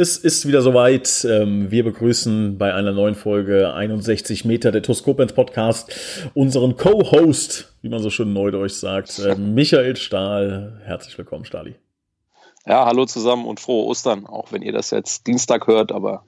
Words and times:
Es 0.00 0.16
ist 0.16 0.46
wieder 0.46 0.62
soweit. 0.62 1.26
Ähm, 1.28 1.72
wir 1.72 1.82
begrüßen 1.82 2.56
bei 2.56 2.72
einer 2.72 2.92
neuen 2.92 3.16
Folge 3.16 3.74
61 3.74 4.44
Meter 4.44 4.70
der 4.70 4.80
Toskopens 4.80 5.32
Podcast 5.32 6.30
unseren 6.34 6.76
Co-Host, 6.76 7.74
wie 7.82 7.88
man 7.88 8.00
so 8.00 8.08
schön 8.08 8.32
neudeutsch 8.32 8.74
sagt, 8.74 9.18
äh, 9.18 9.34
Michael 9.36 9.96
Stahl. 9.96 10.80
Herzlich 10.84 11.18
willkommen, 11.18 11.44
Stali. 11.44 11.74
Ja, 12.64 12.86
hallo 12.86 13.06
zusammen 13.06 13.44
und 13.44 13.58
frohe 13.58 13.86
Ostern, 13.86 14.24
auch 14.24 14.52
wenn 14.52 14.62
ihr 14.62 14.70
das 14.70 14.92
jetzt 14.92 15.26
Dienstag 15.26 15.66
hört, 15.66 15.90
aber 15.90 16.24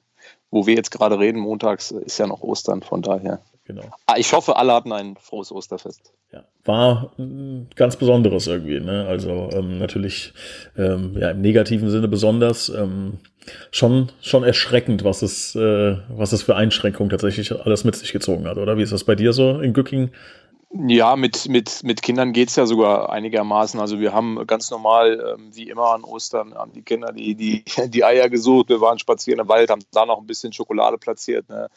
wo 0.50 0.66
wir 0.66 0.74
jetzt 0.74 0.90
gerade 0.90 1.20
reden, 1.20 1.38
montags 1.38 1.92
ist 1.92 2.18
ja 2.18 2.26
noch 2.26 2.42
Ostern, 2.42 2.82
von 2.82 3.02
daher. 3.02 3.38
Genau. 3.70 3.90
Ah, 4.06 4.16
ich 4.16 4.32
hoffe, 4.32 4.56
alle 4.56 4.72
hatten 4.72 4.92
ein 4.92 5.16
frohes 5.16 5.52
Osterfest. 5.52 6.12
Ja, 6.32 6.44
war 6.64 7.12
ein 7.18 7.68
ganz 7.76 7.96
Besonderes 7.96 8.46
irgendwie. 8.46 8.80
Ne? 8.80 9.06
Also 9.06 9.48
ähm, 9.52 9.78
natürlich 9.78 10.32
ähm, 10.76 11.16
ja, 11.18 11.30
im 11.30 11.40
negativen 11.40 11.88
Sinne 11.90 12.08
besonders. 12.08 12.68
Ähm, 12.68 13.18
schon, 13.70 14.10
schon 14.20 14.44
erschreckend, 14.44 15.04
was 15.04 15.22
es, 15.22 15.54
äh, 15.54 15.96
was 16.08 16.32
es 16.32 16.42
für 16.42 16.56
Einschränkungen 16.56 17.10
tatsächlich 17.10 17.52
alles 17.52 17.84
mit 17.84 17.96
sich 17.96 18.12
gezogen 18.12 18.46
hat, 18.46 18.58
oder? 18.58 18.76
Wie 18.76 18.82
ist 18.82 18.92
das 18.92 19.04
bei 19.04 19.14
dir 19.14 19.32
so 19.32 19.60
in 19.60 19.72
Gücking? 19.72 20.10
Ja, 20.72 21.16
mit, 21.16 21.48
mit, 21.48 21.82
mit 21.82 22.00
Kindern 22.00 22.32
geht 22.32 22.48
es 22.48 22.56
ja 22.56 22.64
sogar 22.64 23.10
einigermaßen. 23.10 23.80
Also 23.80 23.98
wir 23.98 24.12
haben 24.12 24.46
ganz 24.46 24.70
normal, 24.70 25.34
ähm, 25.34 25.50
wie 25.52 25.68
immer 25.68 25.94
an 25.94 26.04
Ostern, 26.04 26.52
an 26.52 26.72
die 26.72 26.82
Kinder 26.82 27.12
die, 27.12 27.34
die, 27.34 27.64
die 27.88 28.04
Eier 28.04 28.28
gesucht. 28.28 28.68
Wir 28.68 28.80
waren 28.80 28.98
spazieren 29.00 29.40
im 29.40 29.48
Wald, 29.48 29.70
haben 29.70 29.82
da 29.92 30.06
noch 30.06 30.20
ein 30.20 30.26
bisschen 30.26 30.52
Schokolade 30.52 30.96
platziert. 30.96 31.48
Ne? 31.48 31.68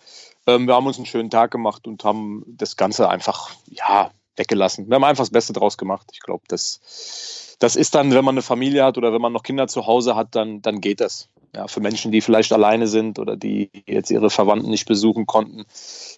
Ähm, 0.47 0.67
wir 0.67 0.75
haben 0.75 0.87
uns 0.87 0.97
einen 0.97 1.05
schönen 1.05 1.29
Tag 1.29 1.51
gemacht 1.51 1.87
und 1.87 2.03
haben 2.03 2.43
das 2.47 2.75
Ganze 2.75 3.09
einfach, 3.09 3.51
ja, 3.67 4.11
weggelassen. 4.35 4.87
Wir 4.89 4.95
haben 4.95 5.03
einfach 5.03 5.23
das 5.23 5.31
Beste 5.31 5.53
draus 5.53 5.77
gemacht. 5.77 6.07
Ich 6.11 6.19
glaube, 6.19 6.43
das, 6.47 7.55
das 7.59 7.75
ist 7.75 7.95
dann, 7.95 8.13
wenn 8.13 8.25
man 8.25 8.33
eine 8.33 8.41
Familie 8.41 8.83
hat 8.83 8.97
oder 8.97 9.13
wenn 9.13 9.21
man 9.21 9.33
noch 9.33 9.43
Kinder 9.43 9.67
zu 9.67 9.85
Hause 9.85 10.15
hat, 10.15 10.35
dann, 10.35 10.61
dann 10.61 10.81
geht 10.81 11.01
das 11.01 11.29
ja, 11.55 11.67
für 11.67 11.81
Menschen, 11.81 12.11
die 12.11 12.21
vielleicht 12.21 12.51
alleine 12.51 12.87
sind 12.87 13.19
oder 13.19 13.37
die 13.37 13.69
jetzt 13.85 14.09
ihre 14.09 14.31
Verwandten 14.31 14.71
nicht 14.71 14.87
besuchen 14.87 15.27
konnten, 15.27 15.65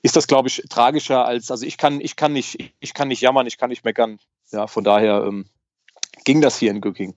ist 0.02 0.16
das, 0.16 0.28
glaube 0.28 0.48
ich, 0.48 0.64
tragischer 0.70 1.26
als, 1.26 1.52
also 1.52 1.66
ich 1.66 1.78
kann, 1.78 2.00
ich 2.00 2.16
kann 2.16 2.32
nicht, 2.32 2.74
ich 2.80 2.94
kann 2.94 3.10
nicht 3.10 3.22
jammern, 3.22 3.48
ich 3.48 3.58
kann 3.58 3.70
nicht 3.70 3.84
meckern. 3.84 4.20
Ja, 4.52 4.68
von 4.68 4.86
daher 4.86 5.26
ähm, 5.28 5.46
ging 6.24 6.40
das 6.40 6.58
hier 6.58 6.72
in 6.72 6.80
Gücking 6.80 7.16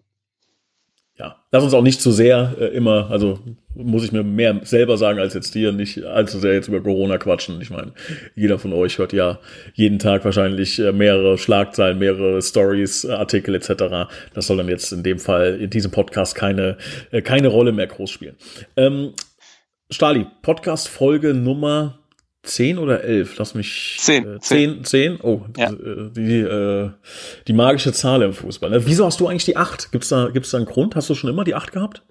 ja, 1.18 1.36
lass 1.50 1.64
uns 1.64 1.74
auch 1.74 1.82
nicht 1.82 2.00
zu 2.00 2.12
sehr 2.12 2.54
äh, 2.60 2.66
immer, 2.66 3.10
also 3.10 3.40
muss 3.74 4.04
ich 4.04 4.12
mir 4.12 4.22
mehr 4.22 4.60
selber 4.62 4.96
sagen 4.96 5.18
als 5.18 5.34
jetzt 5.34 5.54
dir, 5.54 5.72
nicht 5.72 6.04
allzu 6.04 6.38
sehr 6.38 6.54
jetzt 6.54 6.68
über 6.68 6.80
Corona 6.80 7.18
quatschen. 7.18 7.60
Ich 7.60 7.70
meine, 7.70 7.92
jeder 8.36 8.58
von 8.58 8.72
euch 8.72 8.98
hört 8.98 9.12
ja 9.12 9.40
jeden 9.74 9.98
Tag 9.98 10.24
wahrscheinlich 10.24 10.78
äh, 10.78 10.92
mehrere 10.92 11.36
Schlagzeilen, 11.36 11.98
mehrere 11.98 12.40
Stories, 12.40 13.04
Artikel 13.04 13.56
etc. 13.56 14.08
Das 14.32 14.46
soll 14.46 14.58
dann 14.58 14.68
jetzt 14.68 14.92
in 14.92 15.02
dem 15.02 15.18
Fall 15.18 15.58
in 15.60 15.70
diesem 15.70 15.90
Podcast 15.90 16.36
keine, 16.36 16.76
äh, 17.10 17.20
keine 17.20 17.48
Rolle 17.48 17.72
mehr 17.72 17.88
groß 17.88 18.10
spielen. 18.10 18.36
Ähm, 18.76 19.14
Stali, 19.90 20.26
Podcast 20.42 20.88
Folge 20.88 21.34
Nummer 21.34 21.98
10 22.48 22.78
oder 22.78 23.04
11? 23.04 23.36
Lass 23.38 23.54
mich. 23.54 23.96
10. 24.00 24.36
Äh, 24.36 24.40
10, 24.40 24.84
10? 24.84 25.20
Oh, 25.22 25.42
ja. 25.56 25.70
die, 25.70 26.10
die, 26.14 26.40
äh, 26.40 26.90
die 27.46 27.52
magische 27.52 27.92
Zahl 27.92 28.22
im 28.22 28.32
Fußball. 28.32 28.70
Ne? 28.70 28.86
Wieso 28.86 29.06
hast 29.06 29.20
du 29.20 29.28
eigentlich 29.28 29.44
die 29.44 29.56
8? 29.56 29.92
Gibt 29.92 30.04
es 30.04 30.10
da, 30.10 30.28
gibt's 30.28 30.50
da 30.50 30.58
einen 30.58 30.66
Grund? 30.66 30.96
Hast 30.96 31.10
du 31.10 31.14
schon 31.14 31.30
immer 31.30 31.44
die 31.44 31.54
8 31.54 31.72
gehabt? 31.72 32.02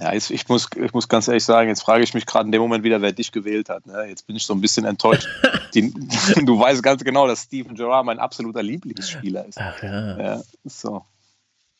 Ja, 0.00 0.12
jetzt, 0.12 0.30
ich, 0.30 0.48
muss, 0.48 0.68
ich 0.74 0.92
muss 0.92 1.08
ganz 1.08 1.28
ehrlich 1.28 1.44
sagen, 1.44 1.68
jetzt 1.68 1.82
frage 1.82 2.02
ich 2.02 2.14
mich 2.14 2.26
gerade 2.26 2.46
in 2.46 2.52
dem 2.52 2.62
Moment 2.62 2.82
wieder, 2.82 3.02
wer 3.02 3.12
dich 3.12 3.30
gewählt 3.30 3.68
hat. 3.68 3.86
Ne? 3.86 4.06
Jetzt 4.08 4.26
bin 4.26 4.34
ich 4.34 4.44
so 4.44 4.54
ein 4.54 4.60
bisschen 4.60 4.84
enttäuscht. 4.84 5.28
die, 5.74 5.92
du 6.44 6.58
weißt 6.58 6.82
ganz 6.82 7.04
genau, 7.04 7.26
dass 7.26 7.42
Steven 7.42 7.74
Gerrard 7.76 8.06
mein 8.06 8.18
absoluter 8.18 8.62
Lieblingsspieler 8.62 9.46
ist. 9.46 9.58
Ach 9.58 9.82
ja. 9.82 10.18
ja 10.18 10.42
so. 10.64 11.04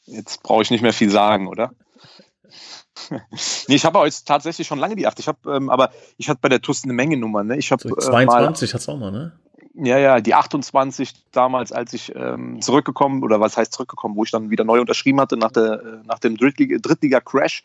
Jetzt 0.05 0.43
brauche 0.43 0.63
ich 0.63 0.71
nicht 0.71 0.83
mehr 0.83 0.93
viel 0.93 1.11
sagen, 1.11 1.49
oder? 1.49 1.73
nee, 3.69 3.75
ich 3.75 3.85
habe 3.85 4.01
jetzt 4.05 4.27
tatsächlich 4.27 4.67
schon 4.67 4.79
lange 4.79 4.97
die 4.97 5.07
8. 5.07 5.19
Ich 5.19 5.29
habe, 5.29 5.39
ähm, 5.51 5.71
aber 5.71 5.91
ich 6.17 6.29
hatte 6.29 6.41
bei 6.43 6.49
der 6.49 6.61
TUS 6.61 6.85
eine 6.85 6.93
Menge 6.93 7.17
Nummern. 7.17 7.47
Ne? 7.47 7.57
Ich 7.57 7.73
habe 7.73 7.83
so 7.83 7.95
22 7.95 8.71
äh, 8.71 8.75
hat's 8.75 8.89
auch 8.89 8.99
mal, 8.99 9.11
ne? 9.11 9.33
Ja, 9.75 9.97
ja, 9.97 10.21
die 10.21 10.35
28 10.35 11.31
damals, 11.33 11.73
als 11.73 11.95
ich 11.95 12.15
ähm, 12.15 12.61
zurückgekommen, 12.61 13.23
oder 13.23 13.41
was 13.41 13.57
heißt 13.57 13.73
zurückgekommen, 13.73 14.17
wo 14.17 14.25
ich 14.25 14.31
dann 14.31 14.51
wieder 14.51 14.65
neu 14.65 14.81
unterschrieben 14.81 15.19
hatte 15.19 15.39
nach, 15.39 15.51
der, 15.51 15.73
äh, 15.73 16.07
nach 16.07 16.19
dem 16.19 16.37
Drittliga-Crash. 16.37 17.63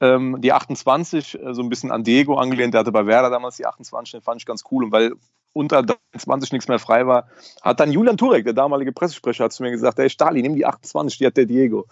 Ähm, 0.00 0.38
die 0.40 0.52
28, 0.52 1.38
äh, 1.38 1.54
so 1.54 1.62
ein 1.62 1.68
bisschen 1.68 1.92
an 1.92 2.04
Diego 2.04 2.36
angelehnt, 2.36 2.72
der 2.72 2.80
hatte 2.80 2.92
bei 2.92 3.06
Werder 3.06 3.28
damals 3.28 3.56
die 3.56 3.66
28, 3.66 4.12
den 4.12 4.22
fand 4.22 4.40
ich 4.40 4.46
ganz 4.46 4.64
cool. 4.70 4.84
Und 4.84 4.92
weil 4.92 5.12
unter 5.52 5.82
23 5.82 6.52
nichts 6.52 6.68
mehr 6.68 6.78
frei 6.78 7.06
war, 7.06 7.28
hat 7.60 7.80
dann 7.80 7.92
Julian 7.92 8.16
Turek, 8.16 8.44
der 8.44 8.54
damalige 8.54 8.92
Pressesprecher, 8.92 9.44
hat 9.44 9.52
zu 9.52 9.62
mir 9.62 9.70
gesagt, 9.70 9.98
hey 9.98 10.08
Stali, 10.08 10.40
nimm 10.40 10.56
die 10.56 10.64
28, 10.64 11.18
die 11.18 11.26
hat 11.26 11.36
der 11.36 11.44
Diego. 11.44 11.86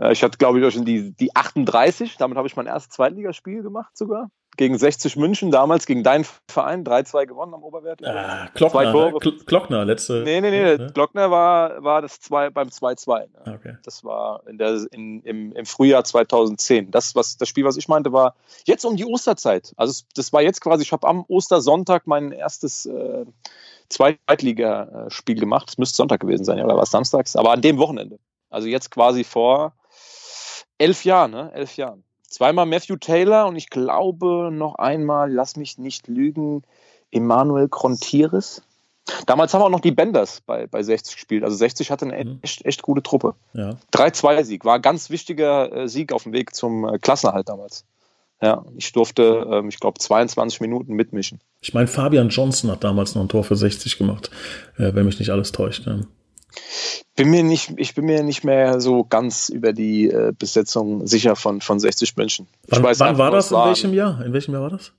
Äh, 0.00 0.12
ich 0.12 0.22
hatte, 0.22 0.38
glaube 0.38 0.60
ich, 0.60 0.74
schon 0.74 0.84
die, 0.84 1.12
die 1.12 1.34
38. 1.34 2.16
Damit 2.16 2.36
habe 2.36 2.48
ich 2.48 2.56
mein 2.56 2.66
erstes 2.66 2.90
Zweitligaspiel 2.90 3.62
gemacht 3.62 3.96
sogar. 3.96 4.30
Gegen 4.56 4.76
60 4.76 5.14
München, 5.16 5.52
damals 5.52 5.86
gegen 5.86 6.02
deinen 6.02 6.26
Verein. 6.48 6.82
3-2 6.82 7.26
gewonnen 7.26 7.54
am 7.54 7.62
Oberwert. 7.62 8.04
Ah, 8.04 8.48
Glockner, 8.54 8.92
ne? 8.92 9.12
Glockner, 9.46 9.84
letzte. 9.84 10.22
Nee, 10.24 10.40
nee, 10.40 10.50
nee. 10.50 10.76
Ne? 10.76 10.90
Glockner 10.92 11.30
war, 11.30 11.84
war 11.84 12.02
das 12.02 12.18
zwei, 12.18 12.50
beim 12.50 12.66
2-2. 12.66 13.20
Ne? 13.20 13.28
Ah, 13.44 13.52
okay. 13.52 13.76
Das 13.84 14.02
war 14.02 14.42
in 14.48 14.58
der, 14.58 14.84
in, 14.90 15.20
im, 15.20 15.52
im 15.52 15.64
Frühjahr 15.64 16.02
2010. 16.02 16.90
Das, 16.90 17.14
was, 17.14 17.36
das 17.36 17.48
Spiel, 17.48 17.64
was 17.64 17.76
ich 17.76 17.86
meinte, 17.86 18.12
war 18.12 18.34
jetzt 18.64 18.84
um 18.84 18.96
die 18.96 19.04
Osterzeit. 19.04 19.74
Also 19.76 20.02
das 20.16 20.32
war 20.32 20.42
jetzt 20.42 20.60
quasi, 20.60 20.82
ich 20.82 20.90
habe 20.90 21.06
am 21.06 21.24
Ostersonntag 21.28 22.08
mein 22.08 22.32
erstes 22.32 22.86
äh, 22.86 23.26
Zweitligaspiel 23.90 25.38
gemacht. 25.38 25.68
Es 25.68 25.78
müsste 25.78 25.96
Sonntag 25.96 26.18
gewesen 26.18 26.44
sein, 26.44 26.60
oder 26.60 26.74
war 26.74 26.82
es 26.82 26.90
samstags? 26.90 27.36
Aber 27.36 27.52
an 27.52 27.60
dem 27.60 27.78
Wochenende. 27.78 28.18
Also 28.50 28.66
jetzt 28.66 28.90
quasi 28.90 29.22
vor 29.22 29.74
elf 30.78 31.04
Jahren, 31.04 31.30
ne? 31.30 31.50
Elf 31.54 31.76
Jahren. 31.76 32.04
Zweimal 32.22 32.66
Matthew 32.66 32.96
Taylor 32.96 33.46
und 33.46 33.56
ich 33.56 33.70
glaube 33.70 34.50
noch 34.52 34.74
einmal, 34.76 35.32
lass 35.32 35.56
mich 35.56 35.78
nicht 35.78 36.08
lügen, 36.08 36.62
Emmanuel 37.10 37.68
Crontiris. 37.68 38.62
Damals 39.26 39.54
haben 39.54 39.62
auch 39.62 39.70
noch 39.70 39.80
die 39.80 39.92
Benders 39.92 40.42
bei, 40.42 40.66
bei 40.66 40.82
60 40.82 41.14
gespielt. 41.14 41.42
Also 41.42 41.56
60 41.56 41.90
hatte 41.90 42.04
eine 42.04 42.22
mhm. 42.22 42.38
echt, 42.42 42.64
echt 42.66 42.82
gute 42.82 43.02
Truppe. 43.02 43.34
Ja. 43.54 43.76
3-2-Sieg. 43.94 44.66
War 44.66 44.76
ein 44.76 44.82
ganz 44.82 45.08
wichtiger 45.08 45.72
äh, 45.72 45.88
Sieg 45.88 46.12
auf 46.12 46.24
dem 46.24 46.34
Weg 46.34 46.54
zum 46.54 46.86
äh, 46.86 46.98
Klassenerhalt 46.98 47.48
damals. 47.48 47.86
Ja, 48.40 48.64
ich 48.76 48.92
durfte, 48.92 49.46
ähm, 49.50 49.68
ich 49.68 49.80
glaube, 49.80 49.98
22 49.98 50.60
Minuten 50.60 50.92
mitmischen. 50.92 51.40
Ich 51.60 51.74
meine, 51.74 51.88
Fabian 51.88 52.28
Johnson 52.28 52.70
hat 52.70 52.84
damals 52.84 53.14
noch 53.14 53.22
ein 53.22 53.28
Tor 53.28 53.42
für 53.42 53.56
60 53.56 53.98
gemacht, 53.98 54.30
äh, 54.76 54.94
wenn 54.94 55.06
mich 55.06 55.18
nicht 55.18 55.30
alles 55.30 55.50
täuscht. 55.50 55.86
Ne? 55.86 56.06
Bin 57.16 57.30
mir 57.30 57.42
nicht, 57.42 57.74
ich 57.76 57.94
bin 57.94 58.06
mir 58.06 58.22
nicht 58.22 58.44
mehr 58.44 58.80
so 58.80 59.04
ganz 59.04 59.48
über 59.48 59.72
die 59.72 60.08
äh, 60.08 60.32
Besetzung 60.38 61.06
sicher 61.06 61.36
von, 61.36 61.60
von 61.60 61.80
60 61.80 62.16
München. 62.16 62.46
Wann, 62.68 62.82
wann 62.82 63.18
war 63.18 63.30
das? 63.30 63.50
In 63.50 63.58
welchem 63.58 63.94
Jahr? 63.94 64.24
In 64.24 64.32
welchem 64.32 64.52
Jahr 64.54 64.62
war 64.62 64.70
das? 64.70 64.92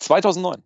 2009. 0.00 0.62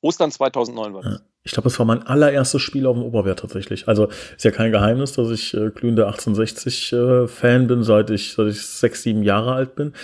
Ostern 0.00 0.30
2009 0.30 0.94
war 0.94 1.02
das. 1.02 1.12
Ja. 1.14 1.20
Ich 1.42 1.52
glaube, 1.52 1.68
das 1.68 1.78
war 1.78 1.86
mein 1.86 2.02
allererstes 2.04 2.60
Spiel 2.60 2.86
auf 2.86 2.96
dem 2.96 3.04
Oberwert 3.04 3.38
tatsächlich. 3.38 3.86
Also 3.86 4.08
ist 4.36 4.44
ja 4.44 4.50
kein 4.50 4.72
Geheimnis, 4.72 5.12
dass 5.12 5.30
ich 5.30 5.54
äh, 5.54 5.70
glühender 5.70 6.08
1860-Fan 6.12 7.62
äh, 7.62 7.66
bin, 7.66 7.84
seit 7.84 8.10
ich, 8.10 8.32
seit 8.32 8.48
ich 8.48 8.66
sechs, 8.66 9.04
sieben 9.04 9.22
Jahre 9.22 9.52
alt 9.52 9.76
bin. 9.76 9.94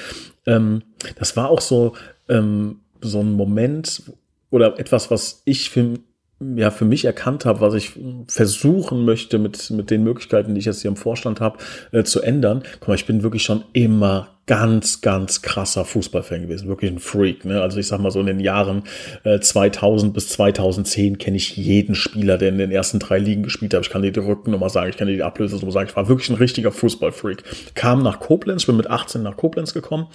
Ähm, 0.47 0.83
das 1.19 1.37
war 1.37 1.51
auch 1.51 1.61
so, 1.61 1.95
ähm, 2.29 2.81
so 3.01 3.21
ein 3.21 3.33
Moment 3.33 4.05
oder 4.51 4.79
etwas, 4.79 5.11
was 5.11 5.43
ich 5.45 5.71
für 5.71 5.95
ja 6.57 6.71
für 6.71 6.85
mich 6.85 7.05
erkannt 7.05 7.45
habe, 7.45 7.61
was 7.61 7.75
ich 7.75 7.93
versuchen 8.29 9.05
möchte 9.05 9.39
mit, 9.39 9.71
mit 9.71 9.91
den 9.91 10.05
Möglichkeiten, 10.05 10.55
die 10.55 10.61
ich 10.61 10.67
jetzt 10.67 10.83
hier 10.83 10.91
im 10.91 10.97
Vorstand 10.97 11.41
habe, 11.41 11.59
äh, 11.93 12.05
zu 12.05 12.21
ändern. 12.21 12.63
Guck 12.81 12.89
mal, 12.89 12.95
ich 12.95 13.07
bin 13.07 13.23
wirklich 13.23 13.43
schon 13.43 13.65
immer 13.73 14.29
ganz, 14.47 15.01
ganz 15.01 15.41
krasser 15.43 15.85
Fußballfan 15.85 16.43
gewesen, 16.43 16.69
wirklich 16.69 16.91
ein 16.91 16.99
Freak. 16.99 17.45
Ne? 17.45 17.63
Also 17.63 17.79
ich 17.79 17.87
sag 17.87 18.01
mal 18.01 18.11
so 18.11 18.21
in 18.21 18.27
den 18.27 18.41
Jahren 18.41 18.83
äh, 19.23 19.39
2000 19.39 20.13
bis 20.13 20.29
2010 20.31 21.19
kenne 21.19 21.37
ich 21.37 21.57
jeden 21.57 21.95
Spieler, 21.95 22.39
der 22.39 22.49
in 22.49 22.59
den 22.59 22.73
ersten 22.73 22.99
drei 22.99 23.19
Ligen 23.19 23.45
gespielt 23.45 23.73
hat. 23.73 23.83
Ich 23.83 23.91
kann 23.91 24.03
dir 24.03 24.11
die 24.11 24.21
Rückennummer 24.21 24.69
sagen, 24.69 24.91
ich 24.91 24.97
kann 24.97 25.07
dir 25.07 25.15
die 25.15 25.23
Ablösesnummer 25.23 25.73
sagen. 25.73 25.89
Ich 25.89 25.97
war 25.97 26.09
wirklich 26.09 26.29
ein 26.29 26.37
richtiger 26.37 26.73
Fußballfreak. 26.73 27.45
Kam 27.75 28.03
nach 28.03 28.19
Koblenz, 28.19 28.67
bin 28.67 28.77
mit 28.77 28.91
18 28.91 29.23
nach 29.23 29.37
Koblenz 29.37 29.75
gekommen 29.75 30.09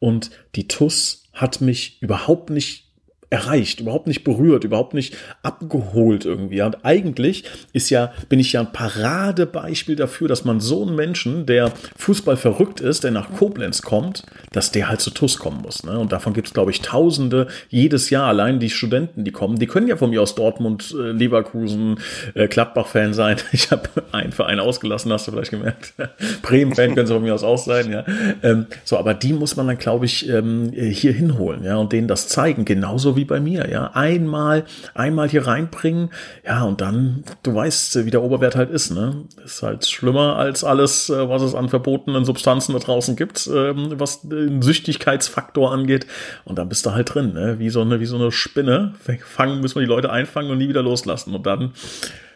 und 0.00 0.30
die 0.56 0.66
TUS 0.66 1.28
hat 1.32 1.60
mich 1.60 2.02
überhaupt 2.02 2.50
nicht 2.50 2.87
erreicht, 3.30 3.80
überhaupt 3.80 4.06
nicht 4.06 4.24
berührt, 4.24 4.64
überhaupt 4.64 4.94
nicht 4.94 5.16
abgeholt 5.42 6.24
irgendwie. 6.24 6.62
Und 6.62 6.84
eigentlich 6.84 7.44
ist 7.72 7.90
ja, 7.90 8.12
bin 8.28 8.40
ich 8.40 8.52
ja 8.52 8.60
ein 8.60 8.72
Paradebeispiel 8.72 9.96
dafür, 9.96 10.28
dass 10.28 10.44
man 10.44 10.60
so 10.60 10.82
einen 10.82 10.96
Menschen, 10.96 11.44
der 11.44 11.72
Fußball 11.96 12.36
verrückt 12.36 12.80
ist, 12.80 13.04
der 13.04 13.10
nach 13.10 13.30
Koblenz 13.32 13.82
kommt, 13.82 14.22
dass 14.52 14.72
der 14.72 14.88
halt 14.88 15.00
zu 15.00 15.10
TUS 15.10 15.38
kommen 15.38 15.60
muss. 15.60 15.84
Ne? 15.84 15.98
Und 15.98 16.12
davon 16.12 16.32
gibt 16.32 16.48
es, 16.48 16.54
glaube 16.54 16.70
ich, 16.70 16.80
Tausende 16.80 17.48
jedes 17.68 18.08
Jahr. 18.08 18.28
Allein 18.28 18.60
die 18.60 18.70
Studenten, 18.70 19.24
die 19.24 19.32
kommen, 19.32 19.58
die 19.58 19.66
können 19.66 19.88
ja 19.88 19.96
von 19.96 20.08
mir 20.10 20.22
aus 20.22 20.34
Dortmund, 20.34 20.94
äh, 20.98 21.10
Leverkusen, 21.10 21.98
äh, 22.34 22.48
Gladbach-Fan 22.48 23.12
sein. 23.12 23.36
Ich 23.58 23.72
habe 23.72 23.88
einen 24.12 24.30
Verein 24.30 24.60
ausgelassen, 24.60 25.12
hast 25.12 25.26
du 25.26 25.32
vielleicht 25.32 25.50
gemerkt. 25.50 25.94
Bremen-Fan 26.42 26.94
können 26.94 27.06
sie 27.06 27.12
von 27.12 27.22
mir 27.22 27.34
aus 27.34 27.42
auch 27.42 27.58
sein. 27.58 27.90
Ja? 27.90 28.04
Ähm, 28.42 28.66
so, 28.84 28.96
aber 28.96 29.14
die 29.14 29.32
muss 29.32 29.56
man 29.56 29.66
dann, 29.66 29.78
glaube 29.78 30.06
ich, 30.06 30.28
ähm, 30.28 30.70
hier 30.72 31.12
hinholen 31.12 31.64
ja? 31.64 31.76
und 31.76 31.92
denen 31.92 32.06
das 32.06 32.28
zeigen. 32.28 32.64
Genauso 32.64 33.16
wie 33.18 33.24
bei 33.24 33.40
mir, 33.40 33.68
ja. 33.68 33.90
Einmal, 33.92 34.64
einmal 34.94 35.28
hier 35.28 35.46
reinbringen, 35.46 36.10
ja, 36.46 36.62
und 36.62 36.80
dann, 36.80 37.24
du 37.42 37.54
weißt, 37.54 38.06
wie 38.06 38.10
der 38.10 38.22
Oberwert 38.22 38.54
halt 38.56 38.70
ist, 38.70 38.92
ne? 38.92 39.24
Ist 39.44 39.62
halt 39.62 39.84
schlimmer 39.86 40.36
als 40.36 40.62
alles, 40.64 41.10
äh, 41.10 41.28
was 41.28 41.42
es 41.42 41.54
an 41.54 41.68
verbotenen 41.68 42.24
Substanzen 42.24 42.72
da 42.72 42.78
draußen 42.78 43.16
gibt, 43.16 43.50
ähm, 43.52 43.94
was 43.96 44.22
den 44.22 44.62
Süchtigkeitsfaktor 44.62 45.72
angeht. 45.72 46.06
Und 46.44 46.58
dann 46.58 46.68
bist 46.68 46.86
du 46.86 46.92
halt 46.92 47.12
drin, 47.12 47.34
ne? 47.34 47.58
Wie 47.58 47.70
so 47.70 47.80
eine, 47.80 47.98
wie 48.00 48.06
so 48.06 48.16
eine 48.16 48.30
Spinne. 48.30 48.94
Fangen 49.24 49.60
müssen 49.60 49.74
wir 49.74 49.82
die 49.82 49.92
Leute 49.92 50.10
einfangen 50.10 50.50
und 50.50 50.58
nie 50.58 50.68
wieder 50.68 50.82
loslassen. 50.82 51.34
Und 51.34 51.44
dann, 51.44 51.72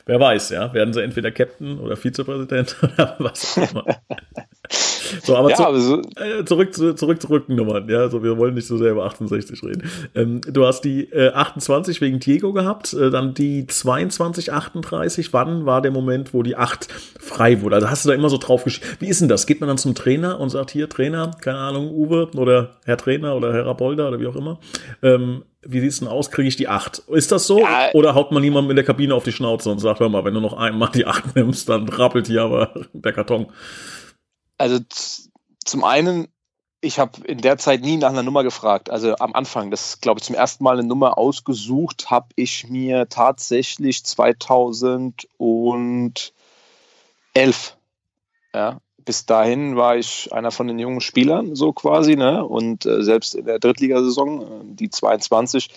wer 0.07 0.19
weiß, 0.19 0.51
ja, 0.51 0.75
werden 0.75 0.93
sie 0.93 1.03
entweder 1.03 1.31
Captain 1.31 1.79
oder 1.79 1.97
Vizepräsident 1.97 2.77
oder 2.83 3.15
was 3.21 3.57
auch 3.57 3.71
immer. 3.71 3.85
So, 5.25 5.37
aber, 5.37 5.51
ja, 5.51 5.57
zu, 5.57 5.67
aber 5.67 5.81
so 5.81 6.03
äh, 6.17 6.45
zurück, 6.45 6.75
zu, 6.75 6.95
zurück 6.95 7.21
zu 7.21 7.29
Rückennummern. 7.29 7.89
Ja, 7.89 7.99
also 7.99 8.23
wir 8.23 8.39
wollen 8.39 8.55
nicht 8.55 8.67
so 8.67 8.79
sehr 8.79 8.93
über 8.93 9.05
68 9.05 9.63
reden. 9.63 9.91
Ähm, 10.15 10.41
du 10.41 10.67
hast 10.67 10.83
die 10.83 11.05
äh, 11.13 11.33
28 11.33 12.01
wegen 12.01 12.19
Diego 12.19 12.53
gehabt, 12.53 12.93
äh, 12.95 13.11
dann 13.11 13.35
die 13.35 13.67
22, 13.67 14.53
38. 14.53 15.33
Wann 15.33 15.67
war 15.67 15.83
der 15.83 15.91
Moment, 15.91 16.33
wo 16.35 16.43
die 16.43 16.57
8 16.57 16.89
frei 17.21 17.61
wurde? 17.63 17.77
Also 17.77 17.91
hast 17.91 18.05
du 18.05 18.09
da 18.09 18.15
immer 18.15 18.31
so 18.31 18.39
drauf 18.39 18.65
geschrieben. 18.65 18.97
Wie 19.01 19.09
ist 19.09 19.21
denn 19.21 19.29
das? 19.29 19.47
Geht 19.47 19.61
man 19.61 19.69
dann 19.69 19.79
zum 19.79 19.95
Trainer 19.95 20.41
und 20.41 20.51
sagt, 20.51 20.71
hier, 20.71 20.89
Trainer, 20.89 21.33
keine 21.41 21.59
Ahnung, 21.59 21.91
Uwe 21.91 22.31
oder 22.37 22.77
Herr 22.85 22.97
Trainer 22.97 23.37
oder 23.37 23.53
Herr 23.53 23.67
Rapolda 23.67 24.09
oder 24.09 24.21
wie 24.21 24.27
auch 24.27 24.37
immer. 24.37 24.59
Ähm, 25.03 25.43
wie 25.65 25.81
sieht's 25.81 26.01
denn 26.01 26.09
aus? 26.09 26.31
Kriege 26.31 26.49
ich 26.49 26.57
die 26.57 26.69
8? 26.69 27.05
Ist 27.11 27.31
das 27.31 27.47
so? 27.47 27.61
Ja. 27.61 27.91
Oder 27.93 28.15
haut 28.15 28.33
man 28.33 28.43
jemandem 28.43 28.71
in 28.71 28.77
der 28.77 28.85
Kabine 28.85 29.15
auf 29.15 29.23
die 29.23 29.33
Schnauze 29.33 29.71
und 29.71 29.79
sagt, 29.79 30.01
hör 30.01 30.09
mal, 30.09 30.25
wenn 30.25 30.35
du 30.35 30.41
noch 30.41 30.55
einmal 30.55 30.91
die 30.93 31.07
8 31.07 31.37
nimmst, 31.37 31.69
dann 31.69 31.89
rappelt 31.89 32.27
hier 32.27 32.43
aber 32.43 32.73
der 32.93 33.13
Karton. 33.13 33.47
Also 34.59 34.79
zum 35.65 35.85
einen, 35.85 36.29
ich 36.81 36.99
habe 36.99 37.27
in 37.27 37.39
der 37.39 37.59
Zeit 37.59 37.83
nie 37.83 37.97
nach 37.97 38.11
einer 38.11 38.23
Nummer 38.23 38.43
gefragt. 38.43 38.91
Also 38.91 39.17
am 39.17 39.35
Anfang, 39.35 39.71
das 39.71 40.01
glaube 40.01 40.19
ich 40.19 40.25
zum 40.25 40.35
ersten 40.35 40.65
Mal 40.65 40.79
eine 40.79 40.87
Nummer 40.87 41.19
ausgesucht, 41.19 42.11
habe 42.11 42.29
ich 42.37 42.69
mir 42.69 43.09
tatsächlich 43.09 44.05
2011. 44.05 46.33
Ja, 48.55 48.81
bis 49.05 49.27
dahin 49.27 49.77
war 49.77 49.97
ich 49.97 50.33
einer 50.33 50.51
von 50.51 50.69
den 50.69 50.79
jungen 50.79 51.01
Spielern, 51.01 51.57
so 51.57 51.73
quasi, 51.73 52.17
ne? 52.17 52.45
Und 52.45 52.87
äh, 52.87 53.03
selbst 53.03 53.35
in 53.35 53.47
der 53.47 53.59
Drittligasaison, 53.59 54.43
äh, 54.43 54.75
die 54.75 54.91
22, 54.91 55.71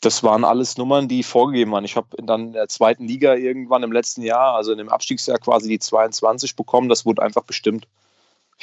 das 0.00 0.22
waren 0.22 0.44
alles 0.44 0.76
Nummern, 0.76 1.08
die 1.08 1.22
vorgegeben 1.22 1.72
waren. 1.72 1.84
Ich 1.84 1.96
habe 1.96 2.08
dann 2.22 2.48
in 2.48 2.52
der 2.52 2.68
zweiten 2.68 3.06
Liga 3.06 3.34
irgendwann 3.34 3.82
im 3.82 3.92
letzten 3.92 4.22
Jahr, 4.22 4.54
also 4.54 4.72
in 4.72 4.78
dem 4.78 4.88
Abstiegsjahr 4.88 5.38
quasi 5.38 5.68
die 5.68 5.78
22 5.78 6.56
bekommen. 6.56 6.88
Das 6.88 7.06
wurde 7.06 7.22
einfach 7.22 7.44
bestimmt 7.44 7.86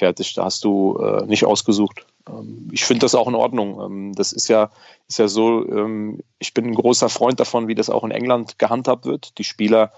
fertig. 0.02 0.34
Da 0.34 0.46
hast 0.46 0.64
du 0.64 0.98
äh, 0.98 1.26
nicht 1.28 1.46
ausgesucht. 1.46 2.08
Ähm, 2.28 2.70
ich 2.72 2.84
finde 2.86 3.02
das 3.06 3.14
auch 3.14 3.28
in 3.28 3.36
Ordnung. 3.36 3.80
Ähm, 3.80 4.16
das 4.16 4.34
ist 4.34 4.48
ja, 4.48 4.72
ist 5.08 5.20
ja 5.20 5.28
so, 5.28 5.64
ähm, 5.68 6.22
ich 6.40 6.56
bin 6.56 6.66
ein 6.66 6.74
großer 6.74 7.08
Freund 7.08 7.40
davon, 7.40 7.68
wie 7.68 7.76
das 7.76 7.92
auch 7.92 8.04
in 8.04 8.10
England 8.10 8.58
gehandhabt 8.58 9.06
wird. 9.06 9.38
Die 9.38 9.44
Spieler 9.44 9.92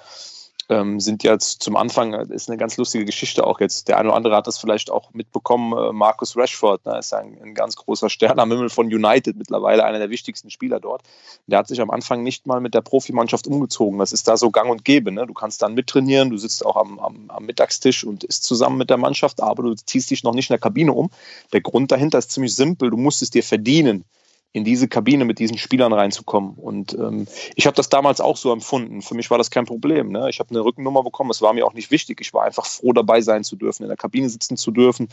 ähm, 0.69 0.99
sind 0.99 1.23
jetzt 1.23 1.61
zum 1.61 1.75
Anfang, 1.75 2.13
äh, 2.13 2.25
ist 2.29 2.49
eine 2.49 2.57
ganz 2.57 2.77
lustige 2.77 3.05
Geschichte 3.05 3.45
auch 3.45 3.59
jetzt. 3.59 3.87
Der 3.87 3.97
eine 3.97 4.09
oder 4.09 4.17
andere 4.17 4.35
hat 4.35 4.47
das 4.47 4.57
vielleicht 4.57 4.89
auch 4.89 5.13
mitbekommen. 5.13 5.73
Äh, 5.73 5.91
Marcus 5.91 6.37
Rashford 6.37 6.85
ne, 6.85 6.97
ist 6.99 7.13
ein, 7.13 7.37
ein, 7.43 7.53
ganz 7.53 7.75
großer 7.75 8.09
Stern 8.09 8.39
am 8.39 8.51
Himmel 8.51 8.69
von 8.69 8.87
United, 8.87 9.35
mittlerweile 9.37 9.83
einer 9.83 9.99
der 9.99 10.09
wichtigsten 10.09 10.49
Spieler 10.49 10.79
dort. 10.79 11.03
Der 11.47 11.59
hat 11.59 11.67
sich 11.67 11.81
am 11.81 11.91
Anfang 11.91 12.23
nicht 12.23 12.47
mal 12.47 12.61
mit 12.61 12.73
der 12.73 12.81
Profimannschaft 12.81 13.47
umgezogen. 13.47 13.99
Das 13.99 14.13
ist 14.13 14.27
da 14.27 14.37
so 14.37 14.51
gang 14.51 14.69
und 14.69 14.85
gäbe. 14.85 15.11
Ne? 15.11 15.27
Du 15.27 15.33
kannst 15.33 15.61
dann 15.61 15.73
mittrainieren, 15.73 16.29
du 16.29 16.37
sitzt 16.37 16.65
auch 16.65 16.77
am, 16.77 16.99
am, 16.99 17.29
am 17.29 17.45
Mittagstisch 17.45 18.03
und 18.03 18.23
isst 18.23 18.43
zusammen 18.43 18.77
mit 18.77 18.89
der 18.89 18.97
Mannschaft, 18.97 19.41
aber 19.41 19.63
du 19.63 19.75
ziehst 19.75 20.11
dich 20.11 20.23
noch 20.23 20.33
nicht 20.33 20.49
in 20.49 20.53
der 20.53 20.59
Kabine 20.59 20.93
um. 20.93 21.09
Der 21.51 21.61
Grund 21.61 21.91
dahinter 21.91 22.19
ist 22.19 22.31
ziemlich 22.31 22.55
simpel. 22.55 22.89
Du 22.89 22.97
musst 22.97 23.21
es 23.21 23.29
dir 23.29 23.43
verdienen 23.43 24.05
in 24.53 24.63
diese 24.63 24.87
Kabine 24.87 25.25
mit 25.25 25.39
diesen 25.39 25.57
Spielern 25.57 25.93
reinzukommen. 25.93 26.53
Und 26.53 26.93
ähm, 26.93 27.27
ich 27.55 27.65
habe 27.65 27.75
das 27.75 27.89
damals 27.89 28.21
auch 28.21 28.37
so 28.37 28.53
empfunden. 28.53 29.01
Für 29.01 29.15
mich 29.15 29.31
war 29.31 29.39
das 29.39 29.49
kein 29.49 29.65
Problem. 29.65 30.11
Ne? 30.11 30.29
Ich 30.29 30.39
habe 30.39 30.51
eine 30.51 30.63
Rückennummer 30.63 31.03
bekommen. 31.03 31.31
Es 31.31 31.41
war 31.41 31.53
mir 31.53 31.65
auch 31.65 31.73
nicht 31.73 31.89
wichtig. 31.89 32.21
Ich 32.21 32.33
war 32.33 32.43
einfach 32.43 32.67
froh, 32.67 32.93
dabei 32.93 33.21
sein 33.21 33.43
zu 33.43 33.55
dürfen, 33.55 33.81
in 33.81 33.89
der 33.89 33.97
Kabine 33.97 34.29
sitzen 34.29 34.55
zu 34.55 34.69
dürfen, 34.69 35.09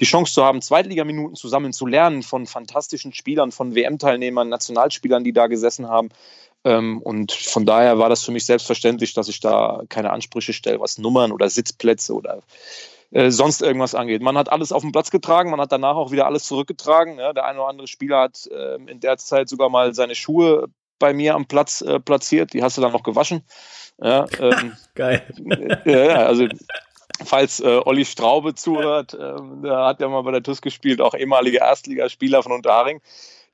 die 0.00 0.04
Chance 0.04 0.32
zu 0.32 0.44
haben, 0.44 0.60
Zweitligaminuten 0.60 1.36
zusammen 1.36 1.72
zu 1.72 1.86
lernen 1.86 2.24
von 2.24 2.46
fantastischen 2.46 3.12
Spielern, 3.12 3.52
von 3.52 3.76
WM-Teilnehmern, 3.76 4.48
Nationalspielern, 4.48 5.22
die 5.22 5.32
da 5.32 5.46
gesessen 5.46 5.88
haben. 5.88 6.08
Ähm, 6.64 7.00
und 7.02 7.30
von 7.30 7.64
daher 7.64 7.98
war 7.98 8.08
das 8.08 8.24
für 8.24 8.32
mich 8.32 8.46
selbstverständlich, 8.46 9.14
dass 9.14 9.28
ich 9.28 9.38
da 9.38 9.82
keine 9.88 10.10
Ansprüche 10.10 10.52
stelle, 10.52 10.80
was 10.80 10.98
Nummern 10.98 11.30
oder 11.30 11.48
Sitzplätze 11.48 12.14
oder 12.14 12.42
äh, 13.12 13.30
sonst 13.30 13.62
irgendwas 13.62 13.94
angeht. 13.94 14.22
Man 14.22 14.38
hat 14.38 14.50
alles 14.50 14.72
auf 14.72 14.82
den 14.82 14.92
Platz 14.92 15.10
getragen, 15.10 15.50
man 15.50 15.60
hat 15.60 15.70
danach 15.70 15.96
auch 15.96 16.10
wieder 16.10 16.26
alles 16.26 16.44
zurückgetragen. 16.44 17.18
Ja, 17.18 17.32
der 17.32 17.44
eine 17.44 17.60
oder 17.60 17.68
andere 17.68 17.86
Spieler 17.86 18.20
hat 18.20 18.46
äh, 18.50 18.76
in 18.86 19.00
der 19.00 19.18
Zeit 19.18 19.48
sogar 19.48 19.68
mal 19.68 19.94
seine 19.94 20.14
Schuhe 20.14 20.68
bei 20.98 21.12
mir 21.12 21.34
am 21.34 21.46
Platz 21.46 21.82
äh, 21.82 22.00
platziert. 22.00 22.54
Die 22.54 22.62
hast 22.62 22.78
du 22.78 22.80
dann 22.80 22.92
noch 22.92 23.02
gewaschen. 23.02 23.42
Ja, 24.00 24.26
ähm, 24.40 24.76
Geil. 24.94 25.22
Ja, 25.84 26.24
also 26.26 26.46
falls 27.24 27.60
äh, 27.60 27.80
Olli 27.84 28.04
Straube 28.04 28.54
zuhört, 28.54 29.14
äh, 29.14 29.34
der 29.62 29.84
hat 29.84 30.00
ja 30.00 30.08
mal 30.08 30.22
bei 30.22 30.32
der 30.32 30.42
TUS 30.42 30.62
gespielt, 30.62 31.00
auch 31.00 31.14
ehemaliger 31.14 31.60
Erstligaspieler 31.60 32.42
von 32.42 32.52
Unterharing. 32.52 33.00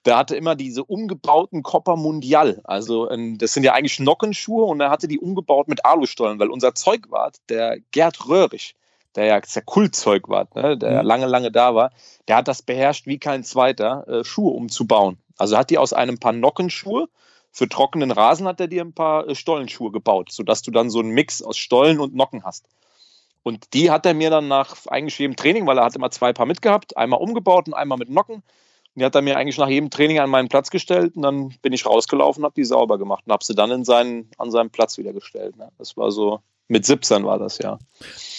Der 0.04 0.16
hatte 0.16 0.36
immer 0.36 0.54
diese 0.54 0.84
umgebauten 0.84 1.64
Copper 1.64 1.96
Mundial. 1.96 2.60
Also 2.64 3.10
ähm, 3.10 3.38
das 3.38 3.54
sind 3.54 3.64
ja 3.64 3.74
eigentlich 3.74 3.98
Nockenschuhe 3.98 4.64
und 4.64 4.80
er 4.80 4.90
hatte 4.90 5.08
die 5.08 5.18
umgebaut 5.18 5.66
mit 5.66 5.84
Alustollen, 5.84 6.38
weil 6.38 6.50
unser 6.50 6.74
Zeugwart, 6.74 7.36
der 7.48 7.78
Gerd 7.90 8.28
Röhrig, 8.28 8.76
der 9.18 9.26
ja 9.26 9.40
sehr 9.44 9.62
Kultzeug 9.62 10.28
war, 10.28 10.46
ne, 10.54 10.78
der 10.78 11.02
mhm. 11.02 11.06
lange, 11.08 11.26
lange 11.26 11.50
da 11.50 11.74
war, 11.74 11.90
der 12.28 12.36
hat 12.36 12.46
das 12.46 12.62
beherrscht 12.62 13.06
wie 13.06 13.18
kein 13.18 13.42
zweiter, 13.42 14.06
äh, 14.06 14.24
Schuhe 14.24 14.52
umzubauen. 14.52 15.18
Also 15.36 15.58
hat 15.58 15.70
die 15.70 15.78
aus 15.78 15.92
einem 15.92 16.18
paar 16.18 16.32
Nockenschuhe, 16.32 17.08
für 17.50 17.68
trockenen 17.68 18.12
Rasen 18.12 18.46
hat 18.46 18.60
er 18.60 18.68
dir 18.68 18.82
ein 18.82 18.92
paar 18.92 19.26
äh, 19.26 19.34
Stollenschuhe 19.34 19.90
gebaut, 19.90 20.30
sodass 20.30 20.62
du 20.62 20.70
dann 20.70 20.88
so 20.88 21.00
einen 21.00 21.10
Mix 21.10 21.42
aus 21.42 21.56
Stollen 21.56 21.98
und 21.98 22.14
Nocken 22.14 22.44
hast. 22.44 22.66
Und 23.42 23.74
die 23.74 23.90
hat 23.90 24.06
er 24.06 24.14
mir 24.14 24.30
dann 24.30 24.46
nach 24.46 24.76
eigentlich 24.86 25.18
jedem 25.18 25.34
Training, 25.34 25.66
weil 25.66 25.78
er 25.78 25.84
hat 25.84 25.96
immer 25.96 26.12
zwei 26.12 26.32
Paar 26.32 26.46
mitgehabt, 26.46 26.96
einmal 26.96 27.20
umgebaut 27.20 27.66
und 27.66 27.74
einmal 27.74 27.98
mit 27.98 28.10
Nocken. 28.10 28.36
Und 28.36 28.44
die 28.94 29.04
hat 29.04 29.16
er 29.16 29.22
mir 29.22 29.36
eigentlich 29.36 29.58
nach 29.58 29.68
jedem 29.68 29.90
Training 29.90 30.20
an 30.20 30.30
meinen 30.30 30.48
Platz 30.48 30.70
gestellt 30.70 31.16
und 31.16 31.22
dann 31.22 31.48
bin 31.60 31.72
ich 31.72 31.86
rausgelaufen, 31.86 32.44
habe 32.44 32.54
die 32.54 32.64
sauber 32.64 32.98
gemacht 32.98 33.24
und 33.26 33.32
habe 33.32 33.44
sie 33.44 33.56
dann 33.56 33.72
in 33.72 33.84
seinen, 33.84 34.30
an 34.38 34.52
seinen 34.52 34.70
Platz 34.70 34.96
wieder 34.96 35.12
gestellt. 35.12 35.56
Ne? 35.56 35.72
Das 35.78 35.96
war 35.96 36.12
so, 36.12 36.40
mit 36.68 36.84
17 36.84 37.24
war 37.24 37.38
das 37.38 37.58
ja. 37.58 37.78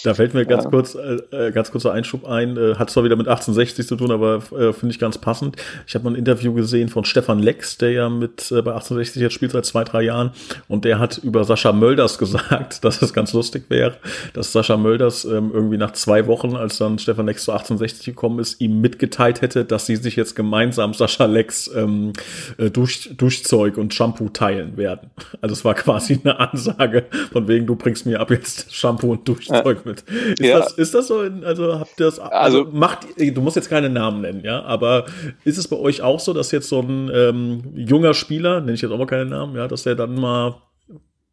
Da 0.04 0.14
fällt 0.14 0.32
mir 0.32 0.46
ganz 0.46 0.64
ja. 0.64 0.70
kurz, 0.70 0.94
äh, 0.94 1.48
äh, 1.48 1.52
ganz 1.52 1.70
kurzer 1.70 1.92
Einschub 1.92 2.26
ein, 2.26 2.56
äh, 2.56 2.76
hat 2.76 2.90
zwar 2.90 3.04
wieder 3.04 3.16
mit 3.16 3.28
1860 3.28 3.86
zu 3.86 3.96
tun, 3.96 4.10
aber 4.10 4.36
äh, 4.36 4.72
finde 4.72 4.94
ich 4.94 4.98
ganz 4.98 5.18
passend. 5.18 5.56
Ich 5.86 5.94
habe 5.94 6.04
mal 6.04 6.12
ein 6.12 6.16
Interview 6.16 6.54
gesehen 6.54 6.88
von 6.88 7.04
Stefan 7.04 7.38
Lex, 7.38 7.76
der 7.76 7.92
ja 7.92 8.08
mit 8.08 8.50
äh, 8.50 8.62
bei 8.62 8.72
1860 8.72 9.20
jetzt 9.20 9.34
spielt 9.34 9.52
seit 9.52 9.66
zwei, 9.66 9.84
drei 9.84 10.02
Jahren 10.02 10.30
und 10.68 10.84
der 10.84 10.98
hat 10.98 11.18
über 11.18 11.44
Sascha 11.44 11.72
Mölders 11.72 12.18
gesagt, 12.18 12.84
dass 12.84 13.02
es 13.02 13.12
ganz 13.12 13.32
lustig 13.32 13.64
wäre, 13.68 13.96
dass 14.32 14.52
Sascha 14.52 14.76
Mölders 14.76 15.24
ähm, 15.24 15.50
irgendwie 15.52 15.76
nach 15.76 15.92
zwei 15.92 16.26
Wochen, 16.26 16.56
als 16.56 16.78
dann 16.78 16.98
Stefan 16.98 17.26
Lex 17.26 17.44
zu 17.44 17.52
1860 17.52 18.06
gekommen 18.06 18.38
ist, 18.38 18.60
ihm 18.60 18.80
mitgeteilt 18.80 19.42
hätte, 19.42 19.64
dass 19.64 19.86
sie 19.86 19.96
sich 19.96 20.16
jetzt 20.16 20.34
gemeinsam 20.34 20.94
Sascha 20.94 21.26
Lex 21.26 21.70
ähm, 21.74 22.12
äh, 22.56 22.70
Dusch, 22.70 23.10
Duschzeug 23.16 23.76
und 23.76 23.92
Shampoo 23.92 24.30
teilen 24.30 24.78
werden. 24.78 25.10
Also 25.42 25.52
es 25.52 25.64
war 25.64 25.74
quasi 25.74 26.20
eine 26.24 26.38
Ansage 26.38 27.04
von 27.32 27.48
wegen, 27.48 27.66
du 27.66 27.76
bringst 27.76 28.06
mir 28.06 28.19
ab 28.20 28.30
jetzt 28.30 28.72
Shampoo 28.74 29.12
und 29.12 29.28
Duschzeug 29.28 29.84
mit 29.84 29.90
mit. 29.90 30.38
Ist, 30.38 30.40
ja. 30.40 30.58
das, 30.58 30.72
ist 30.72 30.94
das 30.94 31.08
so? 31.08 31.22
In, 31.22 31.44
also 31.44 31.78
habt 31.78 31.98
ihr 31.98 32.06
das? 32.06 32.18
Also, 32.18 32.60
also, 32.60 32.70
macht, 32.72 33.06
du 33.18 33.40
musst 33.40 33.56
jetzt 33.56 33.68
keine 33.68 33.88
Namen 33.88 34.22
nennen, 34.22 34.42
ja, 34.44 34.62
aber 34.62 35.06
ist 35.44 35.58
es 35.58 35.68
bei 35.68 35.76
euch 35.76 36.02
auch 36.02 36.20
so, 36.20 36.32
dass 36.32 36.50
jetzt 36.52 36.68
so 36.68 36.80
ein 36.80 37.10
ähm, 37.12 37.62
junger 37.74 38.14
Spieler, 38.14 38.60
nenne 38.60 38.72
ich 38.72 38.82
jetzt 38.82 38.90
auch 38.90 38.98
mal 38.98 39.06
keinen 39.06 39.30
Namen, 39.30 39.56
ja, 39.56 39.68
dass 39.68 39.82
der 39.82 39.94
dann 39.94 40.14
mal 40.14 40.56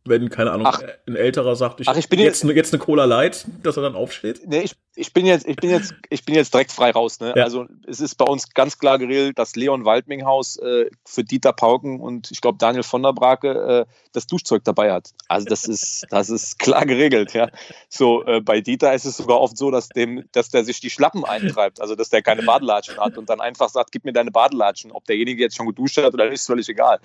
wenn, 0.10 0.30
keine 0.30 0.52
Ahnung, 0.52 0.68
ach, 0.68 0.82
ein 1.06 1.18
älterer 1.18 1.58
sagt, 1.58 1.82
ich, 1.82 1.88
ach, 1.90 1.98
ich 1.98 2.08
bin 2.08 2.20
jetzt, 2.20 2.42
jetzt, 2.42 2.56
jetzt 2.56 2.74
eine 2.74 2.80
Cola 2.80 3.04
Light, 3.04 3.46
dass 3.62 3.76
er 3.76 3.84
dann 3.84 3.96
aufsteht? 3.96 4.40
Nee, 4.48 4.62
ich, 4.62 4.76
ich 4.98 5.14
bin 5.14 5.26
jetzt, 5.26 5.48
ich 5.48 5.56
bin 5.56 5.70
jetzt, 5.70 5.94
ich 6.10 6.26
bin 6.26 6.36
jetzt 6.36 6.54
direkt 6.54 6.72
frei 6.72 6.90
raus. 6.90 7.20
Ne? 7.20 7.34
Ja. 7.36 7.44
Also 7.44 7.68
es 7.86 8.00
ist 8.00 8.16
bei 8.16 8.26
uns 8.26 8.54
ganz 8.54 8.80
klar 8.80 8.98
geregelt, 8.98 9.38
dass 9.38 9.56
Leon 9.56 9.86
Waldminghaus 9.86 10.58
äh, 10.58 10.90
für 11.06 11.24
Dieter 11.24 11.54
Pauken 11.54 12.00
und 12.00 12.32
ich 12.32 12.42
glaube 12.42 12.58
Daniel 12.58 12.84
von 12.84 13.04
der 13.04 13.14
Brake 13.14 13.48
äh, 13.48 13.86
das 14.12 14.26
Duschzeug 14.26 14.64
dabei 14.64 14.92
hat. 14.92 15.12
Also 15.28 15.46
das 15.46 15.66
ist, 15.66 16.08
das 16.10 16.30
ist 16.30 16.58
klar 16.58 16.86
geregelt. 16.86 17.34
Ja, 17.34 17.50
so 17.90 18.26
äh, 18.26 18.42
bei 18.42 18.62
Dieter 18.62 18.94
ist 18.94 19.06
es 19.06 19.18
sogar 19.18 19.40
oft 19.40 19.56
so, 19.56 19.70
dass 19.70 19.90
dem, 19.90 20.26
dass 20.32 20.50
der 20.50 20.66
sich 20.66 20.80
die 20.80 20.90
Schlappen 20.90 21.24
eintreibt, 21.24 21.80
also 21.80 21.96
dass 21.96 22.10
der 22.10 22.24
keine 22.24 22.42
Badelatschen 22.42 22.98
hat 22.98 23.18
und 23.18 23.30
dann 23.30 23.40
einfach 23.40 23.70
sagt, 23.70 23.92
gib 23.92 24.04
mir 24.04 24.14
deine 24.14 24.32
Badelatschen. 24.32 24.92
Ob 24.92 25.06
derjenige 25.06 25.44
jetzt 25.44 25.56
schon 25.56 25.68
geduscht 25.68 25.98
hat 25.98 26.14
oder 26.14 26.26
nicht, 26.26 26.36
ist 26.36 26.48
völlig 26.48 26.68
egal. 26.70 27.00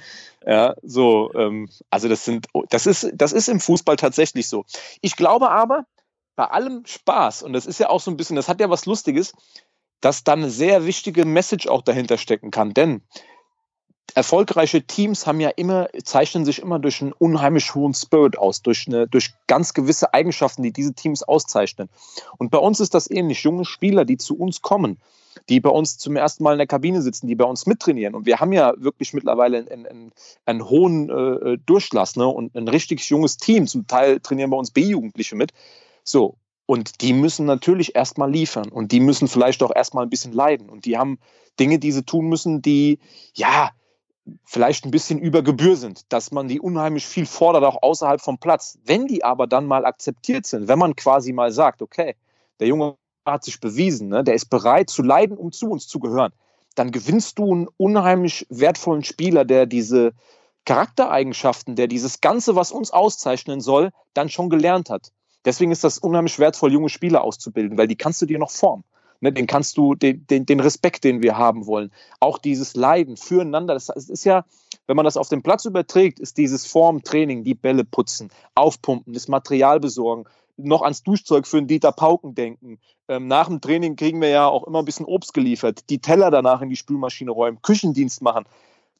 Ja, 0.46 0.74
so, 0.82 1.30
ähm, 1.34 1.68
also 1.90 2.08
das 2.08 2.24
sind, 2.24 2.46
das 2.70 2.86
ist, 2.86 3.10
das 3.14 3.32
ist 3.32 3.48
im 3.48 3.60
Fußball 3.60 3.96
tatsächlich 3.96 4.48
so. 4.48 4.64
Ich 5.02 5.14
glaube 5.14 5.50
aber 5.50 5.84
bei 6.36 6.46
allem 6.46 6.84
Spaß, 6.86 7.42
und 7.42 7.52
das 7.52 7.66
ist 7.66 7.78
ja 7.78 7.90
auch 7.90 8.00
so 8.00 8.10
ein 8.10 8.16
bisschen, 8.16 8.36
das 8.36 8.48
hat 8.48 8.60
ja 8.60 8.70
was 8.70 8.86
Lustiges, 8.86 9.32
dass 10.00 10.24
da 10.24 10.32
eine 10.32 10.50
sehr 10.50 10.86
wichtige 10.86 11.24
Message 11.24 11.68
auch 11.68 11.82
dahinter 11.82 12.18
stecken 12.18 12.50
kann. 12.50 12.74
Denn 12.74 13.02
erfolgreiche 14.14 14.82
Teams 14.82 15.26
haben 15.26 15.40
ja 15.40 15.50
immer, 15.50 15.88
zeichnen 16.04 16.44
sich 16.44 16.60
immer 16.60 16.78
durch 16.78 17.00
einen 17.00 17.12
unheimlich 17.12 17.74
hohen 17.74 17.94
Spirit 17.94 18.36
aus, 18.36 18.62
durch, 18.62 18.86
eine, 18.86 19.06
durch 19.06 19.32
ganz 19.46 19.74
gewisse 19.74 20.12
Eigenschaften, 20.12 20.62
die 20.62 20.72
diese 20.72 20.94
Teams 20.94 21.22
auszeichnen. 21.22 21.88
Und 22.38 22.50
bei 22.50 22.58
uns 22.58 22.80
ist 22.80 22.94
das 22.94 23.10
ähnlich. 23.10 23.42
Junge 23.42 23.64
Spieler, 23.64 24.04
die 24.04 24.16
zu 24.16 24.36
uns 24.36 24.60
kommen, 24.60 25.00
die 25.48 25.60
bei 25.60 25.70
uns 25.70 25.98
zum 25.98 26.16
ersten 26.16 26.42
Mal 26.42 26.52
in 26.52 26.58
der 26.58 26.66
Kabine 26.66 27.00
sitzen, 27.00 27.26
die 27.26 27.34
bei 27.34 27.44
uns 27.44 27.66
mittrainieren. 27.66 28.14
Und 28.14 28.26
wir 28.26 28.40
haben 28.40 28.52
ja 28.52 28.74
wirklich 28.76 29.14
mittlerweile 29.14 29.58
einen, 29.58 29.86
einen, 29.86 30.12
einen 30.44 30.68
hohen 30.68 31.08
äh, 31.08 31.58
Durchlass 31.64 32.16
ne? 32.16 32.26
und 32.26 32.54
ein 32.54 32.68
richtig 32.68 33.08
junges 33.08 33.36
Team. 33.38 33.66
Zum 33.66 33.86
Teil 33.86 34.20
trainieren 34.20 34.50
bei 34.50 34.56
uns 34.56 34.72
B-Jugendliche 34.72 35.36
mit. 35.36 35.52
So, 36.04 36.36
und 36.66 37.00
die 37.00 37.12
müssen 37.12 37.46
natürlich 37.46 37.94
erstmal 37.94 38.30
liefern 38.30 38.68
und 38.68 38.92
die 38.92 39.00
müssen 39.00 39.28
vielleicht 39.28 39.62
auch 39.62 39.74
erstmal 39.74 40.04
ein 40.04 40.10
bisschen 40.10 40.32
leiden. 40.32 40.70
Und 40.70 40.84
die 40.84 40.96
haben 40.96 41.18
Dinge, 41.58 41.78
die 41.78 41.92
sie 41.92 42.04
tun 42.04 42.28
müssen, 42.28 42.62
die, 42.62 42.98
ja, 43.34 43.70
vielleicht 44.44 44.84
ein 44.84 44.90
bisschen 44.90 45.18
über 45.18 45.42
Gebühr 45.42 45.76
sind, 45.76 46.12
dass 46.12 46.30
man 46.30 46.48
die 46.48 46.60
unheimlich 46.60 47.06
viel 47.06 47.26
fordert, 47.26 47.64
auch 47.64 47.82
außerhalb 47.82 48.20
vom 48.20 48.38
Platz. 48.38 48.78
Wenn 48.84 49.06
die 49.06 49.24
aber 49.24 49.46
dann 49.46 49.66
mal 49.66 49.84
akzeptiert 49.84 50.46
sind, 50.46 50.68
wenn 50.68 50.78
man 50.78 50.94
quasi 50.94 51.32
mal 51.32 51.50
sagt, 51.50 51.82
okay, 51.82 52.14
der 52.60 52.68
Junge 52.68 52.96
hat 53.26 53.44
sich 53.44 53.60
bewiesen, 53.60 54.08
ne, 54.08 54.24
der 54.24 54.34
ist 54.34 54.46
bereit 54.46 54.90
zu 54.90 55.02
leiden, 55.02 55.36
um 55.36 55.52
zu 55.52 55.68
uns 55.68 55.88
zu 55.88 55.98
gehören, 55.98 56.32
dann 56.74 56.90
gewinnst 56.90 57.38
du 57.38 57.52
einen 57.52 57.68
unheimlich 57.76 58.46
wertvollen 58.48 59.04
Spieler, 59.04 59.44
der 59.44 59.66
diese 59.66 60.12
Charaktereigenschaften, 60.64 61.76
der 61.76 61.88
dieses 61.88 62.20
Ganze, 62.20 62.54
was 62.54 62.72
uns 62.72 62.92
auszeichnen 62.92 63.60
soll, 63.60 63.90
dann 64.14 64.28
schon 64.28 64.48
gelernt 64.48 64.90
hat. 64.90 65.12
Deswegen 65.44 65.72
ist 65.72 65.84
das 65.84 65.98
unheimlich 65.98 66.38
wertvoll, 66.38 66.72
junge 66.72 66.88
Spieler 66.88 67.24
auszubilden, 67.24 67.78
weil 67.78 67.88
die 67.88 67.96
kannst 67.96 68.22
du 68.22 68.26
dir 68.26 68.38
noch 68.38 68.50
formen. 68.50 68.84
Ne, 69.20 69.32
den 69.32 69.46
kannst 69.46 69.76
du, 69.76 69.94
den, 69.94 70.26
den, 70.26 70.46
den 70.46 70.58
Respekt, 70.58 71.04
den 71.04 71.22
wir 71.22 71.38
haben 71.38 71.66
wollen, 71.66 71.92
auch 72.18 72.38
dieses 72.38 72.74
Leiden 72.74 73.16
füreinander, 73.16 73.72
das 73.72 73.88
ist 73.88 74.24
ja, 74.24 74.44
wenn 74.88 74.96
man 74.96 75.04
das 75.04 75.16
auf 75.16 75.28
den 75.28 75.42
Platz 75.42 75.64
überträgt, 75.64 76.18
ist 76.18 76.38
dieses 76.38 76.66
Formtraining, 76.66 77.44
die 77.44 77.54
Bälle 77.54 77.84
putzen, 77.84 78.30
aufpumpen, 78.56 79.12
das 79.12 79.28
Material 79.28 79.78
besorgen, 79.78 80.24
noch 80.56 80.82
ans 80.82 81.04
Duschzeug 81.04 81.46
für 81.46 81.58
einen 81.58 81.68
Dieter 81.68 81.92
Pauken 81.92 82.34
denken. 82.34 82.80
Ähm, 83.06 83.28
nach 83.28 83.46
dem 83.46 83.60
Training 83.60 83.94
kriegen 83.94 84.20
wir 84.20 84.28
ja 84.28 84.48
auch 84.48 84.66
immer 84.66 84.80
ein 84.80 84.84
bisschen 84.84 85.06
Obst 85.06 85.34
geliefert, 85.34 85.88
die 85.88 86.00
Teller 86.00 86.32
danach 86.32 86.60
in 86.60 86.68
die 86.68 86.76
Spülmaschine 86.76 87.30
räumen, 87.30 87.62
Küchendienst 87.62 88.22
machen. 88.22 88.44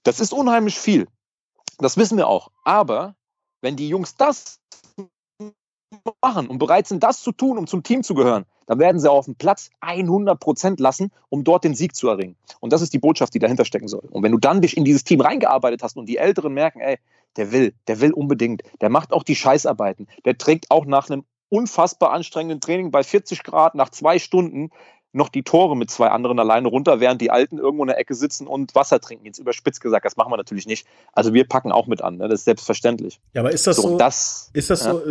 Das 0.05 0.21
ist 0.21 0.33
unheimlich 0.33 0.79
viel. 0.79 1.09
Das 1.79 1.97
wissen 1.97 2.17
wir 2.17 2.29
auch. 2.29 2.53
Aber 2.63 3.17
wenn 3.61 3.75
die 3.75 3.89
Jungs 3.89 4.17
das 4.17 4.61
machen 6.23 6.49
und 6.49 6.59
bereit 6.59 6.87
sind, 6.87 7.03
das 7.03 7.23
zu 7.23 7.33
tun, 7.33 7.59
um 7.59 7.67
zum 7.67 7.83
Team 7.83 8.03
zu 8.03 8.15
gehören, 8.15 8.45
dann 8.67 8.79
werden 8.79 9.01
sie 9.01 9.11
auf 9.11 9.27
dem 9.27 9.35
Platz 9.35 9.71
100 9.81 10.39
Prozent 10.39 10.81
lassen, 10.81 11.11
um 11.29 11.45
dort 11.45 11.65
den 11.65 11.75
Sieg 11.75 11.95
zu 11.95 12.09
erringen. 12.09 12.37
Und 12.61 12.73
das 12.73 12.83
ist 12.83 12.93
die 12.93 12.99
Botschaft, 12.99 13.35
die 13.35 13.39
dahinter 13.39 13.65
stecken 13.65 13.89
soll. 13.89 14.09
Und 14.11 14.23
wenn 14.23 14.33
du 14.33 14.39
dann 14.39 14.61
dich 14.61 14.77
in 14.77 14.85
dieses 14.85 15.05
Team 15.05 15.21
reingearbeitet 15.21 15.83
hast 15.83 15.97
und 15.97 16.07
die 16.07 16.17
Älteren 16.17 16.55
merken, 16.55 16.81
ey, 16.81 16.99
der 17.37 17.53
will, 17.53 17.75
der 17.89 18.01
will 18.01 18.13
unbedingt, 18.13 18.63
der 18.81 18.91
macht 18.91 19.13
auch 19.13 19.23
die 19.23 19.37
Scheißarbeiten, 19.37 20.07
der 20.25 20.39
trägt 20.39 20.71
auch 20.71 20.85
nach 20.85 21.09
einem 21.09 21.25
unfassbar 21.49 22.13
anstrengenden 22.13 22.61
Training 22.61 22.91
bei 22.91 23.03
40 23.03 23.43
Grad 23.43 23.75
nach 23.75 23.91
zwei 23.91 24.19
Stunden 24.19 24.71
noch 25.13 25.29
die 25.29 25.43
Tore 25.43 25.77
mit 25.77 25.91
zwei 25.91 26.09
anderen 26.09 26.39
alleine 26.39 26.69
runter, 26.69 27.01
während 27.01 27.21
die 27.21 27.31
Alten 27.31 27.59
irgendwo 27.59 27.85
in 27.85 27.89
der 27.89 27.99
Ecke 27.99 28.15
sitzen 28.15 28.47
und 28.47 28.75
Wasser 28.75 29.01
trinken. 29.01 29.27
Jetzt 29.27 29.39
überspitzt 29.39 29.81
gesagt, 29.81 30.07
das 30.07 30.17
machen 30.17 30.33
wir 30.33 30.39
natürlich 30.39 30.67
nicht. 30.67 30.87
Also 31.13 31.35
wir 31.35 31.47
packen 31.47 31.71
auch 31.71 31.87
mit 31.87 32.01
an, 32.01 32.17
ne? 32.17 32.29
das 32.29 32.41
ist 32.41 32.45
selbstverständlich. 32.47 33.21
Ja, 33.35 33.43
aber 33.43 33.53
ist 33.53 33.67
das 33.67 33.77
so? 33.77 33.83
so 33.83 33.99
das, 33.99 34.51
ist 34.55 34.71
das 34.71 34.85
ja. 34.85 34.93
so? 34.93 35.03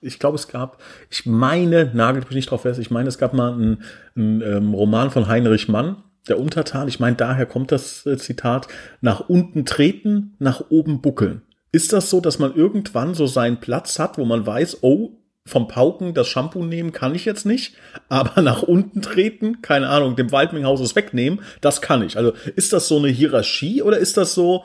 Ich 0.00 0.18
glaube, 0.18 0.36
es 0.36 0.48
gab, 0.48 0.80
ich 1.10 1.26
meine, 1.26 1.90
nagelt 1.92 2.26
mich 2.26 2.36
nicht 2.36 2.50
drauf 2.50 2.62
fest, 2.62 2.78
ich 2.78 2.90
meine, 2.90 3.08
es 3.08 3.18
gab 3.18 3.34
mal 3.34 3.52
einen, 3.52 3.82
einen 4.14 4.42
ähm, 4.42 4.74
Roman 4.74 5.10
von 5.10 5.26
Heinrich 5.26 5.68
Mann, 5.68 6.02
der 6.28 6.38
Untertan. 6.38 6.88
Ich 6.88 7.00
meine, 7.00 7.16
daher 7.16 7.46
kommt 7.46 7.72
das 7.72 8.06
äh, 8.06 8.16
Zitat: 8.16 8.68
nach 9.00 9.28
unten 9.28 9.64
treten, 9.64 10.36
nach 10.38 10.64
oben 10.70 11.00
buckeln. 11.00 11.42
Ist 11.72 11.92
das 11.92 12.10
so, 12.10 12.20
dass 12.20 12.38
man 12.38 12.54
irgendwann 12.54 13.14
so 13.14 13.26
seinen 13.26 13.60
Platz 13.60 13.98
hat, 13.98 14.18
wo 14.18 14.24
man 14.24 14.46
weiß, 14.46 14.78
oh, 14.82 15.18
vom 15.48 15.66
Pauken 15.66 16.14
das 16.14 16.28
Shampoo 16.28 16.62
nehmen 16.62 16.92
kann 16.92 17.14
ich 17.14 17.24
jetzt 17.24 17.46
nicht, 17.46 17.74
aber 18.08 18.42
nach 18.42 18.62
unten 18.62 19.02
treten, 19.02 19.62
keine 19.62 19.88
Ahnung, 19.88 20.14
dem 20.14 20.30
Waldminghaus 20.30 20.94
wegnehmen, 20.94 21.40
das 21.60 21.80
kann 21.80 22.02
ich. 22.02 22.16
Also 22.16 22.32
ist 22.54 22.72
das 22.72 22.86
so 22.86 22.98
eine 22.98 23.08
Hierarchie 23.08 23.82
oder 23.82 23.98
ist 23.98 24.16
das 24.16 24.34
so, 24.34 24.64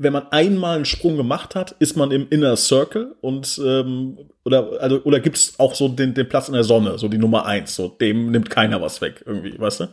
wenn 0.00 0.12
man 0.12 0.30
einmal 0.30 0.76
einen 0.76 0.84
Sprung 0.84 1.16
gemacht 1.16 1.56
hat, 1.56 1.72
ist 1.80 1.96
man 1.96 2.12
im 2.12 2.28
Inner 2.30 2.56
Circle 2.56 3.16
und 3.20 3.60
ähm, 3.64 4.16
oder 4.44 4.80
also 4.80 5.02
oder 5.02 5.18
gibt 5.18 5.36
es 5.36 5.58
auch 5.58 5.74
so 5.74 5.88
den, 5.88 6.14
den 6.14 6.28
Platz 6.28 6.46
in 6.46 6.54
der 6.54 6.62
Sonne, 6.62 6.98
so 6.98 7.08
die 7.08 7.18
Nummer 7.18 7.46
eins, 7.46 7.74
so 7.74 7.88
dem 7.88 8.30
nimmt 8.30 8.48
keiner 8.48 8.80
was 8.80 9.00
weg 9.00 9.24
irgendwie, 9.26 9.58
weißt 9.58 9.80
du? 9.80 9.88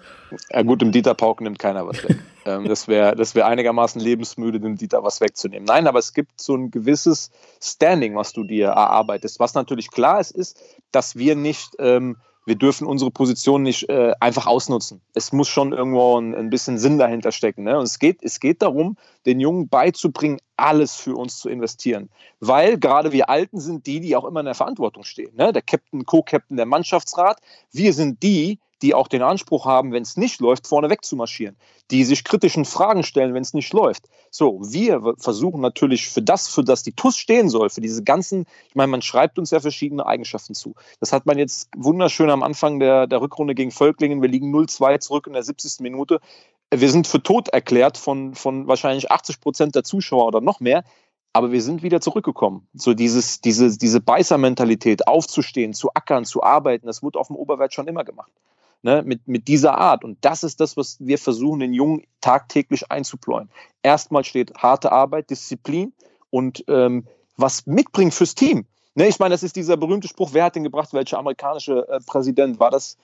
Ja 0.51 0.61
gut, 0.61 0.81
dem 0.81 0.91
Dieter 0.91 1.15
Pauken 1.15 1.45
nimmt 1.45 1.57
keiner 1.57 1.87
was 1.87 2.03
weg. 2.03 2.19
ähm, 2.45 2.67
das 2.67 2.87
wäre 2.87 3.15
das 3.15 3.33
wäre 3.33 3.47
einigermaßen 3.47 3.99
lebensmüde, 3.99 4.59
dem 4.59 4.75
Dieter 4.75 5.03
was 5.03 5.21
wegzunehmen. 5.21 5.65
Nein, 5.65 5.87
aber 5.87 5.97
es 5.97 6.13
gibt 6.13 6.39
so 6.39 6.55
ein 6.55 6.69
gewisses 6.69 7.31
Standing, 7.59 8.15
was 8.15 8.31
du 8.31 8.43
dir 8.43 8.67
erarbeitest. 8.67 9.39
Was 9.39 9.55
natürlich 9.55 9.89
klar 9.89 10.19
ist, 10.19 10.31
ist, 10.31 10.61
dass 10.91 11.15
wir 11.15 11.35
nicht 11.35 11.71
ähm, 11.79 12.17
wir 12.45 12.55
dürfen 12.55 12.85
unsere 12.87 13.11
Position 13.11 13.63
nicht 13.63 13.89
äh, 13.89 14.13
einfach 14.19 14.45
ausnutzen. 14.45 15.01
Es 15.13 15.31
muss 15.31 15.49
schon 15.49 15.73
irgendwo 15.73 16.19
ein, 16.19 16.35
ein 16.35 16.49
bisschen 16.49 16.77
Sinn 16.77 16.97
dahinter 16.97 17.31
stecken. 17.31 17.63
Ne? 17.63 17.77
Und 17.77 17.83
es 17.83 17.99
geht, 17.99 18.19
es 18.21 18.39
geht 18.39 18.61
darum, 18.61 18.97
den 19.25 19.39
Jungen 19.39 19.67
beizubringen, 19.67 20.39
alles 20.55 20.95
für 20.95 21.15
uns 21.15 21.39
zu 21.39 21.49
investieren. 21.49 22.09
Weil 22.39 22.77
gerade 22.77 23.11
wir 23.11 23.29
Alten 23.29 23.59
sind 23.59 23.87
die, 23.87 23.99
die 23.99 24.15
auch 24.15 24.25
immer 24.25 24.41
in 24.41 24.45
der 24.45 24.55
Verantwortung 24.55 25.03
stehen. 25.03 25.35
Ne? 25.35 25.51
Der 25.51 25.63
Captain, 25.63 26.05
Co-Captain, 26.05 26.55
der 26.55 26.67
Mannschaftsrat. 26.67 27.39
Wir 27.71 27.93
sind 27.93 28.21
die, 28.21 28.59
die 28.81 28.93
auch 28.93 29.07
den 29.07 29.21
Anspruch 29.21 29.65
haben, 29.65 29.91
wenn 29.91 30.03
es 30.03 30.17
nicht 30.17 30.41
läuft, 30.41 30.67
vorne 30.67 30.89
weg 30.89 31.05
zu 31.05 31.15
marschieren, 31.15 31.55
die 31.91 32.03
sich 32.03 32.23
kritischen 32.23 32.65
Fragen 32.65 33.03
stellen, 33.03 33.33
wenn 33.33 33.41
es 33.41 33.53
nicht 33.53 33.73
läuft. 33.73 34.05
So, 34.29 34.59
wir 34.61 35.15
versuchen 35.17 35.61
natürlich 35.61 36.09
für 36.09 36.21
das, 36.21 36.47
für 36.47 36.63
das 36.63 36.83
die 36.83 36.93
TUS 36.93 37.17
stehen 37.17 37.49
soll, 37.49 37.69
für 37.69 37.81
diese 37.81 38.03
ganzen, 38.03 38.45
ich 38.67 38.75
meine, 38.75 38.91
man 38.91 39.01
schreibt 39.01 39.39
uns 39.39 39.51
ja 39.51 39.59
verschiedene 39.59 40.05
Eigenschaften 40.05 40.53
zu. 40.55 40.75
Das 40.99 41.13
hat 41.13 41.25
man 41.25 41.37
jetzt 41.37 41.69
wunderschön 41.75 42.29
am 42.29 42.43
Anfang 42.43 42.79
der, 42.79 43.07
der 43.07 43.21
Rückrunde 43.21 43.55
gegen 43.55 43.71
Völklingen. 43.71 44.21
Wir 44.21 44.29
liegen 44.29 44.53
0-2 44.53 44.99
zurück 44.99 45.27
in 45.27 45.33
der 45.33 45.43
70. 45.43 45.79
Minute. 45.79 46.19
Wir 46.73 46.89
sind 46.89 47.07
für 47.07 47.23
tot 47.23 47.47
erklärt 47.49 47.97
von, 47.97 48.35
von 48.35 48.67
wahrscheinlich 48.67 49.11
80 49.11 49.39
Prozent 49.39 49.75
der 49.75 49.83
Zuschauer 49.83 50.27
oder 50.27 50.41
noch 50.41 50.59
mehr 50.59 50.83
aber 51.33 51.51
wir 51.51 51.61
sind 51.61 51.83
wieder 51.83 51.99
zurückgekommen. 51.99 52.65
So 52.73 52.93
dieses, 52.93 53.41
diese, 53.41 53.77
diese 53.77 53.99
Beißermentalität, 53.99 55.05
aufzustehen, 55.05 55.73
zu 55.73 55.89
ackern, 55.93 56.23
zu 56.23 56.43
arbeiten, 56.43 56.87
das 56.87 57.03
wurde 57.03 57.19
auf 57.19 57.27
dem 57.27 57.35
Oberwert 57.35 57.73
schon 57.73 57.89
immer 57.89 58.05
gemacht 58.05 58.31
ne, 58.85 59.01
mit, 59.03 59.27
mit 59.27 59.47
dieser 59.47 59.77
Art. 59.77 60.03
Und 60.03 60.23
das 60.23 60.43
ist 60.43 60.61
das, 60.61 60.77
was 60.77 60.97
wir 60.99 61.17
versuchen, 61.17 61.59
den 61.59 61.73
Jungen 61.73 62.03
tagtäglich 62.21 62.91
einzupläuen. 62.91 63.49
Erstmal 63.81 64.23
steht 64.23 64.53
harte 64.55 64.91
Arbeit, 64.91 65.31
Disziplin 65.31 65.91
und 66.29 66.63
ähm, 66.67 67.07
was 67.35 67.65
mitbringt 67.65 68.13
fürs 68.13 68.35
Team. 68.35 68.65
Ne, 68.93 69.07
ich 69.07 69.17
meine, 69.17 69.33
das 69.33 69.41
ist 69.41 69.55
dieser 69.55 69.75
berühmte 69.75 70.07
Spruch, 70.07 70.29
wer 70.33 70.45
hat 70.45 70.55
den 70.55 70.63
gebracht, 70.63 70.93
welcher 70.93 71.17
amerikanische 71.17 71.87
äh, 71.89 71.99
Präsident 72.05 72.59
war 72.59 72.69
das? 72.69 72.97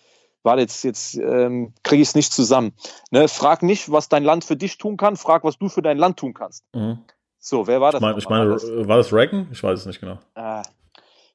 War 0.44 0.58
jetzt, 0.58 0.84
jetzt 0.84 1.16
ähm, 1.16 1.74
kriege 1.84 2.02
ich 2.02 2.10
es 2.10 2.16
nicht 2.16 2.32
zusammen. 2.32 2.74
Ne, 3.10 3.28
frag 3.28 3.64
nicht, 3.64 3.92
was 3.92 4.08
dein 4.08 4.24
Land 4.24 4.46
für 4.46 4.56
dich 4.56 4.78
tun 4.78 4.98
kann, 4.98 5.18
frag, 5.18 5.44
was 5.44 5.58
du 5.58 5.68
für 5.68 5.82
dein 5.82 5.98
Land 5.98 6.18
tun 6.18 6.34
kannst. 6.36 6.64
Mhm. 6.74 7.00
So, 7.40 7.66
wer 7.66 7.82
war 7.82 7.92
das? 7.92 8.02
Ich 8.02 8.06
meine, 8.06 8.18
ich 8.20 8.30
meine 8.30 8.88
war 8.88 8.98
das 8.98 9.12
Reagan? 9.12 9.48
Ich 9.52 9.64
weiß 9.64 9.80
es 9.80 9.86
nicht 9.88 10.00
genau. 10.00 10.20
Ah, 10.36 10.62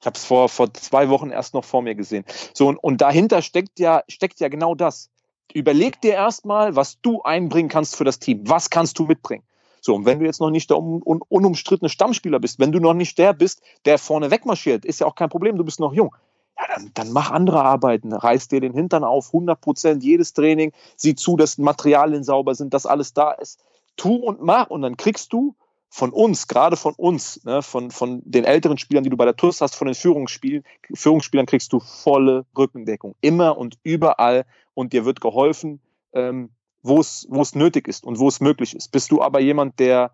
ich 0.06 0.08
habe 0.08 0.18
es 0.18 0.24
vor, 0.24 0.48
vor 0.48 0.72
zwei 0.72 1.08
Wochen 1.08 1.30
erst 1.30 1.52
noch 1.52 1.64
vor 1.64 1.82
mir 1.82 1.96
gesehen. 1.96 2.24
So, 2.54 2.68
und, 2.68 2.76
und 2.76 3.00
dahinter 3.00 3.42
steckt 3.42 3.80
ja, 3.80 4.04
steckt 4.06 4.38
ja 4.38 4.46
genau 4.46 4.76
das. 4.76 5.10
Überleg 5.52 6.00
dir 6.00 6.12
erstmal, 6.12 6.76
was 6.76 7.00
du 7.00 7.22
einbringen 7.22 7.68
kannst 7.68 7.96
für 7.96 8.04
das 8.04 8.20
Team. 8.20 8.48
Was 8.48 8.70
kannst 8.70 9.00
du 9.00 9.06
mitbringen? 9.06 9.42
So, 9.80 9.96
und 9.96 10.04
wenn 10.04 10.20
du 10.20 10.24
jetzt 10.24 10.40
noch 10.40 10.50
nicht 10.50 10.70
der 10.70 10.78
un, 10.78 11.02
un, 11.04 11.22
unumstrittene 11.28 11.88
Stammspieler 11.88 12.38
bist, 12.38 12.60
wenn 12.60 12.70
du 12.70 12.78
noch 12.78 12.94
nicht 12.94 13.18
der 13.18 13.32
bist, 13.32 13.62
der 13.84 13.98
vorne 13.98 14.30
wegmarschiert, 14.30 14.84
ist 14.84 15.00
ja 15.00 15.08
auch 15.08 15.16
kein 15.16 15.28
Problem, 15.28 15.58
du 15.58 15.64
bist 15.64 15.80
noch 15.80 15.92
jung. 15.92 16.14
Ja, 16.56 16.76
dann, 16.76 16.92
dann 16.94 17.10
mach 17.10 17.32
andere 17.32 17.64
Arbeiten, 17.64 18.12
reiß 18.12 18.46
dir 18.46 18.60
den 18.60 18.74
Hintern 18.74 19.02
auf, 19.02 19.26
100 19.34 19.60
Prozent, 19.60 20.04
jedes 20.04 20.34
Training, 20.34 20.70
sieh 20.94 21.16
zu, 21.16 21.36
dass 21.36 21.58
Materialien 21.58 22.22
sauber 22.22 22.54
sind, 22.54 22.74
dass 22.74 22.86
alles 22.86 23.12
da 23.12 23.32
ist. 23.32 23.64
Tu 23.96 24.14
und 24.14 24.40
mach 24.40 24.70
und 24.70 24.82
dann 24.82 24.96
kriegst 24.96 25.32
du 25.32 25.56
von 25.88 26.10
uns, 26.10 26.48
gerade 26.48 26.76
von 26.76 26.94
uns, 26.94 27.42
ne, 27.44 27.62
von, 27.62 27.90
von 27.90 28.20
den 28.24 28.44
älteren 28.44 28.78
Spielern, 28.78 29.04
die 29.04 29.10
du 29.10 29.16
bei 29.16 29.24
der 29.24 29.36
TUS 29.36 29.60
hast, 29.60 29.76
von 29.76 29.86
den 29.86 29.94
Führungsspiel 29.94 30.62
Führungsspielern 30.92 31.46
kriegst 31.46 31.72
du 31.72 31.80
volle 31.80 32.44
Rückendeckung. 32.56 33.14
Immer 33.20 33.56
und 33.56 33.78
überall. 33.82 34.44
Und 34.74 34.92
dir 34.92 35.04
wird 35.04 35.20
geholfen, 35.20 35.80
ähm, 36.12 36.50
wo 36.82 37.00
es 37.00 37.54
nötig 37.54 37.88
ist 37.88 38.04
und 38.04 38.18
wo 38.18 38.28
es 38.28 38.40
möglich 38.40 38.74
ist. 38.74 38.92
Bist 38.92 39.10
du 39.10 39.22
aber 39.22 39.40
jemand, 39.40 39.78
der 39.78 40.12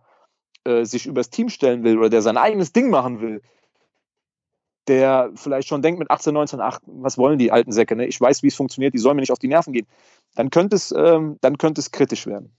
äh, 0.64 0.84
sich 0.84 1.06
übers 1.06 1.30
Team 1.30 1.48
stellen 1.48 1.82
will 1.82 1.98
oder 1.98 2.10
der 2.10 2.22
sein 2.22 2.36
eigenes 2.36 2.72
Ding 2.72 2.88
machen 2.88 3.20
will, 3.20 3.42
der 4.88 5.32
vielleicht 5.34 5.68
schon 5.68 5.82
denkt 5.82 5.98
mit 5.98 6.10
18, 6.10 6.34
19, 6.34 6.60
ach, 6.60 6.80
was 6.86 7.18
wollen 7.18 7.38
die 7.38 7.52
alten 7.52 7.72
Säcke, 7.72 7.96
ne? 7.96 8.06
ich 8.06 8.20
weiß, 8.20 8.42
wie 8.42 8.48
es 8.48 8.54
funktioniert, 8.54 8.94
die 8.94 8.98
sollen 8.98 9.16
mir 9.16 9.22
nicht 9.22 9.32
auf 9.32 9.38
die 9.38 9.48
Nerven 9.48 9.72
gehen, 9.72 9.86
dann 10.34 10.50
könnte 10.50 10.76
es, 10.76 10.92
ähm, 10.92 11.38
dann 11.40 11.58
kritisch 11.58 12.26
werden. 12.26 12.52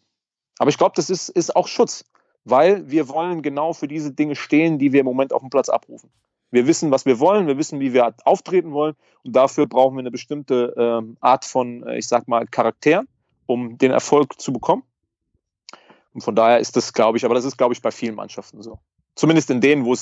Aber 0.59 0.69
ich 0.69 0.77
glaube, 0.77 0.93
das 0.95 1.09
ist, 1.09 1.29
ist 1.29 1.55
auch 1.55 1.67
Schutz, 1.67 2.05
weil 2.45 2.89
wir 2.89 3.07
wollen 3.09 3.41
genau 3.41 3.73
für 3.73 3.87
diese 3.87 4.11
Dinge 4.11 4.35
stehen, 4.35 4.79
die 4.79 4.91
wir 4.91 5.01
im 5.01 5.05
Moment 5.05 5.33
auf 5.33 5.41
dem 5.41 5.49
Platz 5.49 5.69
abrufen. 5.69 6.09
Wir 6.51 6.67
wissen, 6.67 6.91
was 6.91 7.05
wir 7.05 7.19
wollen, 7.19 7.47
wir 7.47 7.57
wissen, 7.57 7.79
wie 7.79 7.93
wir 7.93 8.13
auftreten 8.25 8.73
wollen 8.73 8.95
und 9.23 9.35
dafür 9.35 9.65
brauchen 9.65 9.95
wir 9.95 10.01
eine 10.01 10.11
bestimmte 10.11 10.73
ähm, 10.77 11.17
Art 11.19 11.45
von, 11.45 11.83
äh, 11.83 11.97
ich 11.97 12.07
sag 12.07 12.27
mal, 12.27 12.45
Charakter, 12.45 13.05
um 13.45 13.77
den 13.77 13.91
Erfolg 13.91 14.39
zu 14.39 14.53
bekommen. 14.53 14.83
Und 16.13 16.21
von 16.21 16.35
daher 16.35 16.59
ist 16.59 16.75
das, 16.75 16.93
glaube 16.93 17.17
ich, 17.17 17.25
aber 17.25 17.33
das 17.33 17.45
ist, 17.45 17.57
glaube 17.57 17.73
ich, 17.73 17.81
bei 17.81 17.91
vielen 17.91 18.15
Mannschaften 18.15 18.61
so. 18.61 18.79
Zumindest 19.15 19.49
in 19.49 19.61
denen, 19.61 19.85
wo, 19.85 19.93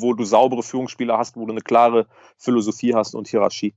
wo 0.00 0.14
du 0.14 0.24
saubere 0.24 0.62
Führungsspieler 0.62 1.18
hast, 1.18 1.36
wo 1.36 1.44
du 1.46 1.52
eine 1.52 1.60
klare 1.60 2.06
Philosophie 2.38 2.94
hast 2.94 3.14
und 3.14 3.28
Hierarchie. 3.28 3.74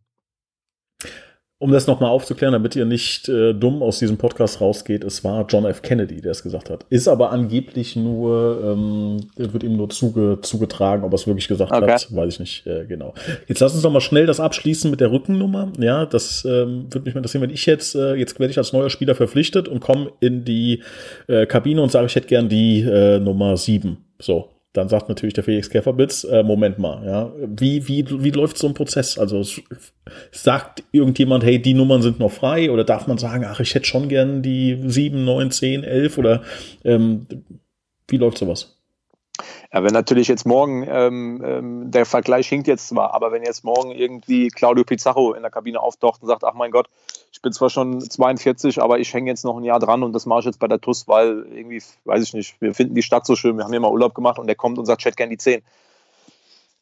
Um 1.64 1.72
das 1.72 1.88
nochmal 1.88 2.10
aufzuklären, 2.10 2.52
damit 2.52 2.76
ihr 2.76 2.84
nicht 2.84 3.30
äh, 3.30 3.54
dumm 3.54 3.84
aus 3.84 3.98
diesem 3.98 4.18
Podcast 4.18 4.60
rausgeht, 4.60 5.06
es 5.06 5.24
war 5.24 5.46
John 5.48 5.64
F. 5.64 5.82
Kennedy, 5.82 6.20
der 6.20 6.32
es 6.32 6.44
gesagt 6.44 6.70
hat. 6.70 6.86
Ist 6.90 7.08
aber 7.08 7.32
angeblich 7.32 7.96
nur, 7.96 8.60
ähm, 8.62 9.22
wird 9.38 9.64
ihm 9.64 9.78
nur 9.78 9.90
zuge, 9.90 10.40
zugetragen, 10.42 11.06
ob 11.06 11.14
er 11.14 11.16
es 11.16 11.26
wirklich 11.26 11.48
gesagt 11.48 11.72
okay. 11.72 11.90
hat, 11.90 12.14
weiß 12.14 12.34
ich 12.34 12.40
nicht 12.42 12.68
äh, 12.68 12.86
genau. 12.86 13.14
Jetzt 13.48 13.62
lass 13.62 13.74
uns 13.74 13.82
noch 13.82 13.94
mal 13.94 14.02
schnell 14.02 14.26
das 14.26 14.42
abschließen 14.42 14.92
mit 14.92 15.00
der 15.00 15.14
Rückennummer. 15.14 15.72
Ja, 15.80 16.06
das 16.06 16.44
ähm, 16.44 16.88
würde 16.90 17.06
mich 17.06 17.14
mal 17.14 17.20
interessieren, 17.20 17.44
wenn 17.44 17.50
ich 17.50 17.66
jetzt, 17.66 17.96
äh, 17.96 18.16
jetzt 18.16 18.38
werde 18.42 18.52
ich 18.52 18.58
als 18.58 18.74
neuer 18.74 18.90
Spieler 18.90 19.16
verpflichtet 19.16 19.70
und 19.70 19.80
komme 19.80 20.12
in 20.20 20.44
die 20.44 20.84
äh, 21.30 21.46
Kabine 21.46 21.82
und 21.82 21.94
sage, 21.94 22.08
ich 22.08 22.16
hätte 22.16 22.28
gern 22.28 22.50
die 22.50 22.82
äh, 22.82 23.20
Nummer 23.20 23.56
7. 23.56 23.96
So, 24.20 24.50
dann 24.74 24.90
sagt 24.90 25.08
natürlich 25.08 25.36
der 25.36 25.44
Felix 25.44 25.70
Käferbitz, 25.70 26.24
äh, 26.24 26.44
Moment 26.44 26.80
mal, 26.80 27.06
ja, 27.06 27.32
wie, 27.38 27.88
wie, 27.88 28.06
wie 28.24 28.32
läuft 28.32 28.58
so 28.58 28.68
ein 28.68 28.74
Prozess? 28.74 29.20
Also 29.20 29.44
sagt 30.32 30.84
irgendjemand, 30.92 31.44
hey, 31.44 31.62
die 31.62 31.76
Nummern 31.76 32.02
sind 32.02 32.20
noch 32.20 32.32
frei 32.32 32.72
oder 32.72 32.84
darf 32.84 33.08
man 33.08 33.20
sagen, 33.20 33.46
ach, 33.46 33.60
ich 33.60 33.76
hätte 33.76 33.86
schon 33.86 34.10
gern 34.10 34.42
die 34.42 34.80
7, 34.86 35.24
9, 35.24 35.52
10, 35.52 35.84
11 35.84 36.18
oder 36.18 36.42
ähm, 36.84 37.28
wie 38.08 38.18
läuft 38.18 38.40
sowas? 38.40 38.83
Ja, 39.74 39.84
wenn 39.84 39.94
natürlich 39.94 40.28
jetzt 40.28 40.46
morgen, 40.46 40.86
ähm, 40.88 41.42
ähm, 41.44 41.92
der 41.92 42.06
Vergleich 42.06 42.48
hinkt 42.48 42.68
jetzt 42.68 42.90
zwar, 42.90 43.16
aber 43.16 43.32
wenn 43.32 43.44
jetzt 43.44 43.64
morgen 43.64 43.92
irgendwie 43.92 44.50
Claudio 44.50 44.84
Pizarro 44.84 45.34
in 45.34 45.42
der 45.42 45.50
Kabine 45.50 45.82
auftaucht 45.82 46.22
und 46.22 46.28
sagt, 46.28 46.44
ach 46.44 46.54
mein 46.54 46.70
Gott, 46.70 46.88
ich 47.32 47.42
bin 47.42 47.52
zwar 47.52 47.72
schon 47.72 48.00
42, 48.00 48.80
aber 48.80 49.00
ich 49.00 49.12
hänge 49.12 49.32
jetzt 49.32 49.44
noch 49.44 49.58
ein 49.58 49.64
Jahr 49.64 49.80
dran 49.80 50.04
und 50.04 50.14
das 50.14 50.28
mache 50.28 50.42
ich 50.42 50.46
jetzt 50.46 50.60
bei 50.60 50.68
der 50.68 50.80
TUS, 50.80 51.08
weil 51.08 51.48
irgendwie, 51.52 51.82
weiß 52.06 52.24
ich 52.24 52.34
nicht, 52.34 52.62
wir 52.62 52.76
finden 52.76 52.94
die 52.94 53.02
Stadt 53.02 53.26
so 53.26 53.36
schön, 53.36 53.58
wir 53.58 53.64
haben 53.64 53.72
hier 53.72 53.80
mal 53.80 53.92
Urlaub 53.92 54.14
gemacht 54.14 54.38
und 54.38 54.46
der 54.46 54.56
kommt 54.56 54.78
und 54.78 54.86
sagt, 54.86 55.04
hätte 55.04 55.16
gern 55.16 55.32
die 55.32 55.38
10. 55.38 55.64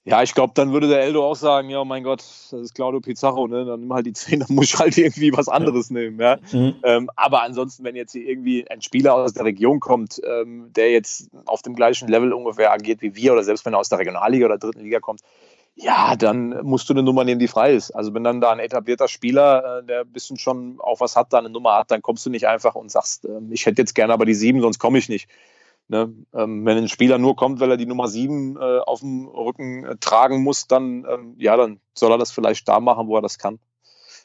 Ja, 0.04 0.24
ich 0.24 0.34
glaube, 0.34 0.54
dann 0.56 0.74
würde 0.74 0.88
der 0.88 1.02
Eldo 1.02 1.24
auch 1.24 1.36
sagen, 1.36 1.70
ja, 1.70 1.86
mein 1.86 2.04
Gott, 2.04 2.22
das 2.22 2.54
ist 2.54 2.74
Claudio 2.74 3.02
Pizarro, 3.02 3.48
ne? 3.48 3.66
dann 3.66 3.82
nimm 3.82 3.94
halt 3.94 4.08
die 4.08 4.14
10, 4.14 4.40
dann 4.48 4.56
muss 4.56 4.74
ich 4.74 4.80
halt 4.80 4.98
irgendwie 4.98 5.32
was 5.32 5.48
anderes 5.48 5.92
nehmen. 5.92 6.20
Ja? 6.20 6.38
Mhm. 6.52 6.76
Ähm, 6.84 7.10
aber 7.16 7.44
ansonsten, 7.44 7.84
wenn 7.84 7.96
jetzt 7.96 8.14
hier 8.14 8.28
irgendwie 8.28 8.68
ein 8.68 8.82
Spieler 8.82 9.14
aus 9.14 9.34
der 9.34 9.46
Region 9.46 9.80
kommt, 9.80 10.20
ähm, 10.26 10.72
der 10.76 10.92
jetzt 10.92 11.30
auf 11.46 11.62
dem 11.62 11.76
gleichen 11.76 12.08
Level 12.08 12.34
ungefähr 12.34 12.72
agiert 12.72 13.02
wie 13.04 13.16
wir 13.16 13.34
oder 13.34 13.44
selbst 13.44 13.64
wenn 13.66 13.74
er 13.74 13.80
aus 13.80 13.90
der 13.90 14.00
Regionalliga 14.00 14.48
oder 14.48 14.58
dritten 14.58 14.82
Liga 14.82 15.00
kommt, 15.00 15.22
ja, 15.76 16.16
dann 16.16 16.64
musst 16.64 16.90
du 16.90 16.94
eine 16.94 17.04
Nummer 17.04 17.24
nehmen, 17.24 17.40
die 17.40 17.48
frei 17.48 17.74
ist. 17.74 17.92
Also 17.92 18.14
wenn 18.14 18.24
dann 18.24 18.42
da 18.42 18.52
ein 18.52 18.60
etablierter 18.60 19.08
Spieler, 19.08 19.80
äh, 19.80 19.86
der 19.86 20.02
ein 20.02 20.12
bisschen 20.12 20.38
schon 20.38 20.80
auch 20.80 21.00
was 21.00 21.16
hat, 21.16 21.32
da 21.32 21.38
eine 21.38 21.50
Nummer 21.50 21.78
hat, 21.78 21.92
dann 21.92 22.02
kommst 22.02 22.26
du 22.26 22.30
nicht 22.30 22.48
einfach 22.48 22.74
und 22.76 22.92
sagst, 22.92 23.26
äh, 23.26 23.40
ich 23.52 23.68
hätte 23.68 23.82
jetzt 23.82 23.94
gerne 23.94 24.14
aber 24.14 24.26
die 24.26 24.34
7, 24.34 24.62
sonst 24.62 24.80
komme 24.80 24.98
ich 24.98 25.10
nicht. 25.10 25.30
Ne? 25.92 26.14
Ähm, 26.34 26.66
wenn 26.66 26.78
ein 26.78 26.88
Spieler 26.88 27.18
nur 27.18 27.36
kommt, 27.36 27.60
weil 27.60 27.70
er 27.70 27.76
die 27.76 27.86
Nummer 27.86 28.08
7 28.08 28.56
äh, 28.56 28.80
auf 28.80 29.02
dem 29.02 29.28
Rücken 29.28 29.84
äh, 29.84 29.98
tragen 29.98 30.42
muss, 30.42 30.66
dann, 30.66 31.06
ähm, 31.06 31.36
ja, 31.38 31.58
dann 31.58 31.82
soll 31.94 32.12
er 32.12 32.18
das 32.18 32.32
vielleicht 32.32 32.66
da 32.70 32.80
machen, 32.80 33.08
wo 33.08 33.18
er 33.18 33.22
das 33.22 33.38
kann. 33.38 33.60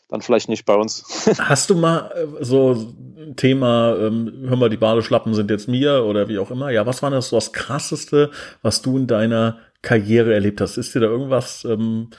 Dann 0.08 0.22
vielleicht 0.22 0.48
nicht 0.48 0.64
bei 0.64 0.74
uns. 0.74 1.26
Hast 1.38 1.70
du 1.70 1.74
mal 1.74 2.12
äh, 2.14 2.44
so 2.44 2.72
ein 2.72 3.36
Thema, 3.36 3.96
ähm, 3.96 4.44
hör 4.48 4.56
mal, 4.56 4.70
die 4.70 4.76
Badeschlappen 4.76 5.34
sind 5.34 5.50
jetzt 5.50 5.68
mir 5.68 6.04
oder 6.04 6.28
wie 6.28 6.38
auch 6.38 6.50
immer. 6.50 6.70
Ja, 6.70 6.86
was 6.86 7.02
war 7.02 7.10
das 7.10 7.30
so 7.30 7.36
das 7.36 7.52
Krasseste, 7.52 8.30
was 8.62 8.82
du 8.82 8.98
in 8.98 9.06
deiner 9.06 9.58
Karriere 9.82 10.32
erlebt 10.32 10.60
hast? 10.60 10.76
Ist 10.76 10.94
dir 10.94 11.00
da 11.00 11.06
irgendwas 11.06 11.64
ähm, 11.64 12.10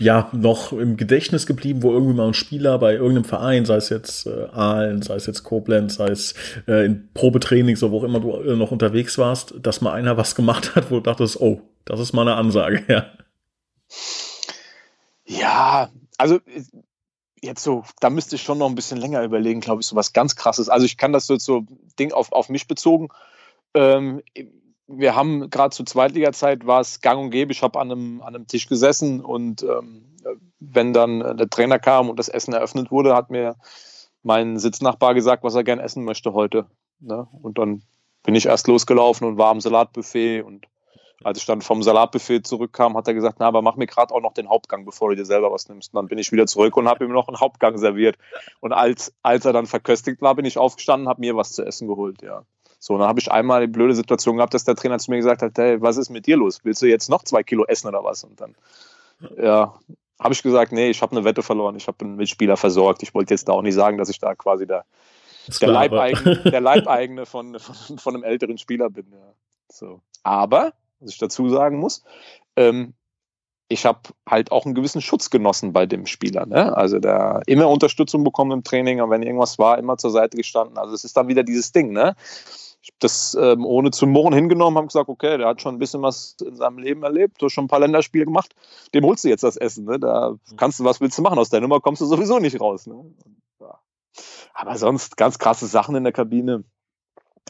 ja 0.00 0.30
noch 0.32 0.72
im 0.72 0.96
Gedächtnis 0.96 1.46
geblieben, 1.46 1.82
wo 1.82 1.92
irgendwie 1.92 2.14
mal 2.14 2.28
ein 2.28 2.34
Spieler 2.34 2.78
bei 2.78 2.94
irgendeinem 2.94 3.24
Verein, 3.24 3.64
sei 3.64 3.76
es 3.76 3.88
jetzt 3.88 4.26
äh, 4.26 4.46
Aalen, 4.52 5.02
sei 5.02 5.16
es 5.16 5.26
jetzt 5.26 5.42
Koblenz, 5.42 5.96
sei 5.96 6.08
es 6.08 6.34
äh, 6.66 6.86
in 6.86 7.08
Probetraining, 7.14 7.76
so 7.76 7.90
wo 7.90 7.98
auch 7.98 8.04
immer 8.04 8.20
du 8.20 8.32
äh, 8.36 8.56
noch 8.56 8.70
unterwegs 8.70 9.18
warst, 9.18 9.54
dass 9.60 9.80
mal 9.80 9.92
einer 9.92 10.16
was 10.16 10.34
gemacht 10.34 10.76
hat, 10.76 10.90
wo 10.90 10.96
du 10.96 11.02
dachtest, 11.02 11.40
oh, 11.40 11.60
das 11.84 12.00
ist 12.00 12.12
mal 12.12 12.22
eine 12.22 12.36
Ansage, 12.36 12.84
ja. 12.88 13.06
Ja, 15.24 15.90
also 16.16 16.40
jetzt 17.42 17.62
so, 17.62 17.84
da 18.00 18.10
müsste 18.10 18.36
ich 18.36 18.42
schon 18.42 18.58
noch 18.58 18.68
ein 18.68 18.74
bisschen 18.74 18.98
länger 18.98 19.22
überlegen, 19.22 19.60
glaube 19.60 19.80
ich, 19.80 19.86
so 19.86 19.96
was 19.96 20.12
ganz 20.12 20.36
krasses. 20.36 20.68
Also 20.68 20.86
ich 20.86 20.96
kann 20.96 21.12
das 21.12 21.26
so, 21.26 21.38
so 21.38 21.64
Ding 21.98 22.12
auf, 22.12 22.32
auf 22.32 22.48
mich 22.48 22.68
bezogen. 22.68 23.08
Ähm, 23.74 24.22
wir 24.86 25.14
haben 25.14 25.50
gerade 25.50 25.74
zur 25.74 25.86
Zweitliga-Zeit 25.86 26.66
war 26.66 26.80
es 26.80 27.00
gang 27.00 27.20
und 27.20 27.30
gäbe. 27.30 27.52
Ich 27.52 27.62
habe 27.62 27.78
an 27.78 27.92
einem, 27.92 28.22
an 28.22 28.34
einem 28.34 28.46
Tisch 28.46 28.66
gesessen 28.66 29.20
und 29.20 29.62
ähm, 29.62 30.04
wenn 30.60 30.92
dann 30.92 31.36
der 31.36 31.48
Trainer 31.48 31.78
kam 31.78 32.08
und 32.08 32.18
das 32.18 32.28
Essen 32.28 32.54
eröffnet 32.54 32.90
wurde, 32.90 33.14
hat 33.14 33.30
mir 33.30 33.56
mein 34.22 34.58
Sitznachbar 34.58 35.14
gesagt, 35.14 35.44
was 35.44 35.54
er 35.54 35.64
gern 35.64 35.78
essen 35.78 36.04
möchte 36.04 36.32
heute. 36.32 36.66
Ne? 37.00 37.28
Und 37.42 37.58
dann 37.58 37.82
bin 38.24 38.34
ich 38.34 38.46
erst 38.46 38.66
losgelaufen 38.66 39.26
und 39.26 39.38
war 39.38 39.50
am 39.50 39.60
Salatbuffet 39.60 40.42
und 40.42 40.66
als 41.24 41.38
ich 41.38 41.46
dann 41.46 41.60
vom 41.60 41.82
Salatbuffet 41.82 42.46
zurückkam, 42.46 42.96
hat 42.96 43.08
er 43.08 43.14
gesagt, 43.14 43.36
na, 43.40 43.46
aber 43.46 43.62
mach 43.62 43.76
mir 43.76 43.86
gerade 43.86 44.14
auch 44.14 44.20
noch 44.20 44.34
den 44.34 44.48
Hauptgang, 44.48 44.84
bevor 44.84 45.10
du 45.10 45.16
dir 45.16 45.24
selber 45.24 45.50
was 45.50 45.68
nimmst. 45.68 45.92
Und 45.92 45.96
dann 45.96 46.08
bin 46.08 46.18
ich 46.18 46.30
wieder 46.30 46.46
zurück 46.46 46.76
und 46.76 46.88
habe 46.88 47.04
ihm 47.04 47.12
noch 47.12 47.28
einen 47.28 47.40
Hauptgang 47.40 47.76
serviert. 47.76 48.16
Und 48.60 48.72
als, 48.72 49.12
als 49.22 49.44
er 49.44 49.52
dann 49.52 49.66
verköstigt 49.66 50.22
war, 50.22 50.34
bin 50.34 50.44
ich 50.44 50.58
aufgestanden 50.58 51.06
und 51.06 51.10
habe 51.10 51.20
mir 51.20 51.36
was 51.36 51.52
zu 51.52 51.64
essen 51.64 51.88
geholt, 51.88 52.22
ja. 52.22 52.42
So, 52.78 52.96
dann 52.96 53.08
habe 53.08 53.18
ich 53.18 53.30
einmal 53.30 53.62
die 53.62 53.72
blöde 53.72 53.94
Situation 53.94 54.36
gehabt, 54.36 54.54
dass 54.54 54.64
der 54.64 54.76
Trainer 54.76 54.98
zu 54.98 55.10
mir 55.10 55.16
gesagt 55.16 55.42
hat, 55.42 55.58
hey, 55.58 55.80
was 55.82 55.96
ist 55.96 56.10
mit 56.10 56.26
dir 56.26 56.36
los? 56.36 56.60
Willst 56.62 56.80
du 56.80 56.86
jetzt 56.86 57.10
noch 57.10 57.24
zwei 57.24 57.42
Kilo 57.42 57.64
essen 57.66 57.88
oder 57.88 58.04
was? 58.04 58.22
Und 58.22 58.40
dann, 58.40 58.54
ja, 59.36 59.74
habe 60.20 60.34
ich 60.34 60.42
gesagt, 60.42 60.72
nee, 60.72 60.90
ich 60.90 61.02
habe 61.02 61.16
eine 61.16 61.24
Wette 61.24 61.42
verloren, 61.42 61.76
ich 61.76 61.88
habe 61.88 62.04
einen 62.04 62.16
Mitspieler 62.16 62.56
versorgt. 62.56 63.02
Ich 63.02 63.14
wollte 63.14 63.34
jetzt 63.34 63.48
da 63.48 63.52
auch 63.52 63.62
nicht 63.62 63.74
sagen, 63.74 63.98
dass 63.98 64.08
ich 64.08 64.20
da 64.20 64.36
quasi 64.36 64.66
der, 64.66 64.84
der, 65.60 65.68
Leibeigene, 65.68 66.36
der 66.50 66.60
Leibeigene 66.60 67.26
von, 67.26 67.58
von, 67.58 67.98
von, 67.98 68.14
einem 68.14 68.24
älteren 68.24 68.58
Spieler 68.58 68.90
bin. 68.90 69.06
Ja. 69.10 69.34
So. 69.70 70.00
Aber, 70.22 70.72
was 71.00 71.10
ich 71.10 71.18
dazu 71.18 71.48
sagen 71.48 71.78
muss, 71.78 72.02
ähm, 72.56 72.94
ich 73.68 73.84
habe 73.84 74.00
halt 74.28 74.50
auch 74.50 74.64
einen 74.64 74.74
gewissen 74.74 75.02
Schutz 75.02 75.28
genossen 75.28 75.72
bei 75.72 75.84
dem 75.84 76.06
Spieler. 76.06 76.46
Ne? 76.46 76.74
Also 76.74 76.98
der 76.98 77.42
immer 77.46 77.68
Unterstützung 77.68 78.24
bekommen 78.24 78.52
im 78.52 78.64
Training 78.64 79.00
und 79.02 79.10
wenn 79.10 79.22
irgendwas 79.22 79.58
war, 79.58 79.78
immer 79.78 79.98
zur 79.98 80.10
Seite 80.10 80.36
gestanden. 80.36 80.78
Also 80.78 80.94
es 80.94 81.04
ist 81.04 81.16
dann 81.16 81.28
wieder 81.28 81.42
dieses 81.42 81.72
Ding, 81.72 81.92
ne? 81.92 82.14
ich 82.80 82.90
habe 82.90 82.98
das 83.00 83.36
ähm, 83.38 83.66
ohne 83.66 83.90
zu 83.90 84.06
murren 84.06 84.32
hingenommen, 84.32 84.78
habe 84.78 84.86
gesagt, 84.86 85.10
okay, 85.10 85.36
der 85.36 85.48
hat 85.48 85.60
schon 85.60 85.74
ein 85.74 85.78
bisschen 85.78 86.00
was 86.00 86.36
in 86.40 86.56
seinem 86.56 86.78
Leben 86.78 87.02
erlebt, 87.02 87.40
du 87.40 87.46
hast 87.46 87.52
schon 87.52 87.64
ein 87.64 87.68
paar 87.68 87.80
Länderspiele 87.80 88.24
gemacht, 88.24 88.54
dem 88.94 89.04
holst 89.04 89.24
du 89.24 89.28
jetzt 89.28 89.44
das 89.44 89.58
Essen. 89.58 89.84
Ne? 89.84 89.98
Da 89.98 90.36
kannst 90.56 90.80
du, 90.80 90.84
was 90.84 91.00
willst 91.00 91.18
du 91.18 91.22
machen? 91.22 91.38
Aus 91.38 91.50
der 91.50 91.60
Nummer 91.60 91.80
kommst 91.80 92.00
du 92.00 92.06
sowieso 92.06 92.38
nicht 92.38 92.60
raus. 92.60 92.86
Ne? 92.86 93.04
Aber 94.54 94.76
sonst 94.76 95.16
ganz 95.16 95.38
krasse 95.38 95.66
Sachen 95.66 95.94
in 95.94 96.04
der 96.04 96.12
Kabine. 96.12 96.64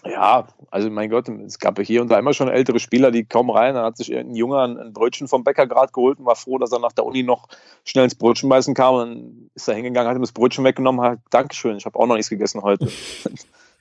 Ja, 0.05 0.47
also 0.71 0.91
mein 0.91 1.11
Gott, 1.11 1.29
es 1.29 1.59
gab 1.59 1.79
ja 1.79 1.85
hier 1.85 2.03
und 2.03 2.09
da 2.09 2.19
immer 2.19 2.35
schon 2.35 2.49
ältere 2.49 2.79
Spieler, 2.79 3.11
die 3.11 3.25
kommen 3.25 3.51
rein, 3.51 3.75
dann 3.75 3.85
hat 3.85 3.97
sich 3.97 4.15
ein 4.15 4.35
Junge 4.35 4.61
ein 4.61 4.93
Brötchen 4.93 5.29
vom 5.29 5.45
Bäcker 5.45 5.67
gerade 5.67 5.93
geholt 5.93 6.19
und 6.19 6.27
war 6.27 6.37
froh, 6.37 6.59
dass 6.59 6.73
er 6.73 6.79
nach 6.79 6.93
der 6.93 7.05
Uni 7.05 7.23
noch 7.23 7.49
schnell 7.85 8.05
ins 8.05 8.15
Brötchen 8.15 8.49
beißen 8.49 8.75
kam 8.75 8.95
und 8.95 9.01
dann 9.01 9.51
ist 9.55 9.69
er 9.69 9.75
hingegangen, 9.75 10.09
hat 10.09 10.17
ihm 10.17 10.23
das 10.23 10.33
Brötchen 10.33 10.65
weggenommen, 10.65 11.01
hat 11.01 11.19
Dankeschön, 11.31 11.77
ich 11.77 11.87
habe 11.87 11.99
auch 11.99 12.07
noch 12.07 12.17
nichts 12.17 12.31
gegessen 12.31 12.63
heute. 12.63 12.89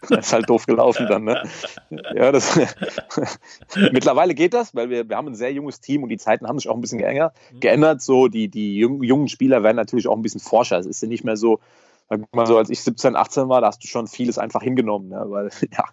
Das 0.10 0.28
ist 0.28 0.34
halt 0.34 0.48
doof 0.48 0.68
gelaufen 0.68 1.08
dann, 1.08 1.24
ne? 1.24 1.42
Ja, 2.14 2.32
das, 2.32 2.56
mittlerweile 3.92 4.36
geht 4.36 4.54
das, 4.54 4.76
weil 4.76 4.92
wir, 4.92 5.10
wir 5.10 5.18
haben 5.18 5.28
ein 5.28 5.36
sehr 5.36 5.52
junges 5.52 5.82
Team 5.82 6.04
und 6.04 6.10
die 6.10 6.20
Zeiten 6.20 6.48
haben 6.48 6.60
sich 6.60 6.70
auch 6.70 6.76
ein 6.76 6.82
bisschen 6.82 7.00
geändert. 7.00 7.34
Mhm. 7.52 7.60
geändert. 7.62 8.02
So, 8.04 8.28
die, 8.28 8.48
die 8.48 8.78
jungen 8.78 9.28
Spieler 9.28 9.64
werden 9.64 9.76
natürlich 9.76 10.08
auch 10.08 10.16
ein 10.16 10.22
bisschen 10.22 10.40
forscher. 10.40 10.78
Es 10.78 10.86
ist 10.86 11.02
ja 11.02 11.08
nicht 11.08 11.24
mehr 11.24 11.36
so, 11.36 11.60
sag 12.10 12.34
mal 12.34 12.48
so, 12.48 12.58
als 12.58 12.70
ich 12.70 12.82
17, 12.82 13.16
18 13.16 13.50
war, 13.50 13.62
da 13.62 13.68
hast 13.68 13.84
du 13.84 13.88
schon 13.88 14.08
vieles 14.08 14.38
einfach 14.38 14.62
hingenommen, 14.62 15.10
ne? 15.10 15.24
weil 15.28 15.50
ja, 15.72 15.86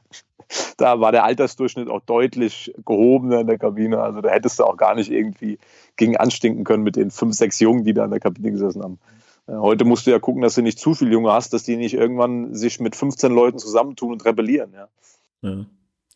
da 0.76 1.00
war 1.00 1.12
der 1.12 1.24
Altersdurchschnitt 1.24 1.88
auch 1.88 2.00
deutlich 2.00 2.72
gehobener 2.84 3.40
in 3.40 3.46
der 3.46 3.58
Kabine. 3.58 4.00
Also 4.00 4.20
da 4.20 4.30
hättest 4.30 4.58
du 4.58 4.64
auch 4.64 4.76
gar 4.76 4.94
nicht 4.94 5.10
irgendwie 5.10 5.58
gegen 5.96 6.16
anstinken 6.16 6.64
können 6.64 6.82
mit 6.82 6.96
den 6.96 7.10
fünf, 7.10 7.34
sechs 7.34 7.60
Jungen, 7.60 7.84
die 7.84 7.94
da 7.94 8.04
in 8.04 8.10
der 8.10 8.20
Kabine 8.20 8.52
gesessen 8.52 8.82
haben. 8.82 8.98
Äh, 9.46 9.54
heute 9.54 9.84
musst 9.84 10.06
du 10.06 10.10
ja 10.10 10.18
gucken, 10.18 10.42
dass 10.42 10.54
du 10.54 10.62
nicht 10.62 10.78
zu 10.78 10.94
viele 10.94 11.12
Junge 11.12 11.32
hast, 11.32 11.52
dass 11.52 11.64
die 11.64 11.76
nicht 11.76 11.94
irgendwann 11.94 12.54
sich 12.54 12.80
mit 12.80 12.96
15 12.96 13.32
Leuten 13.32 13.58
zusammentun 13.58 14.12
und 14.12 14.24
rebellieren. 14.24 14.72
Ja. 14.72 14.88
ja. 15.42 15.64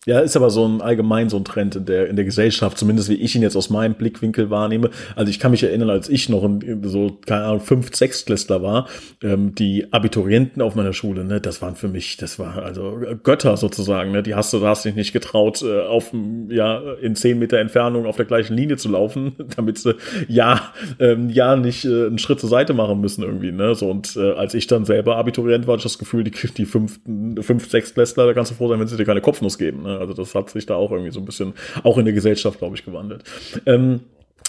Ja, 0.07 0.21
ist 0.21 0.37
aber 0.37 0.49
so 0.49 0.65
ein 0.65 0.81
allgemein 0.81 1.29
so 1.29 1.37
ein 1.37 1.45
Trend 1.45 1.75
in 1.75 1.85
der, 1.85 2.09
in 2.09 2.15
der 2.15 2.25
Gesellschaft, 2.25 2.79
zumindest 2.79 3.09
wie 3.09 3.17
ich 3.17 3.35
ihn 3.35 3.43
jetzt 3.43 3.57
aus 3.57 3.69
meinem 3.69 3.95
Blickwinkel 3.95 4.49
wahrnehme. 4.49 4.91
Also 5.17 5.29
ich 5.29 5.41
kann 5.41 5.51
mich 5.51 5.65
erinnern, 5.65 5.91
als 5.91 6.09
ich 6.09 6.29
noch 6.29 6.45
ein, 6.45 6.83
so, 6.85 7.19
keine 7.27 7.45
Ahnung, 7.45 7.61
fünf, 7.61 7.95
Sechstklässler 7.95 8.63
war, 8.63 8.89
ähm, 9.25 9.57
die 9.57 9.93
Abiturienten 9.93 10.63
auf 10.63 10.77
meiner 10.77 10.93
Schule, 10.93 11.25
ne, 11.25 11.41
das 11.41 11.61
waren 11.63 11.75
für 11.75 11.89
mich, 11.89 12.17
das 12.17 12.39
war 12.39 12.63
also 12.63 12.99
Götter 13.25 13.57
sozusagen, 13.57 14.13
ne, 14.13 14.23
die 14.23 14.37
hast 14.37 14.53
du, 14.53 14.61
da 14.61 14.69
hast 14.69 14.85
dich 14.85 14.95
nicht 14.95 15.13
getraut, 15.13 15.63
äh, 15.63 15.83
auf, 15.83 16.15
ja, 16.49 16.95
in 17.03 17.17
zehn 17.17 17.39
Meter 17.39 17.59
Entfernung 17.59 18.07
auf 18.07 18.17
der 18.17 18.25
gleichen 18.25 18.57
Linie 18.57 18.77
zu 18.77 18.89
laufen, 18.89 19.35
damit 19.57 19.79
sie 19.79 19.97
ja, 20.29 20.73
ähm, 21.01 21.29
ja 21.29 21.57
nicht 21.57 21.85
äh, 21.85 22.07
einen 22.07 22.19
Schritt 22.19 22.39
zur 22.39 22.49
Seite 22.49 22.73
machen 22.73 23.01
müssen 23.01 23.25
irgendwie, 23.25 23.53
ne, 23.53 23.75
so 23.75 23.91
und 23.91 24.17
äh, 24.17 24.31
als 24.31 24.55
ich 24.55 24.69
dann 24.69 24.85
selber 24.85 25.17
Abiturient 25.17 25.67
war, 25.67 25.73
hatte 25.75 25.81
ich 25.81 25.93
das 25.93 25.99
Gefühl, 25.99 26.25
die, 26.25 26.31
die 26.31 26.67
fünf, 26.67 27.01
fünf, 27.41 27.69
Sechstklässler, 27.69 28.27
da 28.27 28.33
kannst 28.33 28.53
du 28.53 28.55
froh 28.55 28.69
sein, 28.69 28.81
wenn 28.81 28.87
sie 28.87 28.97
dir 28.97 29.05
keine 29.05 29.21
Kopfnuss 29.21 29.59
geben, 29.59 29.83
ne? 29.83 29.88
Also 29.97 30.13
das 30.15 30.35
hat 30.35 30.51
sich 30.51 30.67
da 30.67 30.75
auch 30.75 30.91
irgendwie 30.91 31.13
so 31.13 31.21
ein 31.21 31.25
bisschen, 31.25 31.55
auch 31.83 31.99
in 31.99 32.05
der 32.05 32.15
Gesellschaft, 32.15 32.59
glaube 32.59 32.77
ich, 32.77 32.85
gewandelt. 32.85 33.25
Ähm, 33.67 34.01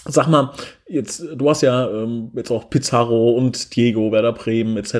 Sag 0.05 0.27
mal, 0.27 0.53
jetzt, 0.87 1.21
du 1.35 1.49
hast 1.49 1.61
ja 1.61 1.89
ähm, 1.89 2.31
jetzt 2.33 2.51
auch 2.51 2.69
Pizarro 2.69 3.31
und 3.31 3.75
Diego, 3.75 4.11
Werder 4.11 4.31
Bremen 4.31 4.77
etc. 4.77 4.93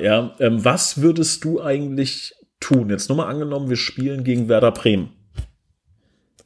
Ja, 0.00 0.34
ähm, 0.38 0.64
was 0.64 1.02
würdest 1.02 1.44
du 1.44 1.60
eigentlich 1.60 2.34
tun? 2.60 2.88
Jetzt 2.88 3.08
nur 3.08 3.16
mal 3.16 3.26
angenommen, 3.26 3.68
wir 3.68 3.76
spielen 3.76 4.22
gegen 4.22 4.48
Werder 4.48 4.70
Bremen. 4.70 5.10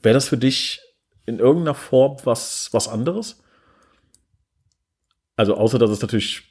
Wäre 0.02 0.14
das 0.14 0.28
für 0.28 0.38
dich 0.38 0.80
in 1.26 1.38
irgendeiner 1.38 1.74
Form 1.74 2.16
was, 2.24 2.70
was 2.72 2.88
anderes? 2.88 3.42
Also 5.36 5.54
außer, 5.54 5.78
dass 5.78 5.90
es 5.90 6.00
natürlich 6.00 6.47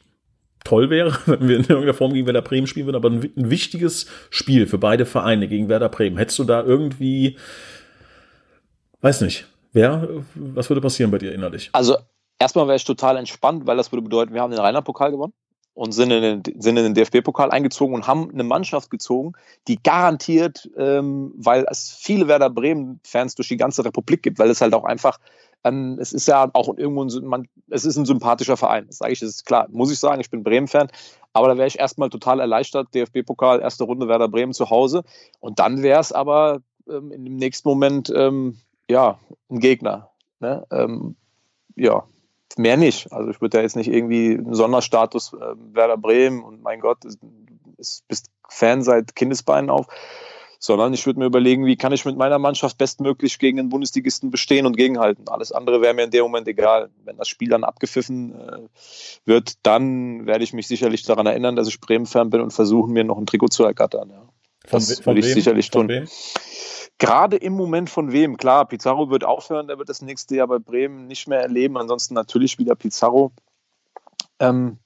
toll 0.63 0.89
wäre, 0.89 1.17
wenn 1.25 1.47
wir 1.47 1.57
in 1.57 1.63
irgendeiner 1.63 1.93
Form 1.93 2.13
gegen 2.13 2.25
Werder 2.25 2.41
Bremen 2.41 2.67
spielen 2.67 2.87
würden, 2.87 2.97
aber 2.97 3.09
ein, 3.09 3.31
ein, 3.35 3.49
wichtiges 3.49 4.07
Spiel 4.29 4.67
für 4.67 4.77
beide 4.77 5.05
Vereine 5.05 5.47
gegen 5.47 5.69
Werder 5.69 5.89
Bremen. 5.89 6.17
Hättest 6.17 6.39
du 6.39 6.43
da 6.43 6.63
irgendwie, 6.63 7.37
weiß 9.01 9.21
nicht, 9.21 9.47
wer, 9.73 10.07
was 10.35 10.69
würde 10.69 10.81
passieren 10.81 11.11
bei 11.11 11.17
dir 11.17 11.33
innerlich? 11.33 11.69
Also 11.73 11.97
erstmal 12.39 12.67
wäre 12.67 12.77
ich 12.77 12.85
total 12.85 13.17
entspannt, 13.17 13.65
weil 13.65 13.77
das 13.77 13.91
würde 13.91 14.03
bedeuten, 14.03 14.33
wir 14.33 14.41
haben 14.41 14.51
den 14.51 14.59
Rheinland-Pokal 14.59 15.11
gewonnen 15.11 15.33
und 15.77 15.91
sind 15.91 16.09
in 16.09 16.21
den, 16.21 16.61
sind 16.61 16.77
in 16.77 16.83
den 16.85 16.93
DFB-Pokal 16.95 17.51
eingezogen 17.51 17.93
und 17.93 18.07
haben 18.07 18.31
eine 18.31 18.43
Mannschaft 18.43 18.89
gezogen, 18.89 19.33
die 19.67 19.77
garantiert, 19.81 20.67
ähm, 20.75 21.33
weil 21.37 21.65
es 21.69 21.95
viele 22.01 22.27
Werder 22.27 22.49
Bremen-Fans 22.49 23.35
durch 23.35 23.49
die 23.49 23.57
ganze 23.57 23.85
Republik 23.85 24.23
gibt, 24.23 24.39
weil 24.39 24.49
es 24.49 24.59
halt 24.59 24.73
auch 24.73 24.85
einfach 24.85 25.19
ähm, 25.63 25.97
es 25.99 26.13
ist 26.13 26.27
ja 26.27 26.49
auch 26.53 26.77
irgendwo 26.77 27.03
ein, 27.03 27.25
man, 27.25 27.47
es 27.69 27.85
ist 27.85 27.97
ein 27.97 28.05
sympathischer 28.05 28.57
Verein. 28.57 28.87
Das 28.87 28.99
sage 28.99 29.13
ich, 29.13 29.19
das 29.19 29.29
ist 29.29 29.45
klar. 29.45 29.67
Muss 29.69 29.91
ich 29.91 29.99
sagen, 29.99 30.21
ich 30.21 30.29
bin 30.29 30.43
Bremen-Fan. 30.43 30.87
Aber 31.33 31.47
da 31.47 31.57
wäre 31.57 31.67
ich 31.67 31.79
erstmal 31.79 32.09
total 32.09 32.39
erleichtert. 32.39 32.93
DFB-Pokal, 32.93 33.61
erste 33.61 33.83
Runde 33.83 34.07
Werder 34.07 34.27
Bremen 34.27 34.53
zu 34.53 34.69
Hause. 34.69 35.03
Und 35.39 35.59
dann 35.59 35.83
wäre 35.83 35.99
es 35.99 36.11
aber 36.11 36.61
ähm, 36.89 37.11
in 37.11 37.25
dem 37.25 37.35
nächsten 37.35 37.67
Moment 37.67 38.11
ähm, 38.15 38.57
ja 38.89 39.19
ein 39.49 39.59
Gegner. 39.59 40.09
Ne? 40.39 40.65
Ähm, 40.71 41.15
ja, 41.75 42.03
mehr 42.57 42.77
nicht. 42.77 43.11
Also 43.11 43.29
ich 43.29 43.41
würde 43.41 43.57
da 43.57 43.61
jetzt 43.61 43.75
nicht 43.75 43.91
irgendwie 43.91 44.33
einen 44.33 44.53
Sonderstatus 44.53 45.33
äh, 45.33 45.55
Werder 45.73 45.97
Bremen 45.97 46.43
und 46.43 46.61
mein 46.61 46.79
Gott, 46.79 47.05
ist, 47.05 48.07
bist 48.07 48.31
Fan 48.49 48.81
seit 48.81 49.15
Kindesbeinen 49.15 49.69
auf 49.69 49.87
sondern 50.59 50.93
ich 50.93 51.05
würde 51.05 51.19
mir 51.19 51.25
überlegen, 51.25 51.65
wie 51.65 51.75
kann 51.75 51.93
ich 51.93 52.05
mit 52.05 52.17
meiner 52.17 52.39
Mannschaft 52.39 52.77
bestmöglich 52.77 53.39
gegen 53.39 53.57
den 53.57 53.69
Bundesligisten 53.69 54.31
bestehen 54.31 54.65
und 54.65 54.77
gegenhalten. 54.77 55.27
Alles 55.27 55.51
andere 55.51 55.81
wäre 55.81 55.93
mir 55.93 56.03
in 56.03 56.11
dem 56.11 56.23
Moment 56.23 56.47
egal. 56.47 56.89
Wenn 57.05 57.17
das 57.17 57.27
Spiel 57.27 57.49
dann 57.49 57.63
abgepfiffen 57.63 58.33
äh, 58.35 58.59
wird, 59.25 59.53
dann 59.63 60.25
werde 60.25 60.43
ich 60.43 60.53
mich 60.53 60.67
sicherlich 60.67 61.03
daran 61.03 61.25
erinnern, 61.25 61.55
dass 61.55 61.67
ich 61.67 61.79
Bremen-Fan 61.79 62.29
bin 62.29 62.41
und 62.41 62.51
versuchen, 62.51 62.93
mir 62.93 63.03
noch 63.03 63.17
ein 63.17 63.25
Trikot 63.25 63.49
zu 63.49 63.63
ergattern. 63.63 64.09
Ja. 64.09 64.23
Das 64.69 64.87
von, 64.87 64.95
von 64.95 65.05
würde 65.11 65.19
ich 65.19 65.27
wem? 65.27 65.33
sicherlich 65.33 65.69
tun. 65.69 66.07
Gerade 66.99 67.37
im 67.37 67.53
Moment 67.53 67.89
von 67.89 68.11
wem? 68.11 68.37
Klar, 68.37 68.65
Pizarro 68.65 69.09
wird 69.09 69.23
aufhören, 69.23 69.67
der 69.67 69.77
wird 69.77 69.87
das 69.87 70.01
nächste 70.01 70.35
Jahr 70.35 70.47
bei 70.47 70.57
Bremen 70.57 71.07
nicht 71.07 71.27
mehr 71.27 71.41
erleben. 71.41 71.77
Ansonsten 71.77 72.15
natürlich 72.15 72.57
wieder 72.57 72.75
Pizarro. 72.75 73.31
Ähm, 74.39 74.79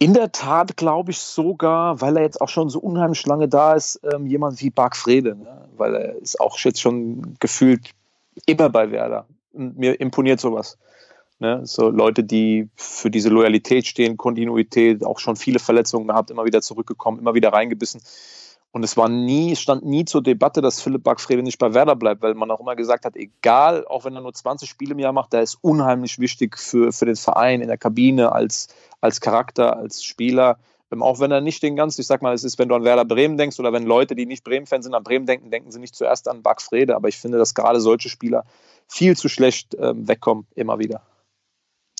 in 0.00 0.14
der 0.14 0.32
Tat 0.32 0.78
glaube 0.78 1.10
ich 1.10 1.18
sogar, 1.18 2.00
weil 2.00 2.16
er 2.16 2.22
jetzt 2.22 2.40
auch 2.40 2.48
schon 2.48 2.70
so 2.70 2.80
unheimlich 2.80 3.24
lange 3.26 3.48
da 3.48 3.74
ist, 3.74 4.00
ähm, 4.10 4.26
jemand 4.26 4.60
wie 4.62 4.70
Bark 4.70 4.96
Frede, 4.96 5.36
ne? 5.36 5.68
weil 5.76 5.94
er 5.94 6.14
ist 6.16 6.40
auch 6.40 6.58
jetzt 6.58 6.80
schon 6.80 7.36
gefühlt 7.38 7.90
immer 8.46 8.70
bei 8.70 8.90
Werder. 8.90 9.26
Und 9.52 9.78
mir 9.78 10.00
imponiert 10.00 10.40
sowas. 10.40 10.78
Ne? 11.38 11.60
So 11.66 11.90
Leute, 11.90 12.24
die 12.24 12.70
für 12.76 13.10
diese 13.10 13.28
Loyalität 13.28 13.86
stehen, 13.86 14.16
Kontinuität, 14.16 15.04
auch 15.04 15.18
schon 15.18 15.36
viele 15.36 15.58
Verletzungen 15.58 16.08
gehabt, 16.08 16.30
immer 16.30 16.46
wieder 16.46 16.62
zurückgekommen, 16.62 17.18
immer 17.18 17.34
wieder 17.34 17.52
reingebissen. 17.52 18.00
Und 18.72 18.84
es 18.84 18.96
war 18.96 19.08
nie, 19.08 19.56
stand 19.56 19.84
nie 19.84 20.04
zur 20.04 20.22
Debatte, 20.22 20.60
dass 20.60 20.80
Philipp 20.80 21.02
Backfrede 21.02 21.42
nicht 21.42 21.58
bei 21.58 21.74
Werder 21.74 21.96
bleibt, 21.96 22.22
weil 22.22 22.34
man 22.34 22.50
auch 22.50 22.60
immer 22.60 22.76
gesagt 22.76 23.04
hat, 23.04 23.16
egal, 23.16 23.84
auch 23.86 24.04
wenn 24.04 24.14
er 24.14 24.22
nur 24.22 24.32
20 24.32 24.70
Spiele 24.70 24.92
im 24.92 25.00
Jahr 25.00 25.12
macht, 25.12 25.32
der 25.32 25.42
ist 25.42 25.58
unheimlich 25.60 26.20
wichtig 26.20 26.56
für, 26.56 26.92
für 26.92 27.04
den 27.04 27.16
Verein 27.16 27.62
in 27.62 27.68
der 27.68 27.78
Kabine, 27.78 28.30
als, 28.32 28.68
als 29.00 29.20
Charakter, 29.20 29.76
als 29.76 30.02
Spieler. 30.04 30.58
Ähm, 30.92 31.02
auch 31.02 31.20
wenn 31.20 31.30
er 31.30 31.40
nicht 31.40 31.62
den 31.62 31.76
ganzen, 31.76 32.00
ich 32.00 32.06
sag 32.06 32.22
mal, 32.22 32.34
es 32.34 32.44
ist, 32.44 32.58
wenn 32.58 32.68
du 32.68 32.74
an 32.74 32.84
Werder 32.84 33.04
Bremen 33.04 33.36
denkst 33.36 33.58
oder 33.60 33.72
wenn 33.72 33.84
Leute, 33.84 34.14
die 34.14 34.26
nicht 34.26 34.44
Bremen-Fans 34.44 34.84
sind, 34.84 34.94
an 34.94 35.04
Bremen 35.04 35.26
denken, 35.26 35.50
denken 35.50 35.70
sie 35.70 35.78
nicht 35.78 35.94
zuerst 35.94 36.28
an 36.28 36.42
Backfrede. 36.42 36.96
Aber 36.96 37.08
ich 37.08 37.18
finde, 37.18 37.38
dass 37.38 37.54
gerade 37.54 37.80
solche 37.80 38.08
Spieler 38.08 38.44
viel 38.88 39.16
zu 39.16 39.28
schlecht 39.28 39.76
ähm, 39.78 40.08
wegkommen, 40.08 40.46
immer 40.54 40.78
wieder. 40.78 41.02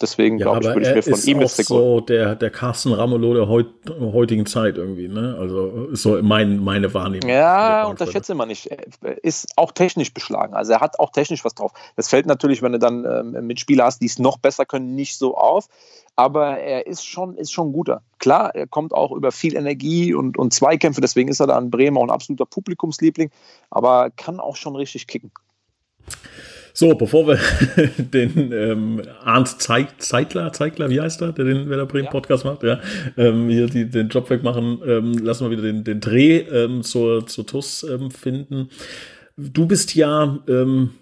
Deswegen 0.00 0.38
ja, 0.38 0.46
glaube 0.46 0.60
ich, 0.60 0.74
würde 0.74 0.88
ich 0.88 1.06
mir 1.06 1.16
von 1.16 1.28
ihm 1.28 1.40
jetzt 1.40 1.64
so 1.66 2.00
der, 2.00 2.34
der 2.34 2.50
Carsten 2.50 2.92
Ramelow 2.92 3.34
der 3.34 3.48
heut, 3.48 3.66
heutigen 4.00 4.46
Zeit 4.46 4.78
irgendwie, 4.78 5.08
ne? 5.08 5.36
Also 5.38 5.88
ist 5.92 6.02
so 6.02 6.22
mein, 6.22 6.58
meine 6.58 6.92
Wahrnehmung. 6.94 7.28
Ja, 7.28 7.84
unterschätze 7.84 8.34
man 8.34 8.48
nicht. 8.48 8.66
Er 8.66 9.22
ist 9.22 9.52
auch 9.56 9.72
technisch 9.72 10.14
beschlagen. 10.14 10.54
Also 10.54 10.72
er 10.72 10.80
hat 10.80 10.98
auch 10.98 11.10
technisch 11.10 11.44
was 11.44 11.54
drauf. 11.54 11.72
Das 11.96 12.08
fällt 12.08 12.24
natürlich, 12.26 12.62
wenn 12.62 12.72
du 12.72 12.78
dann 12.78 13.04
ähm, 13.04 13.46
Mitspieler 13.46 13.84
hast, 13.84 14.00
die 14.00 14.06
es 14.06 14.18
noch 14.18 14.38
besser 14.38 14.64
können, 14.64 14.94
nicht 14.94 15.18
so 15.18 15.36
auf. 15.36 15.68
Aber 16.16 16.58
er 16.58 16.86
ist 16.86 17.06
schon, 17.06 17.36
ist 17.36 17.52
schon 17.52 17.72
guter. 17.72 18.02
Klar, 18.18 18.54
er 18.54 18.66
kommt 18.66 18.94
auch 18.94 19.12
über 19.12 19.32
viel 19.32 19.54
Energie 19.54 20.14
und, 20.14 20.38
und 20.38 20.52
Zweikämpfe, 20.52 21.00
deswegen 21.00 21.28
ist 21.28 21.40
er 21.40 21.46
da 21.46 21.58
in 21.58 21.70
Bremen 21.70 21.96
auch 21.96 22.02
ein 22.02 22.10
absoluter 22.10 22.46
Publikumsliebling, 22.46 23.30
aber 23.70 24.10
kann 24.10 24.40
auch 24.40 24.56
schon 24.56 24.76
richtig 24.76 25.06
kicken. 25.06 25.30
So, 26.80 26.94
bevor 26.94 27.26
wir 27.26 27.38
den 27.98 28.52
ähm, 28.52 29.02
Arndt 29.22 29.60
Zeitler, 29.60 30.50
Zeitler, 30.50 30.88
wie 30.88 30.98
heißt 30.98 31.20
er, 31.20 31.32
der 31.32 31.44
den 31.44 31.68
Werder 31.68 31.84
Bremen 31.84 32.06
ja. 32.06 32.10
Podcast 32.10 32.46
macht, 32.46 32.62
ja, 32.62 32.80
ähm, 33.18 33.50
hier 33.50 33.66
die, 33.66 33.84
den 33.84 34.08
Job 34.08 34.30
wegmachen, 34.30 34.80
ähm, 34.86 35.12
lassen 35.18 35.44
wir 35.44 35.50
wieder 35.50 35.70
den, 35.70 35.84
den 35.84 36.00
Dreh 36.00 36.38
ähm, 36.38 36.82
zur, 36.82 37.26
zur 37.26 37.46
TUS 37.46 37.82
ähm, 37.82 38.10
finden. 38.10 38.70
Du 39.36 39.66
bist 39.66 39.94
ja 39.94 40.38
ähm, 40.48 40.92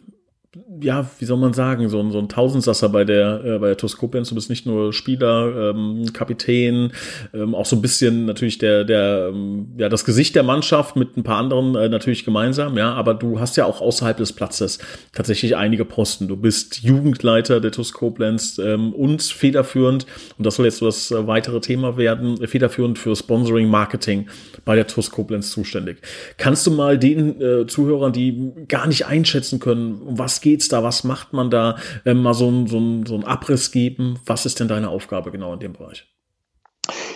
ja, 0.81 1.09
wie 1.19 1.27
soll 1.27 1.37
man 1.37 1.53
sagen, 1.53 1.91
so 1.91 2.01
ein, 2.01 2.11
so 2.11 2.19
ein 2.19 2.29
Tausendsasser 2.29 2.89
bei 2.89 3.05
der, 3.05 3.45
äh, 3.45 3.59
bei 3.59 3.67
der 3.67 3.77
TuS 3.77 3.99
Koblenz. 3.99 4.31
Du 4.31 4.35
bist 4.35 4.49
nicht 4.49 4.65
nur 4.65 4.95
Spieler, 4.95 5.73
ähm, 5.75 6.11
Kapitän, 6.15 6.93
ähm, 7.35 7.55
auch 7.55 7.67
so 7.67 7.77
ein 7.77 7.83
bisschen 7.83 8.25
natürlich 8.25 8.57
der, 8.57 8.85
der, 8.85 9.29
ähm, 9.31 9.75
ja, 9.77 9.91
das 9.91 10.07
Gesicht 10.07 10.35
der 10.35 10.45
Mannschaft 10.45 10.97
mit 10.97 11.19
ein 11.19 11.23
paar 11.23 11.37
anderen 11.37 11.75
äh, 11.75 11.91
natürlich 11.91 12.25
gemeinsam, 12.25 12.79
ja, 12.79 12.95
aber 12.95 13.13
du 13.13 13.41
hast 13.41 13.59
ja 13.59 13.67
auch 13.67 13.83
außerhalb 13.83 14.17
des 14.17 14.33
Platzes 14.33 14.79
tatsächlich 15.13 15.55
einige 15.55 15.85
Posten. 15.85 16.29
Du 16.29 16.37
bist 16.37 16.83
Jugendleiter 16.83 17.61
der 17.61 17.71
TuS 17.71 17.93
Koblenz 17.93 18.59
ähm, 18.59 18.95
und 18.95 19.23
federführend, 19.23 20.07
und 20.39 20.47
das 20.47 20.57
soll 20.57 20.65
jetzt 20.65 20.79
so 20.79 20.87
das 20.87 21.11
äh, 21.11 21.27
weitere 21.27 21.61
Thema 21.61 21.99
werden, 21.99 22.47
federführend 22.47 22.99
für 22.99 23.15
Sponsoring 23.15 23.69
Marketing 23.69 24.29
bei 24.65 24.77
der 24.77 24.87
TuS 24.87 25.11
Koblenz 25.11 25.51
zuständig. 25.51 25.99
Kannst 26.39 26.67
du 26.67 26.71
mal 26.71 26.99
den 26.99 27.39
äh, 27.41 27.67
Zuhörern, 27.67 28.15
die 28.15 28.53
gar 28.67 28.87
nicht 28.87 29.05
einschätzen 29.05 29.61
können, 29.61 30.01
was 30.05 30.38
geht 30.40 30.59
geht's 30.59 30.68
da, 30.68 30.83
was 30.83 31.05
macht 31.05 31.33
man 31.33 31.51
da, 31.51 31.77
äh, 32.05 32.14
mal 32.14 32.35
so, 32.35 32.66
so, 32.66 32.81
so 33.07 33.14
einen 33.14 33.24
Abriss 33.24 33.70
geben. 33.70 34.18
Was 34.27 34.44
ist 34.46 34.59
denn 34.59 34.66
deine 34.66 34.88
Aufgabe 34.88 35.31
genau 35.31 35.53
in 35.53 35.61
dem 35.61 35.72
Bereich? 35.72 36.07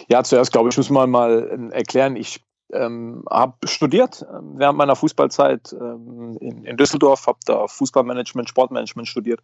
Ja, 0.09 0.23
zuerst 0.23 0.53
glaube 0.53 0.69
ich, 0.69 0.77
muss 0.77 0.91
man 0.91 1.11
mal 1.11 1.71
äh, 1.73 1.75
erklären, 1.75 2.15
ich 2.15 2.41
ähm, 2.73 3.25
habe 3.29 3.67
studiert 3.67 4.23
äh, 4.23 4.27
während 4.55 4.79
meiner 4.79 4.97
Fußballzeit 4.97 5.73
ähm, 5.73 6.37
in, 6.41 6.65
in, 6.65 6.77
Düsseldorf, 6.77 7.27
habe 7.27 7.39
da 7.47 7.67
Fußballmanagement, 7.67 8.49
Sportmanagement 8.49 9.09
studiert, 9.09 9.41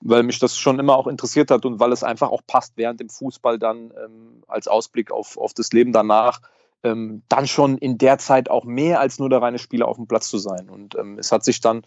weil 0.00 0.22
mich 0.22 0.38
das 0.38 0.56
schon 0.56 0.78
immer 0.78 0.96
auch 0.96 1.06
interessiert 1.06 1.50
hat 1.50 1.64
und 1.64 1.80
weil 1.80 1.92
es 1.92 2.04
einfach 2.04 2.30
auch 2.30 2.42
passt, 2.46 2.74
während 2.76 3.00
dem 3.00 3.08
Fußball 3.08 3.58
dann 3.58 3.92
ähm, 4.02 4.42
als 4.46 4.68
Ausblick 4.68 5.10
auf, 5.10 5.36
auf 5.36 5.54
das 5.54 5.72
Leben 5.72 5.92
danach 5.92 6.40
ähm, 6.84 7.22
dann 7.28 7.46
schon 7.46 7.78
in 7.78 7.98
der 7.98 8.18
Zeit 8.18 8.50
auch 8.50 8.64
mehr 8.64 9.00
als 9.00 9.18
nur 9.18 9.30
der 9.30 9.42
reine 9.42 9.58
Spieler 9.58 9.88
auf 9.88 9.96
dem 9.96 10.06
Platz 10.06 10.28
zu 10.28 10.38
sein. 10.38 10.68
Und 10.68 10.94
ähm, 10.96 11.18
es 11.18 11.32
hat 11.32 11.44
sich 11.44 11.60
dann 11.60 11.82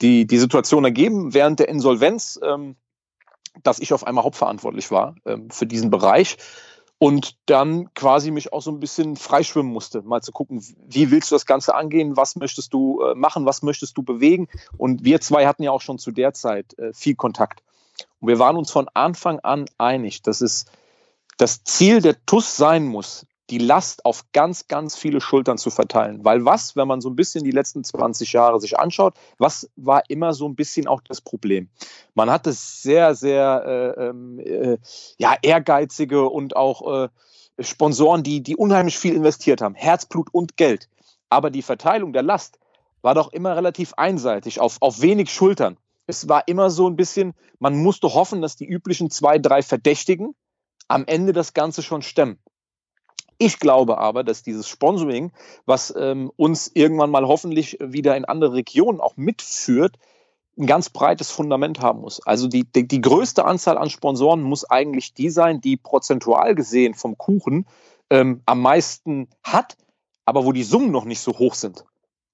die, 0.00 0.26
die 0.26 0.38
Situation 0.38 0.84
ergeben 0.84 1.34
während 1.34 1.60
der 1.60 1.68
Insolvenz, 1.68 2.38
ähm, 2.42 2.76
dass 3.62 3.78
ich 3.78 3.92
auf 3.92 4.06
einmal 4.06 4.24
hauptverantwortlich 4.24 4.90
war 4.90 5.16
ähm, 5.24 5.50
für 5.50 5.66
diesen 5.66 5.90
Bereich 5.90 6.38
und 6.98 7.38
dann 7.46 7.92
quasi 7.94 8.30
mich 8.30 8.52
auch 8.52 8.60
so 8.60 8.70
ein 8.70 8.78
bisschen 8.78 9.16
freischwimmen 9.16 9.72
musste, 9.72 10.02
mal 10.02 10.20
zu 10.20 10.32
gucken, 10.32 10.62
wie 10.86 11.10
willst 11.10 11.30
du 11.30 11.34
das 11.34 11.46
Ganze 11.46 11.74
angehen, 11.74 12.16
was 12.16 12.36
möchtest 12.36 12.74
du 12.74 13.00
äh, 13.00 13.14
machen, 13.14 13.46
was 13.46 13.62
möchtest 13.62 13.96
du 13.96 14.02
bewegen. 14.02 14.48
Und 14.76 15.02
wir 15.02 15.20
zwei 15.22 15.46
hatten 15.46 15.62
ja 15.62 15.70
auch 15.70 15.80
schon 15.80 15.98
zu 15.98 16.12
der 16.12 16.34
Zeit 16.34 16.78
äh, 16.78 16.92
viel 16.92 17.14
Kontakt. 17.14 17.62
Und 18.20 18.28
wir 18.28 18.38
waren 18.38 18.56
uns 18.56 18.70
von 18.70 18.88
Anfang 18.92 19.40
an 19.40 19.64
einig, 19.78 20.20
dass 20.22 20.42
es 20.42 20.66
das 21.38 21.64
Ziel 21.64 22.02
der 22.02 22.22
TUS 22.26 22.56
sein 22.56 22.86
muss, 22.86 23.26
die 23.50 23.58
Last 23.58 24.04
auf 24.04 24.24
ganz, 24.32 24.68
ganz 24.68 24.96
viele 24.96 25.20
Schultern 25.20 25.58
zu 25.58 25.70
verteilen. 25.70 26.24
Weil 26.24 26.44
was, 26.44 26.76
wenn 26.76 26.86
man 26.86 27.00
so 27.00 27.10
ein 27.10 27.16
bisschen 27.16 27.44
die 27.44 27.50
letzten 27.50 27.82
20 27.82 28.32
Jahre 28.32 28.60
sich 28.60 28.78
anschaut, 28.78 29.14
was 29.38 29.68
war 29.76 30.02
immer 30.08 30.32
so 30.32 30.48
ein 30.48 30.54
bisschen 30.54 30.86
auch 30.86 31.00
das 31.00 31.20
Problem? 31.20 31.68
Man 32.14 32.30
hatte 32.30 32.52
sehr, 32.52 33.14
sehr 33.14 33.96
äh, 33.98 34.06
ähm, 34.06 34.38
äh, 34.38 34.78
ja, 35.18 35.34
ehrgeizige 35.42 36.28
und 36.28 36.54
auch 36.54 37.04
äh, 37.04 37.08
Sponsoren, 37.58 38.22
die, 38.22 38.42
die 38.42 38.56
unheimlich 38.56 38.98
viel 38.98 39.14
investiert 39.14 39.60
haben, 39.60 39.74
Herzblut 39.74 40.28
und 40.32 40.56
Geld. 40.56 40.88
Aber 41.28 41.50
die 41.50 41.62
Verteilung 41.62 42.12
der 42.12 42.22
Last 42.22 42.58
war 43.02 43.14
doch 43.14 43.32
immer 43.32 43.56
relativ 43.56 43.94
einseitig, 43.96 44.60
auf, 44.60 44.76
auf 44.80 45.00
wenig 45.00 45.30
Schultern. 45.30 45.76
Es 46.06 46.28
war 46.28 46.46
immer 46.48 46.70
so 46.70 46.88
ein 46.88 46.96
bisschen, 46.96 47.34
man 47.58 47.76
musste 47.76 48.14
hoffen, 48.14 48.42
dass 48.42 48.56
die 48.56 48.66
üblichen 48.66 49.10
zwei, 49.10 49.38
drei 49.38 49.62
Verdächtigen 49.62 50.34
am 50.88 51.04
Ende 51.06 51.32
das 51.32 51.54
Ganze 51.54 51.82
schon 51.82 52.02
stemmen. 52.02 52.38
Ich 53.42 53.58
glaube 53.58 53.96
aber, 53.96 54.22
dass 54.22 54.42
dieses 54.42 54.68
Sponsoring, 54.68 55.32
was 55.64 55.94
ähm, 55.96 56.30
uns 56.36 56.70
irgendwann 56.74 57.10
mal 57.10 57.26
hoffentlich 57.26 57.78
wieder 57.80 58.14
in 58.14 58.26
andere 58.26 58.52
Regionen 58.52 59.00
auch 59.00 59.16
mitführt, 59.16 59.96
ein 60.58 60.66
ganz 60.66 60.90
breites 60.90 61.30
Fundament 61.30 61.80
haben 61.80 62.02
muss. 62.02 62.20
Also 62.26 62.48
die, 62.48 62.70
die, 62.70 62.86
die 62.86 63.00
größte 63.00 63.46
Anzahl 63.46 63.78
an 63.78 63.88
Sponsoren 63.88 64.42
muss 64.42 64.68
eigentlich 64.68 65.14
die 65.14 65.30
sein, 65.30 65.62
die 65.62 65.78
prozentual 65.78 66.54
gesehen 66.54 66.92
vom 66.92 67.16
Kuchen 67.16 67.66
ähm, 68.10 68.42
am 68.44 68.60
meisten 68.60 69.28
hat, 69.42 69.78
aber 70.26 70.44
wo 70.44 70.52
die 70.52 70.62
Summen 70.62 70.90
noch 70.90 71.06
nicht 71.06 71.20
so 71.20 71.38
hoch 71.38 71.54
sind. 71.54 71.86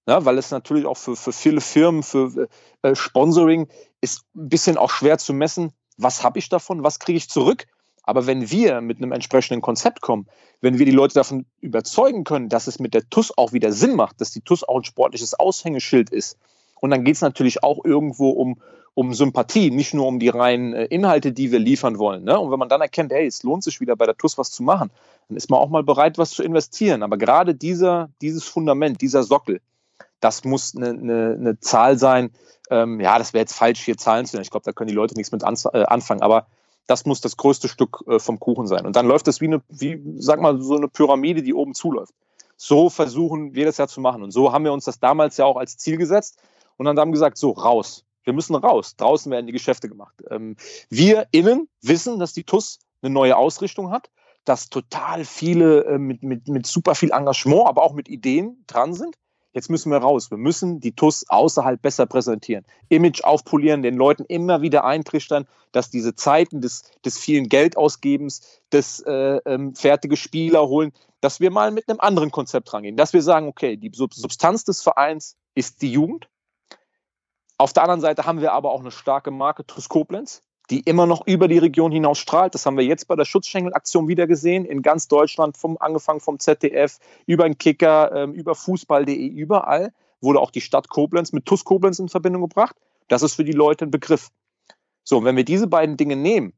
Ja, 0.09 0.25
weil 0.25 0.39
es 0.39 0.51
natürlich 0.51 0.87
auch 0.87 0.97
für, 0.97 1.15
für 1.15 1.33
viele 1.33 1.61
Firmen, 1.61 2.03
für 2.03 2.49
äh, 2.83 2.97
Sponsoring 2.97 3.69
ist 4.01 4.25
ein 4.35 4.49
bisschen 4.49 4.77
auch 4.77 4.91
schwer 4.91 5.19
zu 5.19 5.33
messen, 5.33 5.73
was 5.99 6.25
habe 6.25 6.41
ich 6.41 6.49
davon, 6.49 6.83
was 6.83 6.99
kriege 6.99 7.17
ich 7.17 7.31
zurück. 7.31 7.69
Aber 8.07 8.27
wenn 8.27 8.51
wir 8.51 8.81
mit 8.81 8.99
einem 8.99 9.13
entsprechenden 9.13 9.61
Konzept 9.61 10.01
kommen, 10.01 10.27
wenn 10.61 10.79
wir 10.79 10.87
die 10.87 10.93
Leute 10.93 11.15
davon 11.15 11.45
überzeugen 11.61 12.25
können, 12.25 12.49
dass 12.49 12.67
es 12.67 12.79
mit 12.79 12.95
der 12.95 13.09
TUS 13.11 13.37
auch 13.37 13.53
wieder 13.53 13.73
Sinn 13.73 13.95
macht, 13.95 14.21
dass 14.21 14.31
die 14.31 14.41
TUS 14.41 14.65
auch 14.65 14.79
ein 14.79 14.85
sportliches 14.85 15.39
Aushängeschild 15.39 16.09
ist, 16.11 16.39
und 16.81 16.91
dann 16.91 17.05
geht 17.05 17.17
es 17.17 17.23
natürlich 17.23 17.63
auch 17.63 17.85
irgendwo 17.85 18.31
um, 18.31 18.61
um 18.95 19.15
Sympathie, 19.15 19.71
nicht 19.71 19.95
nur 19.95 20.07
um 20.07 20.19
die 20.19 20.29
reinen 20.29 20.75
äh, 20.75 20.85
Inhalte, 20.85 21.33
die 21.33 21.51
wir 21.51 21.59
liefern 21.59 21.99
wollen. 21.99 22.25
Ne? 22.25 22.39
Und 22.39 22.51
wenn 22.51 22.59
man 22.59 22.69
dann 22.69 22.81
erkennt, 22.81 23.13
hey, 23.13 23.27
es 23.27 23.43
lohnt 23.43 23.65
sich 23.65 23.81
wieder 23.81 23.97
bei 23.97 24.07
der 24.07 24.17
TUS 24.17 24.39
was 24.39 24.51
zu 24.51 24.63
machen, 24.63 24.91
dann 25.29 25.37
ist 25.37 25.51
man 25.51 25.59
auch 25.59 25.69
mal 25.69 25.83
bereit, 25.83 26.19
was 26.19 26.31
zu 26.31 26.43
investieren. 26.43 27.03
Aber 27.03 27.17
gerade 27.17 27.55
dieser, 27.55 28.11
dieses 28.21 28.45
Fundament, 28.45 29.01
dieser 29.01 29.23
Sockel, 29.23 29.61
das 30.21 30.45
muss 30.45 30.77
eine, 30.77 30.91
eine, 30.91 31.37
eine 31.39 31.61
Zahl 31.61 31.99
sein. 31.99 32.31
Ähm, 32.71 33.01
ja, 33.01 33.19
das 33.19 33.33
wäre 33.33 33.43
jetzt 33.43 33.55
falsch, 33.55 33.81
hier 33.81 33.97
Zahlen 33.97 34.27
zu 34.27 34.37
nennen. 34.37 34.45
Ich 34.45 34.51
glaube, 34.51 34.65
da 34.65 34.73
können 34.73 34.89
die 34.89 34.95
Leute 34.95 35.15
nichts 35.15 35.33
mit 35.33 35.43
äh, 35.43 35.47
anfangen. 35.85 36.23
Aber 36.23 36.47
das 36.87 37.05
muss 37.05 37.21
das 37.21 37.37
größte 37.37 37.69
Stück 37.69 38.05
äh, 38.07 38.19
vom 38.19 38.39
Kuchen 38.39 38.67
sein. 38.67 38.87
Und 38.87 38.97
dann 38.97 39.07
läuft 39.07 39.27
das 39.27 39.41
wie 39.41 39.47
eine, 39.47 39.63
wie, 39.69 40.01
sag 40.19 40.41
mal, 40.41 40.61
so 40.61 40.77
eine 40.77 40.89
Pyramide, 40.89 41.43
die 41.43 41.55
oben 41.55 41.75
zuläuft. 41.75 42.15
So 42.57 42.89
versuchen 42.89 43.55
wir 43.55 43.67
das 43.67 43.77
ja 43.77 43.87
zu 43.87 44.01
machen. 44.01 44.23
Und 44.23 44.31
so 44.31 44.53
haben 44.53 44.65
wir 44.65 44.73
uns 44.73 44.85
das 44.85 44.99
damals 44.99 45.37
ja 45.37 45.45
auch 45.45 45.57
als 45.57 45.77
Ziel 45.77 45.97
gesetzt. 45.97 46.39
Und 46.77 46.87
dann 46.87 46.99
haben 46.99 47.09
wir 47.09 47.15
gesagt, 47.15 47.39
so, 47.39 47.51
raus. 47.51 48.05
Wir 48.25 48.33
müssen 48.33 48.55
raus. 48.55 48.97
Draußen 48.97 49.31
werden 49.31 49.47
die 49.47 49.53
Geschäfte 49.53 49.89
gemacht. 49.89 50.15
Ähm, 50.31 50.57
wir 50.89 51.27
innen 51.33 51.69
wissen, 51.83 52.19
dass 52.19 52.33
die 52.33 52.45
TUS 52.45 52.79
eine 53.03 53.13
neue 53.13 53.37
Ausrichtung 53.37 53.91
hat, 53.91 54.11
dass 54.45 54.69
total 54.69 55.25
viele 55.25 55.85
äh, 55.85 55.99
mit, 55.99 56.23
mit, 56.23 56.49
mit 56.49 56.67
super 56.67 56.95
viel 56.95 57.11
Engagement, 57.11 57.67
aber 57.67 57.83
auch 57.83 57.93
mit 57.93 58.09
Ideen 58.09 58.65
dran 58.67 58.95
sind. 58.95 59.17
Jetzt 59.57 59.71
müssen 59.71 59.91
wir 59.91 59.97
raus. 59.97 60.31
Wir 60.31 60.37
müssen 60.37 60.81
die 60.81 60.95
TUS 60.95 61.25
außerhalb 61.31 61.81
besser 61.81 62.05
präsentieren. 62.05 62.67
Image 62.91 63.25
aufpolieren, 63.25 63.81
den 63.81 63.97
Leuten 63.97 64.27
immer 64.29 64.61
wieder 64.61 64.85
eintrichtern, 64.85 65.47
dass 65.73 65.89
diese 65.89 66.15
Zeiten 66.15 66.61
des, 66.61 66.83
des 67.07 67.19
vielen 67.19 67.49
Geldausgebens, 67.49 68.61
des 68.71 69.01
äh, 69.01 69.41
ähm, 69.47 69.75
fertige 69.75 70.19
Spieler 70.19 70.69
holen, 70.69 70.93
dass 71.23 71.41
wir 71.41 71.51
mal 71.51 71.71
mit 71.71 71.89
einem 71.89 72.01
anderen 72.01 72.31
Konzept 72.31 72.71
rangehen. 72.75 72.99
Dass 72.99 73.15
wir 73.15 73.23
sagen, 73.23 73.49
okay, 73.49 73.79
die 73.79 73.91
Substanz 73.95 74.65
des 74.65 74.83
Vereins 74.83 75.39
ist 75.55 75.81
die 75.81 75.91
Jugend. 75.91 76.29
Auf 77.57 77.73
der 77.73 77.85
anderen 77.85 78.03
Seite 78.03 78.27
haben 78.27 78.43
wir 78.43 78.53
aber 78.53 78.73
auch 78.73 78.81
eine 78.81 78.91
starke 78.91 79.31
Marke 79.31 79.65
TUS 79.65 79.89
Koblenz, 79.89 80.43
die 80.71 80.81
immer 80.81 81.07
noch 81.07 81.27
über 81.27 81.49
die 81.49 81.59
Region 81.59 81.93
hinaus 81.93 82.19
strahlt. 82.19 82.55
Das 82.55 82.67
haben 82.67 82.77
wir 82.77 82.85
jetzt 82.85 83.07
bei 83.07 83.17
der 83.17 83.25
Schutzschengelaktion 83.25 84.09
wieder 84.09 84.27
gesehen, 84.27 84.65
in 84.65 84.83
ganz 84.83 85.09
Deutschland, 85.09 85.57
vom, 85.57 85.77
angefangen 85.79 86.21
vom 86.21 86.39
ZDF, 86.39 86.99
über 87.27 87.45
den 87.45 87.59
Kicker, 87.59 88.13
ähm, 88.15 88.33
über 88.33 88.55
Fußball.de, 88.55 89.27
überall 89.27 89.93
wurde 90.21 90.41
auch 90.41 90.51
die 90.51 90.61
Stadt 90.61 90.89
Koblenz 90.89 91.33
mit 91.33 91.47
TUS 91.47 91.65
Koblenz 91.65 91.99
in 91.99 92.09
Verbindung 92.09 92.43
gebracht. 92.43 92.77
Das 93.09 93.23
ist 93.23 93.35
für 93.35 93.45
die 93.45 93.53
Leute 93.53 93.85
ein 93.85 93.91
Begriff. 93.91 94.31
So, 95.05 95.25
wenn 95.25 95.37
wir 95.37 95.45
diese 95.45 95.69
beiden 95.69 95.97
Dinge 95.97 96.17
nehmen 96.17 96.53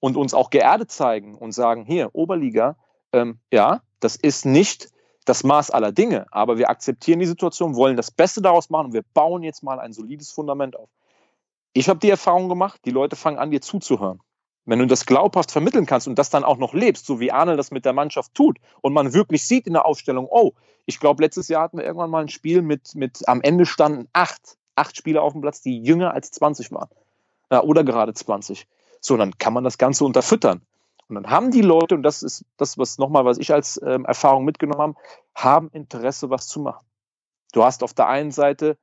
und 0.00 0.16
uns 0.16 0.34
auch 0.34 0.50
geerdet 0.50 0.90
zeigen 0.90 1.34
und 1.34 1.52
sagen, 1.52 1.84
hier, 1.84 2.10
Oberliga, 2.12 2.76
ähm, 3.12 3.38
ja, 3.50 3.80
das 4.00 4.16
ist 4.16 4.44
nicht 4.44 4.90
das 5.24 5.44
Maß 5.44 5.70
aller 5.70 5.92
Dinge, 5.92 6.26
aber 6.30 6.58
wir 6.58 6.68
akzeptieren 6.68 7.18
die 7.18 7.26
Situation, 7.26 7.74
wollen 7.74 7.96
das 7.96 8.10
Beste 8.10 8.42
daraus 8.42 8.70
machen 8.70 8.86
und 8.86 8.92
wir 8.92 9.02
bauen 9.14 9.42
jetzt 9.42 9.62
mal 9.62 9.80
ein 9.80 9.92
solides 9.92 10.30
Fundament 10.30 10.76
auf. 10.76 10.90
Ich 11.76 11.90
habe 11.90 11.98
die 11.98 12.08
Erfahrung 12.08 12.48
gemacht, 12.48 12.80
die 12.86 12.90
Leute 12.90 13.16
fangen 13.16 13.36
an, 13.36 13.50
dir 13.50 13.60
zuzuhören. 13.60 14.22
Wenn 14.64 14.78
du 14.78 14.86
das 14.86 15.04
glaubhaft 15.04 15.50
vermitteln 15.50 15.84
kannst 15.84 16.08
und 16.08 16.18
das 16.18 16.30
dann 16.30 16.42
auch 16.42 16.56
noch 16.56 16.72
lebst, 16.72 17.04
so 17.04 17.20
wie 17.20 17.30
Arne 17.30 17.54
das 17.54 17.70
mit 17.70 17.84
der 17.84 17.92
Mannschaft 17.92 18.34
tut 18.34 18.56
und 18.80 18.94
man 18.94 19.12
wirklich 19.12 19.46
sieht 19.46 19.66
in 19.66 19.74
der 19.74 19.84
Aufstellung, 19.84 20.26
oh, 20.30 20.52
ich 20.86 20.98
glaube, 20.98 21.22
letztes 21.22 21.48
Jahr 21.48 21.64
hatten 21.64 21.76
wir 21.76 21.84
irgendwann 21.84 22.08
mal 22.08 22.22
ein 22.22 22.30
Spiel 22.30 22.62
mit, 22.62 22.94
mit 22.94 23.28
am 23.28 23.42
Ende 23.42 23.66
standen 23.66 24.08
acht, 24.14 24.56
acht 24.74 24.96
Spieler 24.96 25.22
auf 25.22 25.34
dem 25.34 25.42
Platz, 25.42 25.60
die 25.60 25.78
jünger 25.82 26.14
als 26.14 26.30
20 26.30 26.72
waren. 26.72 26.88
Ja, 27.52 27.62
oder 27.62 27.84
gerade 27.84 28.14
20. 28.14 28.66
So, 29.02 29.18
dann 29.18 29.36
kann 29.36 29.52
man 29.52 29.62
das 29.62 29.76
Ganze 29.76 30.06
unterfüttern. 30.06 30.62
Und 31.08 31.16
dann 31.16 31.28
haben 31.28 31.50
die 31.50 31.60
Leute, 31.60 31.94
und 31.94 32.04
das 32.04 32.22
ist 32.22 32.46
das, 32.56 32.78
was 32.78 32.96
nochmal, 32.96 33.26
was 33.26 33.36
ich 33.36 33.52
als 33.52 33.78
ähm, 33.84 34.06
Erfahrung 34.06 34.46
mitgenommen 34.46 34.80
habe, 34.80 34.94
haben 35.34 35.68
Interesse, 35.72 36.30
was 36.30 36.48
zu 36.48 36.58
machen. 36.58 36.86
Du 37.52 37.62
hast 37.62 37.82
auf 37.82 37.92
der 37.92 38.08
einen 38.08 38.30
Seite 38.30 38.78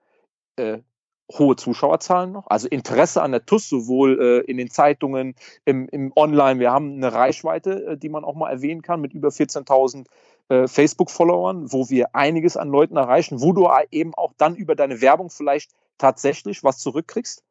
äh, 0.58 0.84
hohe 1.32 1.56
Zuschauerzahlen 1.56 2.32
noch, 2.32 2.48
also 2.48 2.68
Interesse 2.68 3.22
an 3.22 3.32
der 3.32 3.46
TUS, 3.46 3.70
sowohl 3.70 4.20
äh, 4.22 4.52
in 4.52 4.58
den 4.58 4.70
Zeitungen, 4.70 5.36
im, 5.66 5.88
im 5.90 6.12
Online. 6.16 6.60
Wir 6.60 6.72
haben 6.72 6.96
eine 6.96 7.14
Reichweite, 7.14 7.86
äh, 7.86 7.98
die 7.98 8.10
man 8.10 8.24
auch 8.24 8.36
mal 8.36 8.52
erwähnen 8.52 8.82
kann, 8.82 9.02
mit 9.02 9.14
über 9.14 9.30
14.000 9.30 10.06
äh, 10.50 10.68
Facebook-Followern, 10.68 11.72
wo 11.72 11.90
wir 11.90 12.16
einiges 12.16 12.58
an 12.58 12.70
Leuten 12.70 12.98
erreichen, 12.98 13.42
wo 13.42 13.54
du 13.54 13.70
eben 13.92 14.14
auch 14.14 14.34
dann 14.38 14.56
über 14.56 14.76
deine 14.76 15.02
Werbung 15.02 15.30
vielleicht 15.30 15.72
tatsächlich 15.98 16.64
was 16.64 16.80
zurückkriegst. 16.80 17.44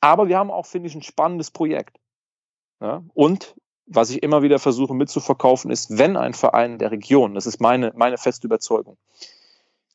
Aber 0.00 0.28
wir 0.28 0.38
haben 0.38 0.50
auch, 0.50 0.66
finde 0.66 0.88
ich, 0.88 0.94
ein 0.94 1.02
spannendes 1.02 1.50
Projekt. 1.50 1.98
Ja? 2.80 3.02
Und 3.14 3.56
was 3.86 4.10
ich 4.10 4.22
immer 4.22 4.42
wieder 4.42 4.58
versuche 4.58 4.94
mitzuverkaufen, 4.94 5.70
ist, 5.70 5.98
wenn 5.98 6.16
ein 6.16 6.34
Verein 6.34 6.78
der 6.78 6.90
Region, 6.90 7.34
das 7.34 7.46
ist 7.46 7.60
meine, 7.60 7.92
meine 7.96 8.18
feste 8.18 8.46
Überzeugung, 8.46 8.96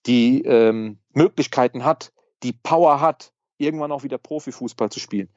die 0.06 0.42
ähm, 0.44 0.98
Möglichkeiten 1.14 1.86
hat, 1.86 2.12
die 2.44 2.54
Power 2.54 3.02
hat, 3.02 3.32
irgendwann 3.58 3.92
auch 3.92 4.04
wieder 4.04 4.18
Profifußball 4.18 4.90
zu 4.90 5.00
spielen, 5.00 5.30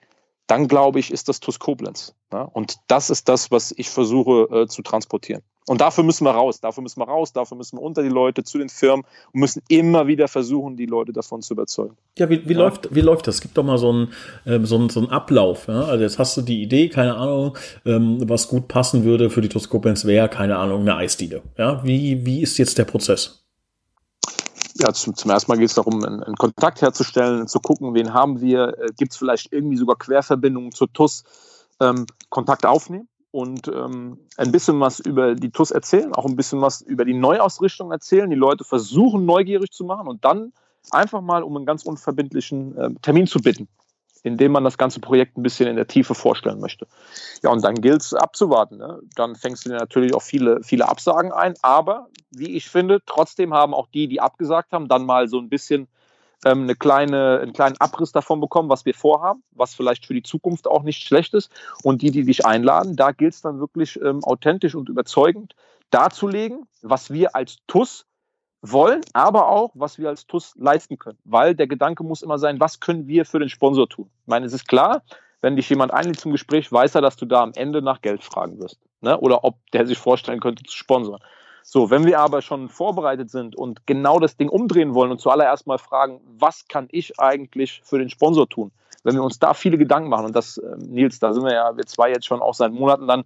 dann 0.47 0.69
glaube 0.69 1.01
ich, 1.01 1.11
ist 1.11 1.29
das 1.29 1.41
TuS 1.41 1.59
Koblenz. 1.59 2.15
Ja? 2.33 2.43
Und 2.43 2.77
das 2.87 3.11
ist 3.11 3.29
das, 3.29 3.51
was 3.51 3.73
ich 3.77 3.91
versuche 3.91 4.49
äh, 4.53 4.67
zu 4.67 4.83
transportieren. 4.83 5.43
Und 5.69 5.81
dafür 5.81 6.05
müssen 6.05 6.25
wir 6.25 6.31
raus, 6.31 6.61
dafür 6.61 6.83
müssen 6.85 7.01
wir 7.01 7.09
raus, 7.09 7.33
dafür 7.33 7.57
müssen 7.57 7.79
wir 7.79 7.83
unter 7.83 8.05
die 8.05 8.09
Leute, 8.09 8.45
zu 8.45 8.57
den 8.57 8.69
Firmen 8.69 9.05
und 9.33 9.41
müssen 9.41 9.63
immer 9.69 10.07
wieder 10.07 10.29
versuchen, 10.29 10.77
die 10.77 10.87
Leute 10.87 11.13
davon 11.13 11.43
zu 11.43 11.55
überzeugen. 11.55 11.97
Ja, 12.17 12.31
wie, 12.31 12.49
wie 12.49 12.53
ja. 12.53 12.61
Läuft, 12.61 12.95
wie 12.95 13.01
läuft 13.01 13.27
das? 13.27 13.37
Es 13.37 13.41
gibt 13.41 13.59
doch 13.59 13.65
mal 13.65 13.77
so 13.77 13.91
einen, 13.91 14.13
ähm, 14.47 14.65
so 14.65 14.77
einen, 14.77 14.91
so 14.91 15.01
einen 15.01 15.11
Ablauf. 15.11 15.67
Ja? 15.67 15.83
Also 15.83 16.05
jetzt 16.05 16.21
hast 16.21 16.37
du 16.37 16.43
die 16.43 16.63
Idee, 16.63 16.89
keine 16.89 17.17
Ahnung, 17.17 17.59
ähm, 17.85 18.29
was 18.29 18.47
gut 18.47 18.69
passen 18.69 19.03
würde 19.03 19.29
für 19.29 19.41
die 19.41 19.49
TuS 19.49 19.69
Koblenz 19.69 20.05
wäre, 20.05 20.29
keine 20.29 20.57
Ahnung, 20.57 20.83
eine 20.83 20.97
Eisdiele. 20.97 21.43
Ja? 21.59 21.83
Wie, 21.85 22.25
wie 22.25 22.43
ist 22.43 22.59
jetzt 22.59 22.79
der 22.79 22.85
Prozess? 22.85 23.46
Ja, 24.81 24.93
zum, 24.93 25.15
zum 25.15 25.31
ersten 25.31 25.51
Mal 25.51 25.59
geht 25.59 25.69
es 25.69 25.75
darum, 25.75 26.05
einen, 26.05 26.23
einen, 26.23 26.37
Kontakt 26.37 26.83
herzustellen, 26.83 27.49
zu 27.49 27.61
gucken, 27.61 27.95
wen 27.95 28.13
haben 28.13 28.41
wir, 28.41 28.79
äh, 28.79 28.89
gibt 28.97 29.13
es 29.13 29.19
vielleicht 29.19 29.53
irgendwie 29.53 29.77
sogar 29.77 29.97
Querverbindungen 29.97 30.73
zur 30.73 30.93
TUS, 30.93 31.25
ähm, 31.81 32.07
Kontakt 32.29 32.67
aufnehmen 32.67 33.09
und 33.31 33.69
ähm, 33.69 34.19
ein 34.37 34.53
bisschen 34.53 34.81
was 34.81 35.01
über 35.01 35.35
die 35.35 35.51
TUS 35.51 35.71
erzählen, 35.71 36.15
auch 36.15 36.27
ein 36.27 36.37
bisschen 36.37 36.61
was 36.61 36.81
über 36.81 37.05
die 37.05 37.15
Neuausrichtung 37.15 37.93
erzählen, 37.93 38.31
die 38.31 38.37
Leute 38.37 38.65
versuchen 38.65 39.25
neugierig 39.25 39.71
zu 39.71 39.85
machen 39.85 40.09
und 40.09 40.25
dann 40.25 40.53
einfach 40.91 41.21
mal 41.21 41.43
um 41.43 41.57
einen 41.57 41.67
ganz 41.67 41.85
unverbindlichen 41.85 42.77
äh, 42.77 42.91
Termin 43.03 43.27
zu 43.27 43.41
bitten 43.41 43.69
indem 44.27 44.53
man 44.53 44.65
das 44.65 44.77
ganze 44.77 44.99
Projekt 44.99 45.39
ein 45.39 45.43
bisschen 45.43 45.69
in 45.69 45.77
der 45.77 45.87
Tiefe 45.87 46.15
vorstellen 46.15 46.59
möchte. 46.59 46.87
Ja, 47.43 47.51
und 47.51 47.65
dann 47.65 47.77
gilt 47.77 48.03
es 48.03 48.13
abzuwarten. 48.13 48.79
Ne? 48.79 49.01
Dann 49.15 49.37
fängst 49.37 49.65
du 49.65 49.69
dir 49.71 49.77
natürlich 49.77 50.15
auch 50.15 50.23
viele, 50.23 50.63
viele 50.65 50.89
Absagen 50.89 51.33
ein, 51.33 51.55
aber 51.63 52.09
wie 52.31 52.57
ich 52.57 52.69
finde, 52.69 53.01
trotzdem 53.07 53.55
haben 53.55 53.73
auch 53.73 53.87
die, 53.87 54.09
die 54.09 54.21
abgesagt 54.21 54.73
haben, 54.73 54.89
dann 54.89 55.07
mal 55.07 55.29
so 55.29 55.39
ein 55.39 55.49
bisschen 55.49 55.87
ähm, 56.45 56.63
eine 56.63 56.75
kleine, 56.75 57.39
einen 57.41 57.53
kleinen 57.53 57.77
Abriss 57.79 58.11
davon 58.11 58.41
bekommen, 58.41 58.69
was 58.69 58.85
wir 58.85 58.95
vorhaben, 58.95 59.45
was 59.53 59.75
vielleicht 59.75 60.05
für 60.07 60.15
die 60.15 60.25
Zukunft 60.25 60.67
auch 60.67 60.83
nicht 60.83 61.07
schlecht 61.07 61.33
ist. 61.33 61.51
Und 61.85 62.03
die, 62.03 62.11
die 62.11 62.25
dich 62.25 62.45
einladen, 62.45 62.97
da 62.97 63.13
gilt 63.13 63.35
es 63.35 63.43
dann 63.43 63.61
wirklich 63.61 64.01
ähm, 64.03 64.25
authentisch 64.25 64.75
und 64.75 64.89
überzeugend 64.89 65.55
darzulegen, 65.91 66.67
was 66.83 67.13
wir 67.13 67.37
als 67.37 67.59
TUS 67.69 68.07
wollen, 68.63 69.01
aber 69.13 69.49
auch, 69.49 69.71
was 69.75 69.99
wir 69.99 70.09
als 70.09 70.27
TUS 70.27 70.55
leisten 70.57 70.99
können. 70.99 71.19
Weil 71.25 71.55
der 71.55 71.67
Gedanke 71.67 72.03
muss 72.05 72.23
immer 72.23 72.39
sein, 72.39 72.61
was 72.61 72.81
können 72.81 73.07
wir 73.07 73.25
für 73.25 73.39
den 73.39 73.49
Sponsor 73.49 73.89
tun? 73.89 74.11
Ich 74.23 74.29
meine, 74.29 74.47
es 74.47 74.53
ist 74.53 74.67
klar, 74.67 75.03
wenn 75.41 75.57
dich 75.57 75.69
jemand 75.69 75.93
einlädt 75.93 76.19
zum 76.19 76.33
Gespräch, 76.33 76.73
weiß 76.73 76.95
er, 76.95 77.03
dass 77.03 77.17
du 77.17 77.27
da 77.27 77.43
am 77.43 77.53
Ende 77.55 77.83
nach 77.83 78.01
Geld 78.01 78.25
fragen 78.25 78.59
wirst. 78.59 78.81
Ne? 79.01 79.19
Oder 79.19 79.45
ob 79.45 79.57
der 79.73 79.87
sich 79.87 79.99
vorstellen 79.99 80.41
könnte 80.41 80.65
zu 80.65 80.77
sponsern. 80.77 81.21
So, 81.63 81.91
wenn 81.91 82.07
wir 82.07 82.21
aber 82.21 82.43
schon 82.43 82.69
vorbereitet 82.69 83.31
sind 83.31 83.57
und 83.57 83.87
genau 83.87 84.21
das 84.21 84.37
Ding 84.37 84.49
umdrehen 84.49 84.95
wollen 84.95 85.11
und 85.11 85.21
zuallererst 85.21 85.67
mal 85.67 85.79
fragen, 85.79 86.21
was 86.39 86.69
kann 86.69 86.89
ich 86.93 87.19
eigentlich 87.19 87.83
für 87.85 87.99
den 87.99 88.09
Sponsor 88.09 88.49
tun? 88.49 88.71
Wenn 89.03 89.17
wir 89.17 89.23
uns 89.23 89.39
da 89.39 89.53
viele 89.53 89.77
Gedanken 89.77 90.09
machen, 90.09 90.27
und 90.27 90.37
das, 90.37 90.59
äh, 90.59 90.77
Nils, 90.79 91.19
da 91.19 91.33
sind 91.33 91.45
wir 91.45 91.53
ja, 91.53 91.77
wir 91.77 91.85
zwei 91.87 92.11
jetzt 92.11 92.27
schon 92.27 92.41
auch 92.41 92.55
seit 92.55 92.73
Monaten 92.73 93.07
dann 93.07 93.25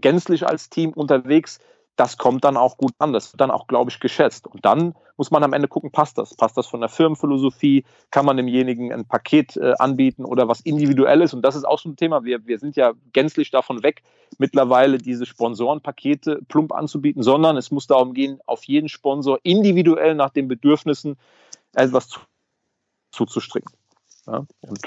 gänzlich 0.00 0.46
als 0.46 0.68
Team 0.68 0.90
unterwegs, 0.90 1.60
das 1.96 2.16
kommt 2.16 2.44
dann 2.44 2.56
auch 2.56 2.76
gut 2.76 2.92
an. 2.98 3.12
Das 3.12 3.32
wird 3.32 3.40
dann 3.40 3.50
auch, 3.50 3.66
glaube 3.66 3.90
ich, 3.90 4.00
geschätzt. 4.00 4.46
Und 4.46 4.64
dann 4.64 4.94
muss 5.16 5.30
man 5.30 5.44
am 5.44 5.52
Ende 5.52 5.68
gucken, 5.68 5.90
passt 5.90 6.16
das? 6.16 6.34
Passt 6.34 6.56
das 6.56 6.66
von 6.66 6.80
der 6.80 6.88
Firmenphilosophie? 6.88 7.84
Kann 8.10 8.24
man 8.24 8.38
demjenigen 8.38 8.92
ein 8.92 9.04
Paket 9.06 9.56
äh, 9.56 9.74
anbieten 9.78 10.24
oder 10.24 10.48
was 10.48 10.60
individuelles? 10.60 11.34
Und 11.34 11.42
das 11.42 11.56
ist 11.56 11.64
auch 11.64 11.78
so 11.78 11.90
ein 11.90 11.96
Thema. 11.96 12.24
Wir, 12.24 12.46
wir 12.46 12.58
sind 12.58 12.76
ja 12.76 12.94
gänzlich 13.12 13.50
davon 13.50 13.82
weg, 13.82 14.02
mittlerweile 14.38 14.96
diese 14.96 15.26
Sponsorenpakete 15.26 16.40
plump 16.48 16.72
anzubieten, 16.72 17.22
sondern 17.22 17.58
es 17.58 17.70
muss 17.70 17.86
darum 17.86 18.14
gehen, 18.14 18.40
auf 18.46 18.64
jeden 18.64 18.88
Sponsor 18.88 19.38
individuell 19.42 20.14
nach 20.14 20.30
den 20.30 20.48
Bedürfnissen 20.48 21.18
etwas 21.74 22.18
zuzustricken. 23.12 23.74
Ja? 24.26 24.46
Und 24.62 24.80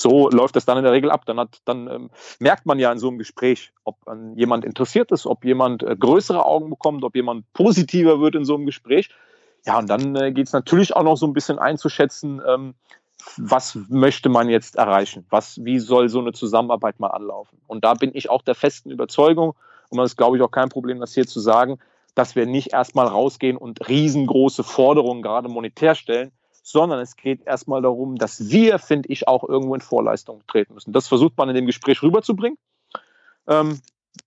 so 0.00 0.28
läuft 0.30 0.56
das 0.56 0.64
dann 0.64 0.78
in 0.78 0.84
der 0.84 0.92
Regel 0.92 1.10
ab. 1.10 1.24
Dann, 1.26 1.38
hat, 1.38 1.60
dann 1.64 1.88
ähm, 1.88 2.10
merkt 2.38 2.66
man 2.66 2.78
ja 2.78 2.90
in 2.92 2.98
so 2.98 3.08
einem 3.08 3.18
Gespräch, 3.18 3.72
ob 3.84 3.96
ähm, 4.08 4.34
jemand 4.36 4.64
interessiert 4.64 5.10
ist, 5.12 5.26
ob 5.26 5.44
jemand 5.44 5.82
äh, 5.82 5.96
größere 5.96 6.44
Augen 6.44 6.70
bekommt, 6.70 7.04
ob 7.04 7.14
jemand 7.14 7.50
positiver 7.52 8.20
wird 8.20 8.34
in 8.34 8.44
so 8.44 8.54
einem 8.54 8.66
Gespräch. 8.66 9.10
Ja, 9.66 9.78
und 9.78 9.88
dann 9.88 10.16
äh, 10.16 10.32
geht 10.32 10.46
es 10.46 10.52
natürlich 10.52 10.96
auch 10.96 11.02
noch 11.02 11.16
so 11.16 11.26
ein 11.26 11.32
bisschen 11.32 11.58
einzuschätzen, 11.58 12.40
ähm, 12.46 12.74
was 13.36 13.78
möchte 13.88 14.30
man 14.30 14.48
jetzt 14.48 14.76
erreichen? 14.76 15.26
Was, 15.28 15.62
wie 15.62 15.78
soll 15.78 16.08
so 16.08 16.20
eine 16.20 16.32
Zusammenarbeit 16.32 17.00
mal 17.00 17.08
anlaufen? 17.08 17.60
Und 17.66 17.84
da 17.84 17.94
bin 17.94 18.10
ich 18.14 18.30
auch 18.30 18.42
der 18.42 18.54
festen 18.54 18.90
Überzeugung, 18.90 19.54
und 19.90 19.98
das 19.98 20.12
ist, 20.12 20.16
glaube 20.16 20.36
ich, 20.36 20.42
auch 20.42 20.50
kein 20.50 20.68
Problem, 20.68 21.00
das 21.00 21.14
hier 21.14 21.26
zu 21.26 21.40
sagen, 21.40 21.78
dass 22.14 22.36
wir 22.36 22.46
nicht 22.46 22.72
erstmal 22.72 23.06
rausgehen 23.06 23.56
und 23.56 23.88
riesengroße 23.88 24.64
Forderungen 24.64 25.22
gerade 25.22 25.48
monetär 25.48 25.94
stellen, 25.94 26.32
sondern 26.70 27.00
es 27.00 27.16
geht 27.16 27.46
erstmal 27.46 27.82
darum, 27.82 28.16
dass 28.16 28.50
wir, 28.50 28.78
finde 28.78 29.08
ich, 29.08 29.28
auch 29.28 29.44
irgendwo 29.48 29.74
in 29.74 29.80
Vorleistung 29.80 30.42
treten 30.46 30.74
müssen. 30.74 30.92
Das 30.92 31.08
versucht 31.08 31.36
man 31.36 31.48
in 31.48 31.54
dem 31.54 31.66
Gespräch 31.66 32.02
rüberzubringen. 32.02 32.58
Ähm, 33.46 33.80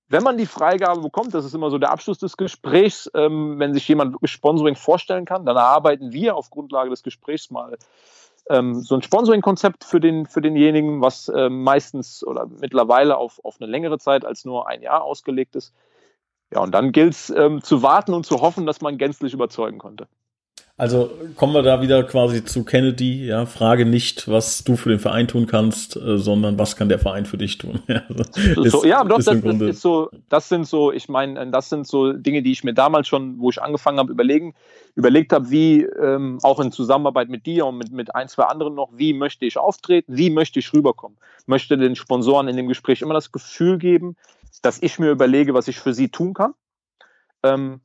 wenn 0.08 0.24
man 0.24 0.38
die 0.38 0.46
Freigabe 0.46 1.02
bekommt, 1.02 1.34
das 1.34 1.46
ist 1.46 1.56
immer 1.56 1.70
so 1.70 1.78
der 1.78 1.92
Abschluss 1.92 2.18
des 2.18 2.38
Gesprächs, 2.38 3.10
ähm, 3.16 3.60
wenn 3.60 3.74
sich 3.74 3.88
jemand 3.88 4.14
wirklich 4.14 4.32
Sponsoring 4.32 4.76
vorstellen 4.76 5.26
kann, 5.26 5.46
dann 5.46 5.56
erarbeiten 5.56 6.14
wir 6.14 6.36
auf 6.36 6.50
Grundlage 6.50 6.90
des 6.90 7.04
Gesprächs 7.04 7.50
mal 7.50 7.78
ähm, 8.50 8.76
so 8.76 8.96
ein 8.96 9.02
Sponsoring-Konzept 9.02 9.84
für, 9.84 10.00
den, 10.00 10.26
für 10.26 10.42
denjenigen, 10.42 11.02
was 11.02 11.30
äh, 11.30 11.50
meistens 11.50 12.26
oder 12.26 12.48
mittlerweile 12.60 13.18
auf, 13.18 13.40
auf 13.44 13.58
eine 13.60 13.70
längere 13.70 14.00
Zeit 14.00 14.26
als 14.26 14.46
nur 14.46 14.68
ein 14.68 14.82
Jahr 14.82 15.04
ausgelegt 15.04 15.56
ist. 15.56 15.74
Ja, 16.54 16.60
und 16.60 16.72
dann 16.72 16.92
gilt 16.92 17.14
es 17.14 17.30
ähm, 17.30 17.64
zu 17.64 17.82
warten 17.82 18.14
und 18.14 18.26
zu 18.26 18.42
hoffen, 18.42 18.66
dass 18.66 18.82
man 18.82 18.98
gänzlich 18.98 19.34
überzeugen 19.34 19.80
konnte. 19.80 20.08
Also 20.76 21.12
kommen 21.36 21.54
wir 21.54 21.62
da 21.62 21.82
wieder 21.82 22.04
quasi 22.04 22.44
zu 22.44 22.64
Kennedy, 22.64 23.28
ja, 23.28 23.46
frage 23.46 23.86
nicht, 23.86 24.28
was 24.28 24.64
du 24.64 24.76
für 24.76 24.90
den 24.90 24.98
Verein 24.98 25.28
tun 25.28 25.46
kannst, 25.46 25.96
äh, 25.96 26.18
sondern 26.18 26.58
was 26.58 26.76
kann 26.76 26.90
der 26.90 26.98
Verein 26.98 27.28
für 27.28 27.38
dich 27.38 27.60
tun. 27.60 27.84
ist, 28.36 28.72
so, 28.72 28.84
ja, 28.84 29.04
doch, 29.04 29.18
das, 29.18 29.26
das, 29.40 29.62
ist 29.62 29.82
so, 29.82 30.10
das 30.30 30.50
sind 30.50 30.66
so, 30.66 30.92
ich 30.92 31.08
meine, 31.10 31.52
das 31.52 31.70
sind 31.70 31.86
so 31.86 32.14
Dinge, 32.14 32.42
die 32.42 32.52
ich 32.52 32.64
mir 32.64 32.74
damals 32.74 33.08
schon, 33.08 33.38
wo 33.38 33.52
ich 33.52 33.62
angefangen 33.62 34.00
habe, 34.00 34.12
überlegen, 34.12 34.56
überlegt 34.96 35.32
habe, 35.32 35.52
wie 35.52 35.84
ähm, 35.84 36.40
auch 36.42 36.60
in 36.60 36.72
Zusammenarbeit 36.72 37.30
mit 37.30 37.46
dir 37.46 37.68
und 37.68 37.78
mit, 37.78 37.92
mit 37.92 38.16
ein, 38.16 38.28
zwei 38.28 38.46
anderen 38.46 38.74
noch, 38.74 38.90
wie 38.94 39.14
möchte 39.14 39.46
ich 39.46 39.60
auftreten, 39.60 40.18
wie 40.18 40.32
möchte 40.32 40.58
ich 40.58 40.74
rüberkommen. 40.74 41.20
möchte 41.46 41.78
den 41.78 41.96
Sponsoren 41.96 42.48
in 42.48 42.58
dem 42.58 42.68
Gespräch 42.68 43.04
immer 43.04 43.14
das 43.14 43.32
Gefühl 43.32 43.78
geben, 43.78 44.16
dass 44.64 44.82
ich 44.82 44.98
mir 44.98 45.12
überlege, 45.12 45.54
was 45.54 45.68
ich 45.68 45.80
für 45.80 45.94
sie 45.94 46.10
tun 46.10 46.34
kann. 46.34 46.56
Ähm, 47.44 47.82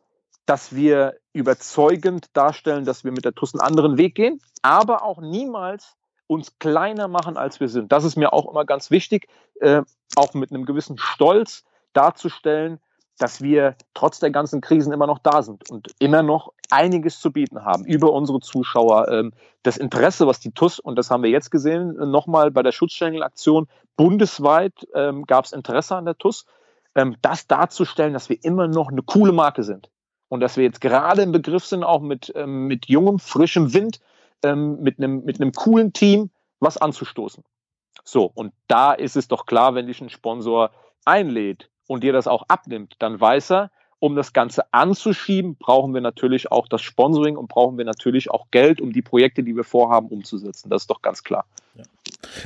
dass 0.49 0.75
wir 0.75 1.19
überzeugend 1.35 2.35
darstellen, 2.35 2.87
dass 2.87 3.05
wir 3.05 3.13
mit 3.13 3.27
der 3.27 3.35
TUS 3.35 3.53
einen 3.53 3.61
anderen 3.61 3.99
Weg 3.99 4.15
gehen, 4.15 4.41
aber 4.63 5.05
auch 5.05 5.21
niemals 5.21 5.95
uns 6.27 6.59
kleiner 6.59 7.07
machen, 7.07 7.37
als 7.37 7.61
wir 7.61 7.69
sind. 7.69 7.93
Das 7.93 8.03
ist 8.05 8.17
mir 8.17 8.33
auch 8.33 8.51
immer 8.51 8.65
ganz 8.65 8.91
wichtig, 8.91 9.29
äh, 9.61 9.83
auch 10.17 10.33
mit 10.33 10.51
einem 10.51 10.65
gewissen 10.65 10.97
Stolz 10.97 11.65
darzustellen, 11.93 12.81
dass 13.19 13.43
wir 13.43 13.77
trotz 13.93 14.21
der 14.21 14.31
ganzen 14.31 14.63
Krisen 14.63 14.91
immer 14.91 15.07
noch 15.07 15.19
da 15.19 15.43
sind 15.43 15.71
und 15.71 15.89
immer 15.99 16.23
noch 16.23 16.55
einiges 16.71 17.21
zu 17.21 17.31
bieten 17.31 17.67
haben 17.67 17.85
über 17.85 18.15
unsere 18.15 18.41
Zuschauer. 18.41 19.09
Ähm, 19.09 19.35
das 19.65 19.77
Interesse, 19.77 20.27
was 20.27 20.41
die 20.41 20.53
TUS, 20.53 20.79
und 20.79 20.97
das 20.97 21.11
haben 21.11 21.23
wir 21.23 21.31
jetzt 21.31 21.51
gesehen, 21.51 21.95
nochmal 22.11 22.51
bei 22.53 22.63
der 22.63 22.73
Schutzschengelaktion, 22.73 23.67
bundesweit 23.97 24.73
ähm, 24.95 25.27
gab 25.27 25.45
es 25.45 25.53
Interesse 25.53 25.97
an 25.97 26.07
der 26.07 26.17
TUS, 26.17 26.47
ähm, 26.95 27.17
das 27.21 27.47
darzustellen, 27.47 28.15
dass 28.15 28.31
wir 28.31 28.43
immer 28.43 28.67
noch 28.67 28.89
eine 28.89 29.03
coole 29.03 29.33
Marke 29.33 29.63
sind 29.63 29.91
und 30.29 30.41
dass 30.41 30.57
wir 30.57 30.65
jetzt 30.65 30.81
gerade 30.81 31.23
im 31.23 31.33
Begriff 31.33 31.65
sind, 31.65 31.85
auch 31.85 32.01
mit, 32.01 32.33
ähm, 32.37 32.67
mit 32.67 32.87
jungem, 32.87 33.19
frischem 33.19 33.73
Wind, 33.73 34.01
ähm, 34.43 34.81
mit, 34.81 34.99
einem, 34.99 35.25
mit 35.25 35.41
einem 35.41 35.53
coolen 35.53 35.93
Team 35.93 36.31
was 36.61 36.77
anzustoßen. 36.77 37.45
So, 38.05 38.31
und 38.35 38.53
da 38.69 38.93
ist 38.93 39.17
es 39.17 39.29
doch 39.29 39.47
klar, 39.47 39.75
wenn 39.75 39.87
dich 39.87 40.01
ein 40.01 40.11
Sponsor 40.11 40.71
einlädt 41.05 41.71
und 41.87 42.05
dir 42.05 42.13
das 42.13 42.27
auch 42.27 42.45
abnimmt, 42.49 42.97
dann 42.99 43.21
weiß 43.21 43.53
er, 43.53 43.71
um 44.01 44.15
das 44.15 44.33
Ganze 44.33 44.73
anzuschieben, 44.73 45.57
brauchen 45.57 45.95
wir 45.95 46.01
natürlich 46.01 46.53
auch 46.53 46.69
das 46.69 46.83
Sponsoring 46.83 47.37
und 47.37 47.49
brauchen 47.49 47.79
wir 47.79 47.85
natürlich 47.85 48.31
auch 48.31 48.47
Geld, 48.51 48.81
um 48.81 48.93
die 48.93 49.03
Projekte, 49.03 49.43
die 49.43 49.57
wir 49.57 49.65
vorhaben, 49.65 50.09
umzusetzen. 50.09 50.71
Das 50.71 50.83
ist 50.83 50.91
doch 50.91 51.03
ganz 51.03 51.25
klar. 51.25 51.45
Ja. 51.75 51.85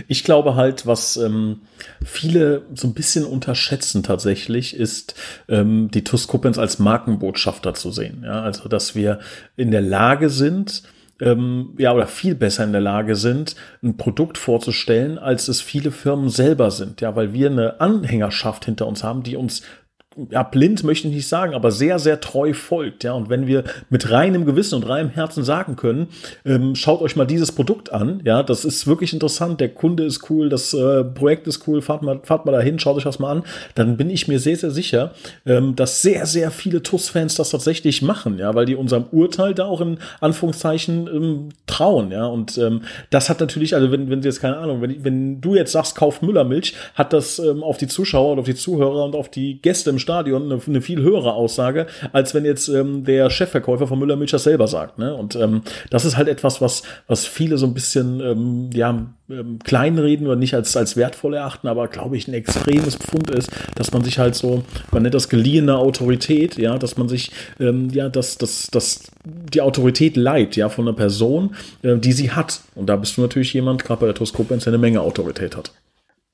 Ich 0.09 0.25
glaube 0.25 0.55
halt, 0.55 0.87
was 0.87 1.17
ähm, 1.17 1.63
viele 2.05 2.67
so 2.75 2.89
ein 2.89 2.95
bisschen 2.95 3.25
unterschätzen 3.25 4.03
tatsächlich, 4.03 4.75
ist 4.77 5.15
ähm, 5.49 5.91
die 5.91 6.05
TUS 6.05 6.29
Koblenz 6.29 6.59
als 6.59 6.79
Markenbotschafter 6.79 7.75
zu 7.75 7.91
sehen. 7.91 8.23
Ja, 8.25 8.43
also 8.43 8.69
dass 8.69 8.95
wir 8.95 9.21
in 9.57 9.71
der 9.71 9.83
Lage 9.83 10.31
sind, 10.31 10.83
ähm, 11.21 11.75
ja, 11.79 11.93
oder 11.93 12.07
viel 12.07 12.35
besser 12.35 12.65
in 12.65 12.73
der 12.73 12.81
Lage 12.81 13.15
sind, 13.15 13.55
ein 13.83 13.97
Produkt 13.97 14.39
vorzustellen, 14.39 15.19
als 15.19 15.49
es 15.49 15.61
viele 15.61 15.93
Firmen 15.93 16.29
selber 16.29 16.71
sind. 16.71 17.01
Ja, 17.01 17.15
weil 17.15 17.33
wir 17.33 17.51
eine 17.51 17.81
Anhängerschaft 17.81 18.65
hinter 18.65 18.87
uns 18.87 19.05
haben, 19.05 19.23
die 19.23 19.37
uns 19.37 19.63
ja, 20.31 20.43
blind 20.43 20.85
möchte 20.85 21.09
ich 21.09 21.15
nicht 21.15 21.29
sagen, 21.29 21.55
aber 21.55 21.71
sehr, 21.71 21.99
sehr 21.99 22.21
treu 22.21 22.53
folgt. 22.53 23.05
Ja, 23.05 23.13
und 23.13 23.31
wenn 23.31 23.47
wir 23.47 23.65
mit 23.91 24.11
reinem 24.11 24.45
Gewissen 24.45 24.77
und 24.77 24.89
reinem 24.89 25.11
Herzen 25.11 25.45
sagen 25.45 25.77
können, 25.77 26.09
ähm, 26.45 26.75
schaut 26.75 27.01
euch 27.01 27.17
mal 27.17 27.25
dieses 27.25 27.53
Produkt 27.53 27.93
an. 27.93 28.21
Ja, 28.25 28.43
das 28.43 28.65
ist 28.65 28.87
wirklich 28.87 29.13
interessant. 29.13 29.61
Der 29.61 29.71
Kunde 29.71 30.05
ist 30.05 30.29
cool, 30.31 30.49
das 30.49 30.75
äh, 30.75 31.05
Projekt 31.05 31.47
ist 31.47 31.67
cool. 31.67 31.83
Fahrt 31.83 32.03
mal, 32.03 32.21
fahrt 32.23 32.47
mal 32.47 32.53
dahin, 32.53 32.79
schaut 32.79 32.97
euch 32.97 33.05
das 33.05 33.19
mal 33.19 33.31
an. 33.31 33.43
Dann 33.75 33.97
bin 33.97 34.11
ich 34.11 34.29
mir 34.29 34.39
sehr, 34.39 34.57
sehr 34.57 34.71
sicher, 34.71 35.13
ähm, 35.47 35.77
dass 35.77 36.03
sehr, 36.03 36.27
sehr 36.27 36.51
viele 36.51 36.83
TUS-Fans 36.83 37.35
das 37.35 37.51
tatsächlich 37.51 38.03
machen. 38.03 38.39
Ja, 38.39 38.55
weil 38.55 38.67
die 38.67 38.77
unserem 38.77 39.05
Urteil 39.11 39.55
da 39.55 39.65
auch 39.67 39.81
in 39.81 39.99
Anführungszeichen 40.21 41.07
ähm, 41.07 41.49
trauen. 41.67 42.11
Ja, 42.11 42.27
und 42.27 42.59
ähm, 42.59 42.83
das 43.11 43.31
hat 43.31 43.41
natürlich, 43.41 43.75
also 43.75 43.91
wenn, 43.91 44.11
wenn 44.11 44.23
sie 44.23 44.29
jetzt 44.29 44.41
keine 44.41 44.59
Ahnung, 44.59 44.83
wenn, 44.83 45.05
wenn 45.05 45.41
du 45.41 45.55
jetzt 45.55 45.73
sagst, 45.73 45.97
kauf 45.97 46.21
Müllermilch, 46.23 46.75
hat 46.95 47.13
das 47.13 47.39
ähm, 47.39 47.63
auf 47.63 47.79
die 47.79 47.89
Zuschauer 47.89 48.33
und 48.33 48.39
auf 48.41 48.47
die 48.47 48.55
Zuhörer 48.55 49.05
und 49.05 49.15
auf 49.15 49.31
die 49.31 49.61
Gäste 49.63 49.91
im 49.91 49.99
Stadion 50.03 50.45
eine, 50.51 50.61
eine 50.67 50.83
viel 50.83 51.01
höhere 51.01 51.33
Aussage, 51.33 51.87
als 52.13 52.35
wenn 52.35 52.45
jetzt 52.45 52.69
ähm, 52.69 53.05
der 53.05 53.31
Chefverkäufer 53.31 53.87
von 53.87 53.99
Müller 53.99 54.17
Milch 54.17 54.33
das 54.33 54.45
selber 54.45 54.67
sagt. 54.67 54.99
Ne? 54.99 55.15
Und 55.15 55.37
ähm, 55.37 55.63
das 55.91 56.05
ist 56.05 56.17
halt 56.17 56.29
etwas, 56.29 56.61
was, 56.61 56.83
was 57.07 57.27
viele 57.27 57.57
so 57.57 57.67
ein 57.67 57.75
bisschen 57.75 58.21
ähm, 58.21 58.71
ja, 58.75 59.07
ähm, 59.31 59.59
kleinreden 59.65 60.27
oder 60.27 60.37
nicht 60.37 60.55
als, 60.55 60.77
als 60.77 60.97
wertvoll 60.97 61.35
erachten, 61.35 61.69
aber 61.69 61.89
glaube 61.89 62.17
ich 62.17 62.29
ein 62.29 62.35
extremes 62.35 62.97
Pfund 62.97 63.31
ist, 63.31 63.51
dass 63.77 63.93
man 63.93 64.05
sich 64.05 64.19
halt 64.19 64.35
so, 64.35 64.63
man 64.91 65.03
nennt 65.03 65.15
das 65.15 65.29
geliehene 65.29 65.77
Autorität, 65.77 66.57
ja, 66.57 66.79
dass 66.79 66.97
man 66.97 67.09
sich, 67.09 67.31
ähm, 67.59 67.89
ja, 67.91 68.09
dass, 68.09 68.37
dass, 68.39 68.69
dass 68.71 69.05
die 69.25 69.61
Autorität 69.61 70.17
leiht, 70.17 70.57
ja, 70.57 70.69
von 70.69 70.87
einer 70.87 70.97
Person, 70.97 71.55
äh, 71.83 71.97
die 71.97 72.13
sie 72.13 72.33
hat. 72.33 72.61
Und 72.75 72.87
da 72.87 72.97
bist 72.97 73.17
du 73.17 73.23
natürlich 73.23 73.53
jemand, 73.55 73.85
gerade 73.85 74.01
bei 74.01 74.07
der 74.07 74.15
Toskopens, 74.15 74.65
der 74.65 74.73
eine 74.73 74.79
Menge 74.79 75.01
Autorität 75.01 75.57
hat. 75.57 75.73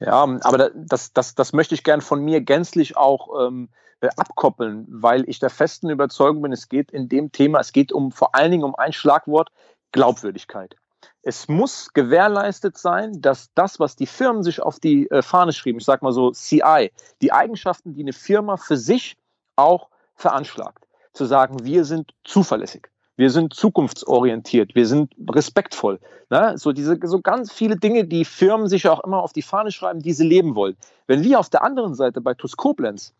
Ja, 0.00 0.22
aber 0.42 0.70
das, 0.74 1.12
das, 1.12 1.34
das 1.34 1.52
möchte 1.52 1.74
ich 1.74 1.82
gern 1.82 2.00
von 2.00 2.24
mir 2.24 2.40
gänzlich 2.40 2.96
auch 2.96 3.46
ähm, 3.46 3.68
äh, 4.00 4.08
abkoppeln, 4.16 4.86
weil 4.88 5.28
ich 5.28 5.40
der 5.40 5.50
festen 5.50 5.90
Überzeugung 5.90 6.42
bin, 6.42 6.52
es 6.52 6.68
geht 6.68 6.92
in 6.92 7.08
dem 7.08 7.32
Thema, 7.32 7.58
es 7.58 7.72
geht 7.72 7.92
um 7.92 8.12
vor 8.12 8.34
allen 8.34 8.52
Dingen 8.52 8.64
um 8.64 8.76
ein 8.76 8.92
Schlagwort, 8.92 9.50
Glaubwürdigkeit. 9.90 10.76
Es 11.22 11.48
muss 11.48 11.92
gewährleistet 11.92 12.78
sein, 12.78 13.20
dass 13.20 13.52
das, 13.54 13.80
was 13.80 13.96
die 13.96 14.06
Firmen 14.06 14.44
sich 14.44 14.62
auf 14.62 14.78
die 14.78 15.10
äh, 15.10 15.20
Fahne 15.20 15.52
schrieben, 15.52 15.80
ich 15.80 15.84
sage 15.84 16.04
mal 16.04 16.12
so 16.12 16.30
CI, 16.30 16.92
die 17.20 17.32
Eigenschaften, 17.32 17.94
die 17.94 18.02
eine 18.02 18.12
Firma 18.12 18.56
für 18.56 18.76
sich 18.76 19.16
auch 19.56 19.88
veranschlagt, 20.14 20.86
zu 21.12 21.24
sagen, 21.24 21.64
wir 21.64 21.84
sind 21.84 22.14
zuverlässig 22.22 22.88
wir 23.18 23.30
sind 23.30 23.52
zukunftsorientiert, 23.52 24.76
wir 24.76 24.86
sind 24.86 25.12
respektvoll. 25.28 25.98
Ne? 26.30 26.56
So 26.56 26.72
diese 26.72 26.98
so 27.02 27.20
ganz 27.20 27.52
viele 27.52 27.76
Dinge, 27.76 28.04
die 28.04 28.24
Firmen 28.24 28.68
sich 28.68 28.88
auch 28.88 29.02
immer 29.02 29.22
auf 29.22 29.32
die 29.32 29.42
Fahne 29.42 29.72
schreiben, 29.72 30.00
die 30.00 30.12
sie 30.12 30.26
leben 30.26 30.54
wollen. 30.54 30.76
Wenn 31.08 31.24
wir 31.24 31.40
auf 31.40 31.50
der 31.50 31.64
anderen 31.64 31.96
Seite 31.96 32.20
bei 32.20 32.34
TUS 32.34 32.56
Koblenz 32.56 33.12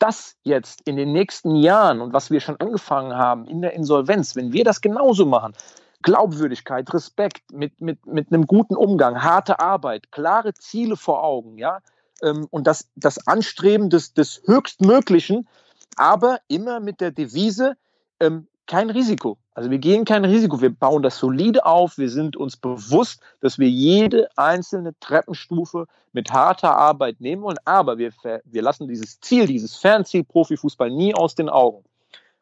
das 0.00 0.34
jetzt 0.42 0.82
in 0.84 0.96
den 0.96 1.12
nächsten 1.12 1.54
Jahren 1.54 2.00
und 2.00 2.12
was 2.12 2.30
wir 2.30 2.40
schon 2.40 2.60
angefangen 2.60 3.14
haben 3.14 3.46
in 3.46 3.62
der 3.62 3.72
Insolvenz, 3.72 4.34
wenn 4.34 4.52
wir 4.52 4.64
das 4.64 4.80
genauso 4.80 5.24
machen, 5.24 5.54
Glaubwürdigkeit, 6.02 6.92
Respekt, 6.92 7.52
mit, 7.52 7.80
mit, 7.80 8.04
mit 8.04 8.32
einem 8.32 8.46
guten 8.46 8.74
Umgang, 8.74 9.22
harte 9.22 9.60
Arbeit, 9.60 10.10
klare 10.10 10.54
Ziele 10.54 10.96
vor 10.96 11.22
Augen, 11.24 11.56
ja, 11.56 11.78
ähm, 12.20 12.48
und 12.50 12.66
das, 12.66 12.88
das 12.96 13.26
Anstreben 13.26 13.90
des, 13.90 14.12
des 14.12 14.42
Höchstmöglichen, 14.44 15.48
aber 15.96 16.40
immer 16.48 16.80
mit 16.80 17.00
der 17.00 17.12
Devise, 17.12 17.76
ähm, 18.20 18.48
kein 18.66 18.90
Risiko. 18.90 19.38
Also 19.54 19.70
wir 19.70 19.78
gehen 19.78 20.04
kein 20.04 20.24
Risiko, 20.24 20.60
wir 20.60 20.74
bauen 20.74 21.02
das 21.02 21.18
solide 21.18 21.64
auf, 21.64 21.98
wir 21.98 22.10
sind 22.10 22.36
uns 22.36 22.56
bewusst, 22.56 23.20
dass 23.40 23.58
wir 23.58 23.68
jede 23.68 24.28
einzelne 24.36 24.92
Treppenstufe 25.00 25.86
mit 26.12 26.32
harter 26.32 26.76
Arbeit 26.76 27.20
nehmen 27.20 27.42
wollen, 27.42 27.58
aber 27.64 27.98
wir, 27.98 28.12
wir 28.44 28.62
lassen 28.62 28.88
dieses 28.88 29.20
Ziel, 29.20 29.46
dieses 29.46 29.76
Fernziel 29.76 30.24
Profifußball 30.24 30.90
nie 30.90 31.14
aus 31.14 31.34
den 31.34 31.48
Augen. 31.48 31.84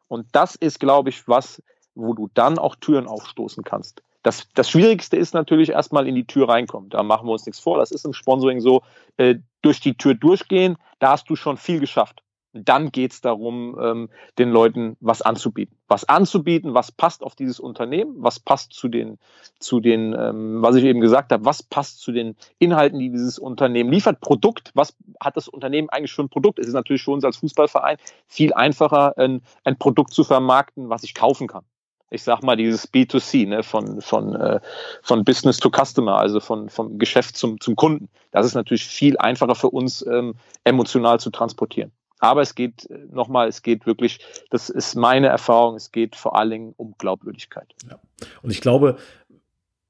Und 0.07 0.27
das 0.33 0.55
ist, 0.55 0.79
glaube 0.79 1.09
ich, 1.09 1.27
was, 1.27 1.61
wo 1.93 2.13
du 2.13 2.29
dann 2.33 2.57
auch 2.57 2.75
Türen 2.75 3.07
aufstoßen 3.07 3.63
kannst. 3.63 4.01
Das, 4.23 4.47
das 4.55 4.69
Schwierigste 4.69 5.17
ist 5.17 5.33
natürlich 5.33 5.69
erstmal 5.69 6.07
in 6.07 6.15
die 6.15 6.25
Tür 6.25 6.49
reinkommen. 6.49 6.89
Da 6.89 7.03
machen 7.03 7.27
wir 7.27 7.33
uns 7.33 7.45
nichts 7.45 7.59
vor. 7.59 7.77
Das 7.77 7.91
ist 7.91 8.05
im 8.05 8.13
Sponsoring 8.13 8.59
so. 8.59 8.81
Äh, 9.17 9.35
durch 9.61 9.79
die 9.79 9.95
Tür 9.95 10.15
durchgehen, 10.15 10.77
da 10.99 11.11
hast 11.11 11.29
du 11.29 11.35
schon 11.35 11.57
viel 11.57 11.79
geschafft. 11.79 12.23
Dann 12.57 12.91
geht 12.91 13.11
es 13.11 13.21
darum, 13.21 13.77
ähm, 13.81 14.09
den 14.39 14.49
Leuten 14.49 14.95
was 15.01 15.21
anzubieten. 15.21 15.75
Was 15.87 16.07
anzubieten, 16.07 16.73
was 16.73 16.91
passt 16.91 17.21
auf 17.21 17.35
dieses 17.35 17.59
Unternehmen, 17.59 18.15
was 18.17 18.39
passt 18.39 18.71
zu 18.71 18.87
den, 18.87 19.19
zu 19.59 19.81
den 19.81 20.15
ähm, 20.17 20.61
was 20.61 20.75
ich 20.75 20.85
eben 20.85 21.01
gesagt 21.01 21.33
habe, 21.33 21.43
was 21.43 21.63
passt 21.63 21.99
zu 21.99 22.13
den 22.13 22.37
Inhalten, 22.57 22.99
die 22.99 23.09
dieses 23.09 23.37
Unternehmen 23.37 23.91
liefert. 23.91 24.21
Produkt, 24.21 24.71
was 24.73 24.95
hat 25.19 25.35
das 25.35 25.49
Unternehmen 25.49 25.89
eigentlich 25.89 26.13
für 26.13 26.23
ein 26.23 26.29
Produkt? 26.29 26.59
Es 26.59 26.67
ist 26.67 26.73
natürlich 26.73 27.03
für 27.03 27.11
uns 27.11 27.25
als 27.25 27.37
Fußballverein 27.37 27.97
viel 28.27 28.53
einfacher, 28.53 29.17
ein, 29.17 29.41
ein 29.65 29.77
Produkt 29.77 30.13
zu 30.13 30.23
vermarkten, 30.23 30.89
was 30.89 31.03
ich 31.03 31.13
kaufen 31.13 31.47
kann 31.47 31.65
ich 32.11 32.23
sag 32.23 32.43
mal, 32.43 32.55
dieses 32.55 32.91
B2C, 32.91 33.47
ne, 33.47 33.63
von, 33.63 34.01
von, 34.01 34.35
äh, 34.35 34.59
von 35.01 35.23
Business 35.23 35.57
to 35.57 35.69
Customer, 35.69 36.17
also 36.17 36.39
von, 36.39 36.69
vom 36.69 36.97
Geschäft 36.97 37.35
zum, 37.35 37.59
zum 37.59 37.75
Kunden. 37.75 38.09
Das 38.31 38.45
ist 38.45 38.53
natürlich 38.53 38.85
viel 38.85 39.17
einfacher 39.17 39.55
für 39.55 39.69
uns 39.69 40.05
ähm, 40.05 40.35
emotional 40.63 41.19
zu 41.19 41.29
transportieren. 41.29 41.91
Aber 42.25 42.41
es 42.41 42.55
geht 42.55 42.89
äh, 42.89 42.97
nochmal, 43.11 43.47
es 43.47 43.61
geht 43.61 43.85
wirklich, 43.85 44.19
das 44.49 44.69
ist 44.69 44.95
meine 44.95 45.27
Erfahrung, 45.27 45.75
es 45.75 45.91
geht 45.91 46.15
vor 46.15 46.35
allen 46.37 46.49
Dingen 46.49 46.73
um 46.77 46.95
Glaubwürdigkeit. 46.97 47.75
Ja. 47.89 47.99
Und 48.41 48.51
ich 48.51 48.61
glaube, 48.61 48.97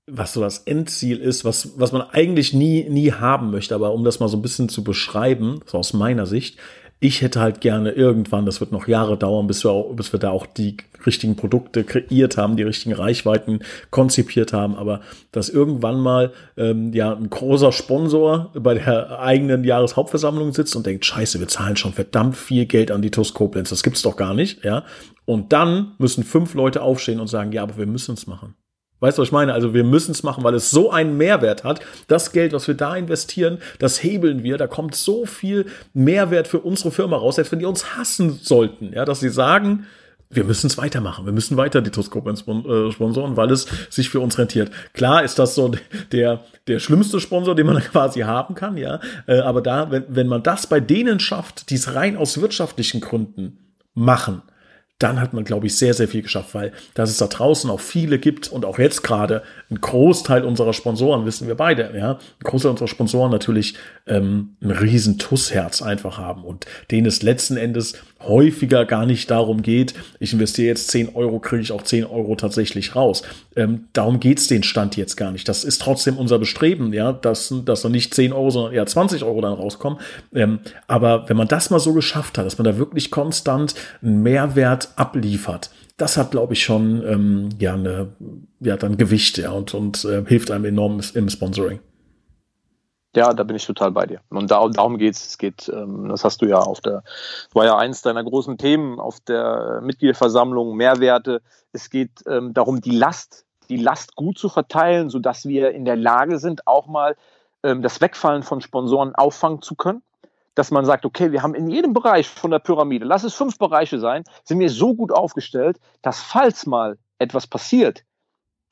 was 0.08 0.34
so 0.34 0.42
das 0.42 0.60
Endziel 0.60 1.20
ist, 1.20 1.46
was, 1.46 1.80
was 1.80 1.92
man 1.92 2.02
eigentlich 2.02 2.54
nie, 2.54 2.88
nie 2.90 3.12
haben 3.12 3.50
möchte, 3.52 3.74
aber 3.74 3.94
um 3.94 4.04
das 4.04 4.20
mal 4.20 4.28
so 4.28 4.38
ein 4.38 4.42
bisschen 4.42 4.70
zu 4.70 4.84
beschreiben, 4.84 5.62
so 5.66 5.78
aus 5.80 5.94
meiner 5.94 6.26
Sicht, 6.26 6.60
ich 7.00 7.22
hätte 7.22 7.42
halt 7.42 7.62
gerne 7.62 7.92
irgendwann, 7.92 8.46
das 8.46 8.62
wird 8.62 8.72
noch 8.72 8.88
Jahre 8.88 9.18
dauern, 9.18 9.48
bis 9.48 9.64
wir, 9.64 9.72
auch, 9.72 9.94
bis 9.96 10.14
wir 10.14 10.20
da 10.20 10.32
auch 10.32 10.46
die 10.46 10.78
richtigen 11.06 11.36
Produkte 11.36 11.84
kreiert 11.84 12.38
haben, 12.38 12.56
die 12.56 12.64
richtigen 12.64 12.96
Reichweiten 12.96 13.60
konzipiert 13.92 14.54
haben, 14.54 14.76
aber 14.76 15.02
dass 15.32 15.50
irgendwann 15.50 16.00
mal 16.00 16.32
ähm, 16.58 16.94
ja 16.94 17.14
ein 17.14 17.30
großer 17.30 17.72
Sponsor 17.72 18.52
bei 18.56 18.76
der 18.76 19.20
eigenen 19.20 19.64
Jahreshauptversammlung 19.64 20.54
sitzt 20.54 20.76
und 20.76 20.86
denkt, 20.86 21.06
scheiße, 21.06 21.40
wir 21.40 21.48
zahlen 21.48 21.76
schon 21.76 21.94
verdammt 21.94 22.38
viel 22.38 22.66
Geld 22.66 22.92
an 22.92 23.02
die 23.02 23.12
TUS 23.12 23.34
das 23.36 23.84
gibt's 23.84 24.02
doch 24.02 24.16
gar 24.16 24.34
nicht, 24.34 24.64
ja. 24.64 24.84
Und 25.26 25.54
dann 25.54 25.94
müssen 25.98 26.24
fünf 26.24 26.54
Leute 26.54 26.82
aufstehen 26.82 27.20
und 27.20 27.28
sagen, 27.28 27.52
ja, 27.52 27.64
aber 27.64 27.78
wir 27.78 27.88
müssen 27.88 28.14
es 28.14 28.28
machen. 28.28 28.56
Weißt 29.06 29.20
du, 29.20 29.22
was 29.22 29.28
ich 29.28 29.34
meine? 29.34 29.54
Also 29.54 29.76
wir 29.76 29.84
müssen 29.84 30.14
es 30.14 30.24
machen, 30.24 30.44
weil 30.44 30.56
es 30.56 30.72
so 30.72 30.90
einen 30.90 31.16
Mehrwert 31.16 31.64
hat. 31.64 31.80
Das 32.08 32.32
Geld, 32.32 32.54
was 32.54 32.68
wir 32.68 32.74
da 32.74 32.96
investieren, 32.96 33.60
das 33.78 34.02
hebeln 34.02 34.42
wir. 34.42 34.58
Da 34.58 34.66
kommt 34.66 34.96
so 34.96 35.28
viel 35.28 35.68
Mehrwert 35.94 36.48
für 36.48 36.60
unsere 36.60 36.90
Firma 36.90 37.16
raus, 37.16 37.36
selbst 37.36 37.52
wenn 37.52 37.60
die 37.60 37.66
uns 37.66 37.96
hassen 37.96 38.40
sollten. 38.42 38.94
Ja, 38.94 39.06
dass 39.06 39.20
sie 39.20 39.30
sagen, 39.30 39.86
wir 40.32 40.44
müssen 40.44 40.66
es 40.66 40.80
weitermachen. 40.80 41.26
Wir 41.26 41.34
müssen 41.34 41.56
weiter 41.56 41.84
die 41.84 41.92
Toskopen 41.92 42.34
äh, 42.34 42.92
sponsoren, 42.92 43.38
weil 43.38 43.52
es 43.52 43.68
sich 43.92 44.10
für 44.10 44.22
uns 44.22 44.40
rentiert. 44.40 44.72
Klar 44.94 45.24
ist 45.24 45.38
das 45.38 45.54
so 45.54 45.72
der, 46.12 46.42
der 46.66 46.80
schlimmste 46.80 47.20
Sponsor, 47.20 47.54
den 47.54 47.68
man 47.68 47.78
quasi 47.92 48.22
haben 48.22 48.56
kann, 48.56 48.76
ja. 48.76 49.02
Äh, 49.28 49.38
aber 49.38 49.62
da, 49.62 49.92
wenn, 49.92 50.06
wenn 50.08 50.28
man 50.28 50.42
das 50.42 50.66
bei 50.66 50.80
denen 50.80 51.20
schafft, 51.20 51.70
die 51.70 51.76
es 51.76 51.94
rein 51.94 52.18
aus 52.18 52.42
wirtschaftlichen 52.42 53.02
Gründen 53.02 53.60
machen, 53.94 54.42
dann 55.00 55.20
hat 55.20 55.34
man, 55.34 55.44
glaube 55.44 55.68
ich, 55.68 55.78
sehr, 55.78 55.94
sehr 55.94 56.08
viel 56.08 56.22
geschafft, 56.22 56.56
weil 56.56 56.72
dass 56.94 57.10
es 57.10 57.18
da 57.18 57.28
draußen 57.28 57.70
auch 57.70 57.82
viele 57.82 58.18
gibt 58.18 58.48
und 58.48 58.64
auch 58.64 58.80
jetzt 58.80 59.04
gerade 59.04 59.44
ein 59.70 59.82
Großteil 59.82 60.46
unserer 60.46 60.74
Sponsoren, 60.74 61.26
wissen 61.26 61.48
wir 61.48 61.56
beide, 61.56 61.92
ja, 61.98 62.14
ein 62.14 62.44
Großteil 62.44 62.72
unserer 62.72 62.88
Sponsoren 62.88 63.32
natürlich 63.32 63.76
ähm, 64.08 64.56
ein 64.62 64.72
riesen 64.72 65.18
Tussherz 65.18 65.82
einfach 65.82 66.18
haben 66.18 66.46
und 66.46 66.66
denen 66.92 67.08
es 67.08 67.24
letzten 67.24 67.58
Endes 67.58 67.96
häufiger 68.28 68.86
gar 68.86 69.06
nicht 69.06 69.30
darum 69.32 69.62
geht, 69.62 69.94
ich 70.20 70.34
investiere 70.34 70.68
jetzt 70.68 70.90
10 70.92 71.16
Euro, 71.16 71.40
kriege 71.40 71.62
ich 71.62 71.72
auch 71.72 71.84
10 71.84 72.06
Euro 72.06 72.36
tatsächlich 72.36 72.96
raus. 72.96 73.24
Ähm, 73.56 73.86
darum 73.94 74.20
geht's 74.20 74.48
den 74.48 74.64
Stand 74.64 74.98
jetzt 74.98 75.16
gar 75.16 75.32
nicht. 75.32 75.48
Das 75.48 75.64
ist 75.64 75.82
trotzdem 75.82 76.18
unser 76.18 76.40
Bestreben, 76.40 76.94
ja, 76.94 77.14
dass, 77.14 77.54
dass 77.66 77.82
da 77.82 77.90
nicht 77.90 78.14
10 78.14 78.34
Euro, 78.34 78.50
sondern 78.50 78.74
eher 78.74 78.86
20 78.86 79.24
Euro 79.24 79.42
dann 79.42 79.54
rauskommen. 79.54 80.00
Ähm, 80.34 80.60
aber 80.88 81.30
wenn 81.30 81.38
man 81.38 81.48
das 81.48 81.70
mal 81.70 81.80
so 81.80 81.94
geschafft 81.94 82.38
hat, 82.38 82.46
dass 82.46 82.58
man 82.58 82.66
da 82.66 82.78
wirklich 82.78 83.12
konstant 83.12 83.76
einen 84.02 84.24
Mehrwert 84.24 84.90
abliefert, 84.96 85.70
das 85.98 86.18
hat, 86.18 86.32
glaube 86.32 86.54
ich, 86.54 86.64
schon 86.64 87.04
ähm, 87.08 87.50
ja, 87.60 87.74
eine, 87.74 88.10
ja, 88.60 88.76
dann 88.76 88.98
Gewicht 88.98 89.38
ja, 89.38 89.52
und, 89.52 89.74
und 89.74 90.04
äh, 90.06 90.24
hilft 90.26 90.52
einem 90.52 90.66
enorm 90.66 91.00
im 91.14 91.30
Sponsoring. 91.30 91.80
Ja, 93.16 93.34
da 93.34 93.44
bin 93.44 93.56
ich 93.56 93.66
total 93.66 93.92
bei 93.92 94.06
dir. 94.06 94.20
Und 94.30 94.52
da, 94.52 94.68
darum 94.68 94.98
geht's. 94.98 95.26
Es 95.26 95.38
geht, 95.38 95.70
ähm, 95.74 96.10
das 96.10 96.26
hast 96.26 96.42
du 96.42 96.46
ja 96.46 96.58
auf 96.58 96.82
der, 96.82 97.04
war 97.54 97.66
ja 97.66 97.78
eins 97.78 98.02
deiner 98.02 98.24
großen 98.24 98.58
Themen 98.58 99.00
auf 99.00 99.22
der 99.22 99.80
Mitgliederversammlung, 99.82 100.76
Mehrwerte. 100.76 101.42
Es 101.72 101.90
geht 101.90 102.12
ähm, 102.28 102.54
darum, 102.54 102.82
die 102.82 102.92
Last, 102.92 103.46
die 103.70 103.78
Last 103.78 104.16
gut 104.16 104.38
zu 104.38 104.50
verteilen, 104.50 105.10
sodass 105.10 105.48
wir 105.48 105.72
in 105.72 105.86
der 105.86 105.96
Lage 105.96 106.40
sind, 106.40 106.68
auch 106.68 106.88
mal 106.88 107.16
ähm, 107.64 107.82
das 107.82 108.02
Wegfallen 108.02 108.44
von 108.44 108.60
Sponsoren 108.60 109.16
auffangen 109.16 109.62
zu 109.62 109.76
können. 109.76 110.04
Dass 110.54 110.72
man 110.72 110.86
sagt, 110.86 111.06
okay, 111.06 111.32
wir 111.32 111.42
haben 111.42 111.54
in 111.54 111.70
jedem 111.70 111.94
Bereich 111.94 112.30
von 112.30 112.52
der 112.52 112.60
Pyramide, 112.60 113.06
lass 113.06 113.24
es 113.24 113.34
fünf 113.34 113.58
Bereiche 113.58 114.00
sein, 114.00 114.24
sind 114.44 114.60
wir 114.60 114.70
so 114.70 114.94
gut 114.94 115.12
aufgestellt, 115.12 115.80
dass 116.02 116.22
falls 116.22 116.66
mal 116.66 116.98
etwas 117.18 117.48
passiert, 117.48 118.04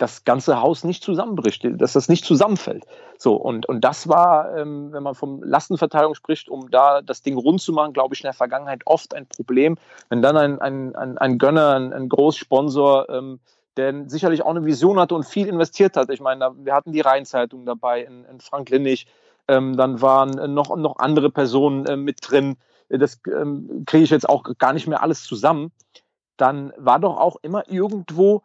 das 0.04 0.26
ganze 0.26 0.60
Haus 0.60 0.84
nicht 0.84 1.02
zusammenbricht, 1.02 1.66
dass 1.80 1.94
das 1.94 2.10
nicht 2.10 2.26
zusammenfällt. 2.26 2.84
So, 3.18 3.36
und, 3.36 3.66
und 3.70 3.80
das 3.86 4.10
war, 4.10 4.54
ähm, 4.58 4.92
wenn 4.92 5.02
man 5.02 5.16
von 5.16 5.42
Lastenverteilung 5.42 6.14
spricht, 6.14 6.50
um 6.50 6.70
da 6.70 7.02
das 7.02 7.22
Ding 7.22 7.38
rund 7.38 7.62
zu 7.62 7.72
machen, 7.72 7.94
glaube 7.94 8.14
ich, 8.14 8.20
in 8.20 8.26
der 8.28 8.34
Vergangenheit 8.34 8.82
oft 8.86 9.16
ein 9.16 9.28
Problem. 9.28 9.78
Wenn 10.10 10.22
dann 10.22 10.36
ein, 10.36 10.60
ein, 10.60 10.94
ein, 10.98 11.18
ein 11.18 11.38
Gönner, 11.38 11.76
ein, 11.76 11.94
ein 11.94 12.10
Großsponsor, 12.10 13.10
ähm, 13.10 13.40
der 13.78 14.10
sicherlich 14.10 14.44
auch 14.44 14.50
eine 14.50 14.66
Vision 14.66 15.00
hatte 15.00 15.16
und 15.16 15.26
viel 15.26 15.48
investiert 15.48 15.96
hat. 15.96 16.10
Ich 16.10 16.20
meine, 16.20 16.52
wir 16.58 16.74
hatten 16.74 16.92
die 16.92 17.02
Rheinzeitung 17.02 17.66
dabei, 17.66 18.02
in, 18.02 18.26
in 18.26 18.42
Frank 18.42 18.70
Linnig, 18.72 19.08
ähm, 19.48 19.78
dann 19.78 20.02
waren 20.02 20.54
noch, 20.54 20.76
noch 20.76 20.98
andere 20.98 21.32
Personen 21.32 21.86
äh, 21.86 21.96
mit 21.96 22.18
drin. 22.22 22.58
Das 22.90 23.22
ähm, 23.26 23.84
kriege 23.86 24.04
ich 24.04 24.10
jetzt 24.10 24.28
auch 24.28 24.44
gar 24.58 24.74
nicht 24.74 24.88
mehr 24.88 25.02
alles 25.02 25.24
zusammen. 25.24 25.72
Dann 26.36 26.74
war 26.78 27.00
doch 27.00 27.18
auch 27.18 27.38
immer 27.42 27.64
irgendwo 27.70 28.44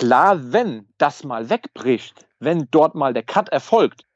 Klar, 0.00 0.54
wenn 0.54 0.88
das 0.96 1.24
mal 1.24 1.50
wegbricht, 1.50 2.24
wenn 2.38 2.68
dort 2.70 2.94
mal 2.94 3.12
der 3.12 3.22
Cut 3.22 3.50
erfolgt, 3.50 4.06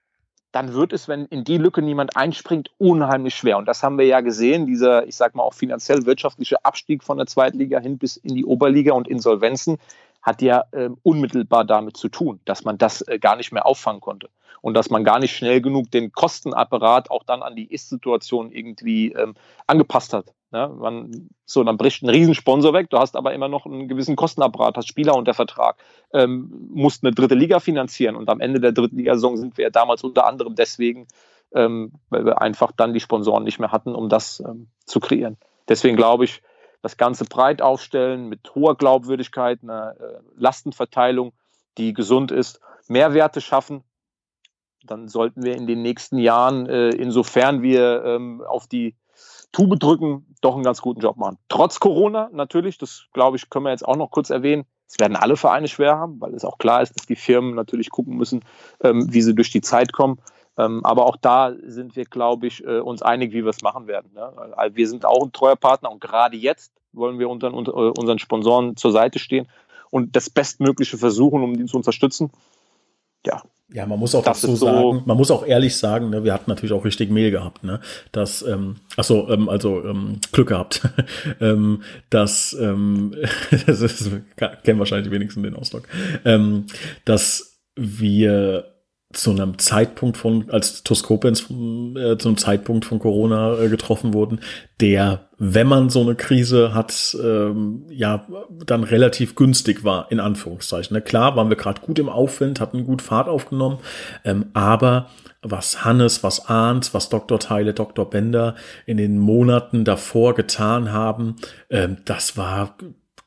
dann 0.51 0.73
wird 0.73 0.95
es, 0.95 1.09
wenn 1.09 1.27
in 1.27 1.45
die 1.45 1.59
Lücke 1.59 1.83
niemand 1.83 2.17
einspringt, 2.17 2.71
unheimlich 2.79 3.35
schwer. 3.35 3.59
Und 3.59 3.67
das 3.67 3.83
haben 3.83 3.99
wir 3.99 4.07
ja 4.07 4.23
gesehen, 4.23 4.67
dieser, 4.67 5.07
ich 5.07 5.15
sag 5.15 5.35
mal, 5.35 5.43
auch 5.43 5.53
finanziell 5.53 6.07
wirtschaftliche 6.07 6.65
Abstieg 6.65 7.05
von 7.05 7.19
der 7.19 7.27
Zweitliga 7.27 7.81
hin 7.81 7.99
bis 7.99 8.17
in 8.17 8.35
die 8.35 8.47
Oberliga 8.47 8.95
und 8.95 9.09
Insolvenzen 9.09 9.77
hat 10.23 10.41
ja 10.41 10.65
äh, 10.71 10.89
unmittelbar 11.03 11.67
damit 11.67 11.99
zu 11.99 12.09
tun, 12.09 12.41
dass 12.47 12.65
man 12.65 12.79
das 12.79 13.03
äh, 13.03 13.19
gar 13.19 13.37
nicht 13.37 13.53
mehr 13.53 13.67
auffangen 13.67 14.01
konnte 14.01 14.31
und 14.63 14.73
dass 14.73 14.89
man 14.89 15.05
gar 15.05 15.19
nicht 15.19 15.37
schnell 15.37 15.61
genug 15.61 15.91
den 15.91 16.13
Kostenapparat 16.13 17.11
auch 17.11 17.25
dann 17.25 17.43
an 17.43 17.57
die 17.57 17.71
Ist-Situation 17.71 18.51
irgendwie 18.53 19.13
ähm, 19.13 19.35
angepasst 19.67 20.15
hat. 20.15 20.33
Ja, 20.55 20.69
man, 20.69 21.31
so, 21.45 21.65
dann 21.65 21.77
bricht 21.77 22.05
ein 22.05 22.09
Riesensponsor 22.09 22.73
weg, 22.75 22.89
du 22.89 22.99
hast 22.99 23.17
aber 23.17 23.35
immer 23.35 23.49
noch 23.49 23.67
einen 23.67 23.89
gewissen 23.89 24.15
Kostenapparat, 24.15 24.77
hast 24.77 24.87
Spieler 24.87 25.17
unter 25.17 25.35
Vertrag, 25.35 25.83
ähm, 26.13 26.69
musst 26.71 27.03
eine 27.03 27.13
dritte 27.13 27.35
Liga 27.35 27.59
finanzieren 27.59 28.15
und 28.15 28.29
am 28.29 28.39
Ende 28.39 28.61
der 28.61 28.71
dritten 28.71 28.97
Liga-Saison 28.97 29.37
sind 29.37 29.59
wir 29.59 29.71
damals 29.71 30.05
unter 30.05 30.29
anderem 30.29 30.55
deswegen, 30.55 31.09
ähm, 31.53 31.95
weil 32.09 32.25
wir 32.25 32.41
einfach 32.41 32.71
dann 32.71 32.95
die 32.95 33.01
Sponsoren 33.01 33.43
nicht 33.43 33.59
mehr 33.59 33.73
hatten, 33.73 33.97
um 33.97 34.09
das 34.09 34.39
ähm, 34.47 34.69
zu 34.85 35.01
kreieren. 35.01 35.39
Deswegen 35.67 35.97
glaube 35.97 36.25
ich, 36.25 36.41
das 36.83 36.97
Ganze 36.97 37.25
breit 37.25 37.61
aufstellen 37.61 38.29
mit 38.29 38.55
hoher 38.55 38.77
Glaubwürdigkeit, 38.77 39.59
einer 39.65 39.97
äh, 39.99 40.21
Lastenverteilung, 40.37 41.33
die 41.79 41.95
gesund 41.95 42.31
ist, 42.31 42.61
Mehrwerte 42.87 43.41
schaffen, 43.41 43.83
dann 44.85 45.09
sollten 45.09 45.43
wir 45.43 45.57
in 45.57 45.67
den 45.67 45.83
nächsten 45.83 46.19
Jahren, 46.19 46.69
äh, 46.69 46.91
insofern 46.91 47.63
wir 47.63 48.05
ähm, 48.05 48.41
auf 48.47 48.69
die 48.69 48.95
Tube 49.53 49.79
drücken, 49.79 50.35
doch 50.41 50.55
einen 50.55 50.65
ganz 50.65 50.81
guten 50.81 51.01
Job 51.01 51.17
machen. 51.17 51.39
Trotz 51.49 51.81
Corona 51.81 52.29
natürlich, 52.33 52.79
das 52.79 53.07
glaube 53.13 53.37
ich, 53.37 53.51
können 53.51 53.65
wir 53.65 53.71
jetzt 53.71 53.87
auch 53.87 53.97
noch 53.97 54.11
kurz 54.11 54.31
erwähnen. 54.31 54.65
Es 54.87 54.99
werden 54.99 55.17
alle 55.17 55.37
Vereine 55.37 55.69
schwer 55.69 55.97
haben, 55.97 56.21
weil 56.21 56.35
es 56.35 56.45
auch 56.45 56.59
klar 56.59 56.83
ist, 56.83 56.95
dass 56.97 57.07
die 57.07 57.17
Firmen 57.17 57.55
natürlich 57.55 57.91
gucken 57.91 58.17
müssen, 58.17 58.45
ähm, 58.83 59.13
wie 59.13 59.23
sie 59.23 59.35
durch 59.35 59.51
die 59.51 59.63
Zeit 59.63 59.93
kommen. 59.93 60.19
Ähm, 60.57 60.85
aber 60.85 61.07
auch 61.07 61.17
da 61.17 61.53
sind 61.65 61.97
wir, 61.97 62.05
glaube 62.05 62.47
ich, 62.47 62.65
äh, 62.65 62.79
uns 62.79 63.03
einig, 63.03 63.33
wie 63.33 63.43
wir 63.43 63.51
es 63.51 63.63
machen 63.63 63.87
werden. 63.87 64.13
Ne? 64.15 64.33
Wir 64.73 64.89
sind 64.89 65.05
auch 65.05 65.25
ein 65.25 65.33
treuer 65.33 65.57
Partner 65.57 65.91
und 65.91 66.01
gerade 66.01 66.37
jetzt 66.37 66.73
wollen 66.93 67.19
wir 67.19 67.29
unseren, 67.29 67.55
äh, 67.55 67.71
unseren 67.71 68.19
Sponsoren 68.19 68.77
zur 68.77 68.93
Seite 68.93 69.19
stehen 69.19 69.49
und 69.91 70.15
das 70.15 70.31
Bestmögliche 70.31 70.97
versuchen, 70.97 71.43
um 71.43 71.57
die 71.57 71.65
zu 71.65 71.77
unterstützen. 71.77 72.31
Ja, 73.27 73.43
Ja, 73.73 73.87
man 73.87 73.99
muss 73.99 74.15
auch 74.15 74.23
das 74.23 74.43
dazu 74.43 74.57
so 74.57 74.67
sagen, 74.67 75.03
man 75.07 75.17
muss 75.17 75.31
auch 75.31 75.45
ehrlich 75.45 75.77
sagen, 75.77 76.11
ne, 76.11 76.23
wir 76.23 76.35
hatten 76.35 76.51
natürlich 76.51 76.73
auch 76.73 76.85
richtig 76.85 77.11
Mehl 77.11 77.31
gehabt, 77.31 77.65
ne? 77.65 77.81
Das, 78.13 78.43
ähm, 78.43 78.77
achso, 78.97 79.29
ähm, 79.31 79.49
also 79.49 79.83
ähm, 79.85 80.21
Glück 80.33 80.49
gehabt. 80.49 80.83
ähm, 81.41 81.83
das, 82.11 82.55
ähm, 82.61 83.15
das 83.67 83.81
ist, 83.81 84.11
kennen 84.37 84.79
wahrscheinlich 84.79 85.09
die 85.09 85.15
wenigsten 85.15 85.43
den 85.43 85.57
Ausdruck, 85.57 85.89
ähm, 86.25 86.67
dass 87.05 87.59
wir 87.75 88.74
zu 89.15 89.31
einem 89.31 89.59
Zeitpunkt 89.59 90.17
von, 90.17 90.51
als 90.51 90.83
Toskopens 90.83 91.43
äh, 91.43 92.17
zu 92.19 92.29
einem 92.29 92.37
Zeitpunkt 92.37 92.85
von 92.85 92.99
Corona 92.99 93.59
äh, 93.59 93.69
getroffen 93.69 94.13
wurden, 94.15 94.41
der, 94.81 95.29
wenn 95.39 95.67
man 95.67 95.91
so 95.91 96.01
eine 96.01 96.15
Krise 96.15 96.75
hat, 96.75 97.17
ähm, 97.23 97.87
ja, 97.91 98.27
dann 98.65 98.85
relativ 98.85 99.35
günstig 99.35 99.85
war, 99.85 100.11
in 100.11 100.21
Anführungszeichen. 100.21 100.95
Ne? 100.95 101.03
Klar 101.03 101.37
waren 101.37 101.49
wir 101.49 101.57
gerade 101.57 101.81
gut 101.81 101.99
im 101.99 102.09
Aufwind, 102.09 102.61
hatten 102.61 102.85
gut 102.85 103.03
Fahrt 103.03 103.29
aufgenommen, 103.29 103.79
ähm, 104.25 104.47
aber 104.53 105.09
was 105.43 105.85
Hannes, 105.85 106.23
was 106.23 106.49
Arndt, 106.49 106.95
was 106.95 107.09
Dr. 107.09 107.39
Teile, 107.39 107.75
Dr. 107.75 108.09
Bender 108.09 108.55
in 108.87 108.97
den 108.97 109.19
Monaten 109.19 109.85
davor 109.85 110.35
getan 110.35 110.93
haben, 110.93 111.37
ähm, 111.71 111.99
das 112.05 112.37
war 112.37 112.77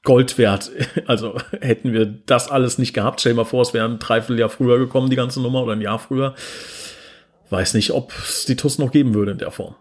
Gold 0.07 0.37
wert. 0.37 0.71
Also 1.05 1.35
hätten 1.61 1.93
wir 1.93 2.05
das 2.05 2.49
alles 2.49 2.77
nicht 2.77 2.93
gehabt, 2.93 3.19
stell 3.19 3.33
dir 3.33 3.37
mal 3.37 3.45
vor, 3.45 3.61
es 3.61 3.73
wäre 3.73 3.85
ein 3.85 3.99
Dreivierteljahr 3.99 4.49
früher 4.49 4.79
gekommen, 4.79 5.09
die 5.09 5.15
ganze 5.15 5.41
Nummer, 5.41 5.63
oder 5.63 5.73
ein 5.73 5.81
Jahr 5.81 5.99
früher. 5.99 6.33
Weiß 7.49 7.73
nicht, 7.75 7.91
ob 7.91 8.11
es 8.11 8.45
die 8.45 8.55
TUS 8.55 8.79
noch 8.79 8.91
geben 8.91 9.13
würde 9.13 9.31
in 9.33 9.37
der 9.37 9.51
Form. 9.51 9.75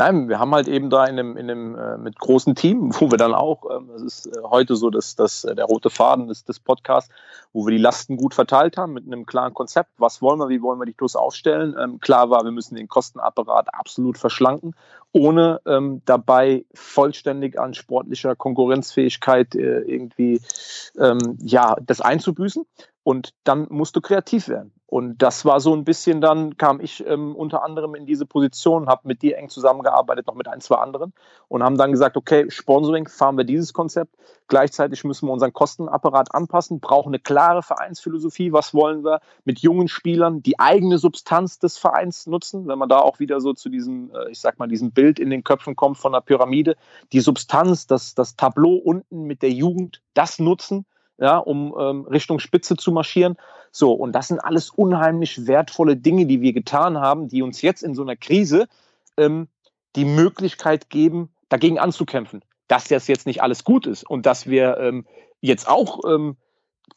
Nein, 0.00 0.30
wir 0.30 0.38
haben 0.38 0.54
halt 0.54 0.66
eben 0.66 0.88
da 0.88 1.04
in 1.04 1.18
einem, 1.18 1.36
in 1.36 1.50
einem 1.50 1.74
äh, 1.74 1.98
mit 1.98 2.18
großen 2.18 2.54
Team, 2.54 2.90
wo 2.98 3.10
wir 3.10 3.18
dann 3.18 3.34
auch, 3.34 3.64
ähm, 3.70 3.88
das 3.92 4.00
ist 4.00 4.26
äh, 4.26 4.42
heute 4.44 4.76
so 4.76 4.88
dass, 4.88 5.14
dass 5.14 5.44
äh, 5.44 5.54
der 5.54 5.66
rote 5.66 5.90
Faden 5.90 6.28
des, 6.28 6.44
des 6.44 6.58
Podcasts, 6.58 7.10
wo 7.52 7.66
wir 7.66 7.72
die 7.72 7.82
Lasten 7.82 8.16
gut 8.16 8.32
verteilt 8.32 8.78
haben 8.78 8.94
mit 8.94 9.06
einem 9.06 9.26
klaren 9.26 9.52
Konzept. 9.52 9.90
Was 9.98 10.22
wollen 10.22 10.38
wir, 10.38 10.48
wie 10.48 10.62
wollen 10.62 10.78
wir 10.78 10.86
die 10.86 10.94
TUS 10.94 11.16
aufstellen? 11.16 11.76
Ähm, 11.78 12.00
klar 12.00 12.30
war, 12.30 12.44
wir 12.44 12.50
müssen 12.50 12.76
den 12.76 12.88
Kostenapparat 12.88 13.74
absolut 13.74 14.16
verschlanken, 14.16 14.74
ohne 15.12 15.60
ähm, 15.66 16.02
dabei 16.04 16.64
vollständig 16.74 17.58
an 17.58 17.74
sportlicher 17.74 18.36
Konkurrenzfähigkeit 18.36 19.54
äh, 19.54 19.80
irgendwie 19.80 20.40
ähm, 20.98 21.38
ja, 21.42 21.76
das 21.82 22.00
einzubüßen. 22.00 22.64
Und 23.10 23.34
dann 23.42 23.66
musst 23.70 23.96
du 23.96 24.00
kreativ 24.00 24.46
werden. 24.46 24.72
Und 24.86 25.18
das 25.18 25.44
war 25.44 25.58
so 25.58 25.74
ein 25.74 25.82
bisschen 25.82 26.20
dann, 26.20 26.56
kam 26.56 26.78
ich 26.78 27.04
ähm, 27.04 27.34
unter 27.34 27.64
anderem 27.64 27.96
in 27.96 28.06
diese 28.06 28.24
Position, 28.24 28.86
habe 28.86 29.08
mit 29.08 29.22
dir 29.22 29.36
eng 29.36 29.48
zusammengearbeitet, 29.48 30.28
noch 30.28 30.36
mit 30.36 30.46
ein, 30.46 30.60
zwei 30.60 30.76
anderen 30.76 31.12
und 31.48 31.64
haben 31.64 31.76
dann 31.76 31.90
gesagt, 31.90 32.16
okay, 32.16 32.48
Sponsoring, 32.48 33.08
fahren 33.08 33.36
wir 33.36 33.42
dieses 33.42 33.72
Konzept. 33.72 34.14
Gleichzeitig 34.46 35.02
müssen 35.02 35.26
wir 35.26 35.32
unseren 35.32 35.52
Kostenapparat 35.52 36.32
anpassen, 36.36 36.78
brauchen 36.78 37.08
eine 37.08 37.18
klare 37.18 37.64
Vereinsphilosophie. 37.64 38.52
Was 38.52 38.74
wollen 38.74 39.02
wir 39.02 39.18
mit 39.44 39.58
jungen 39.58 39.88
Spielern, 39.88 40.40
die 40.40 40.60
eigene 40.60 40.98
Substanz 40.98 41.58
des 41.58 41.78
Vereins 41.78 42.28
nutzen? 42.28 42.68
Wenn 42.68 42.78
man 42.78 42.88
da 42.88 43.00
auch 43.00 43.18
wieder 43.18 43.40
so 43.40 43.54
zu 43.54 43.70
diesem, 43.70 44.12
äh, 44.14 44.30
ich 44.30 44.38
sag 44.38 44.60
mal, 44.60 44.68
diesem 44.68 44.92
Bild 44.92 45.18
in 45.18 45.30
den 45.30 45.42
Köpfen 45.42 45.74
kommt 45.74 45.98
von 45.98 46.12
der 46.12 46.20
Pyramide, 46.20 46.76
die 47.12 47.20
Substanz, 47.20 47.88
das, 47.88 48.14
das 48.14 48.36
Tableau 48.36 48.76
unten 48.76 49.24
mit 49.24 49.42
der 49.42 49.50
Jugend, 49.50 50.00
das 50.14 50.38
nutzen 50.38 50.86
ja, 51.20 51.36
um 51.36 51.74
ähm, 51.78 52.06
Richtung 52.06 52.40
Spitze 52.40 52.76
zu 52.76 52.90
marschieren. 52.90 53.36
So, 53.70 53.92
und 53.92 54.12
das 54.12 54.28
sind 54.28 54.40
alles 54.40 54.70
unheimlich 54.70 55.46
wertvolle 55.46 55.96
Dinge, 55.96 56.26
die 56.26 56.40
wir 56.40 56.52
getan 56.52 56.98
haben, 56.98 57.28
die 57.28 57.42
uns 57.42 57.62
jetzt 57.62 57.82
in 57.82 57.94
so 57.94 58.02
einer 58.02 58.16
Krise 58.16 58.66
ähm, 59.16 59.48
die 59.94 60.06
Möglichkeit 60.06 60.90
geben, 60.90 61.28
dagegen 61.48 61.78
anzukämpfen. 61.78 62.42
Dass 62.68 62.88
das 62.88 63.06
jetzt 63.06 63.26
nicht 63.26 63.42
alles 63.42 63.64
gut 63.64 63.86
ist 63.86 64.08
und 64.08 64.26
dass 64.26 64.46
wir 64.46 64.78
ähm, 64.78 65.06
jetzt 65.40 65.68
auch 65.68 66.00
ähm, 66.08 66.36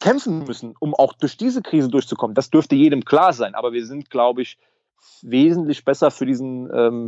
kämpfen 0.00 0.44
müssen, 0.44 0.74
um 0.80 0.94
auch 0.94 1.12
durch 1.12 1.36
diese 1.36 1.62
Krise 1.62 1.88
durchzukommen, 1.88 2.34
das 2.34 2.50
dürfte 2.50 2.74
jedem 2.74 3.04
klar 3.04 3.32
sein. 3.32 3.54
Aber 3.54 3.72
wir 3.72 3.86
sind, 3.86 4.10
glaube 4.10 4.42
ich, 4.42 4.58
wesentlich 5.22 5.84
besser 5.84 6.10
für 6.10 6.26
diesen, 6.26 6.70
ähm, 6.74 7.06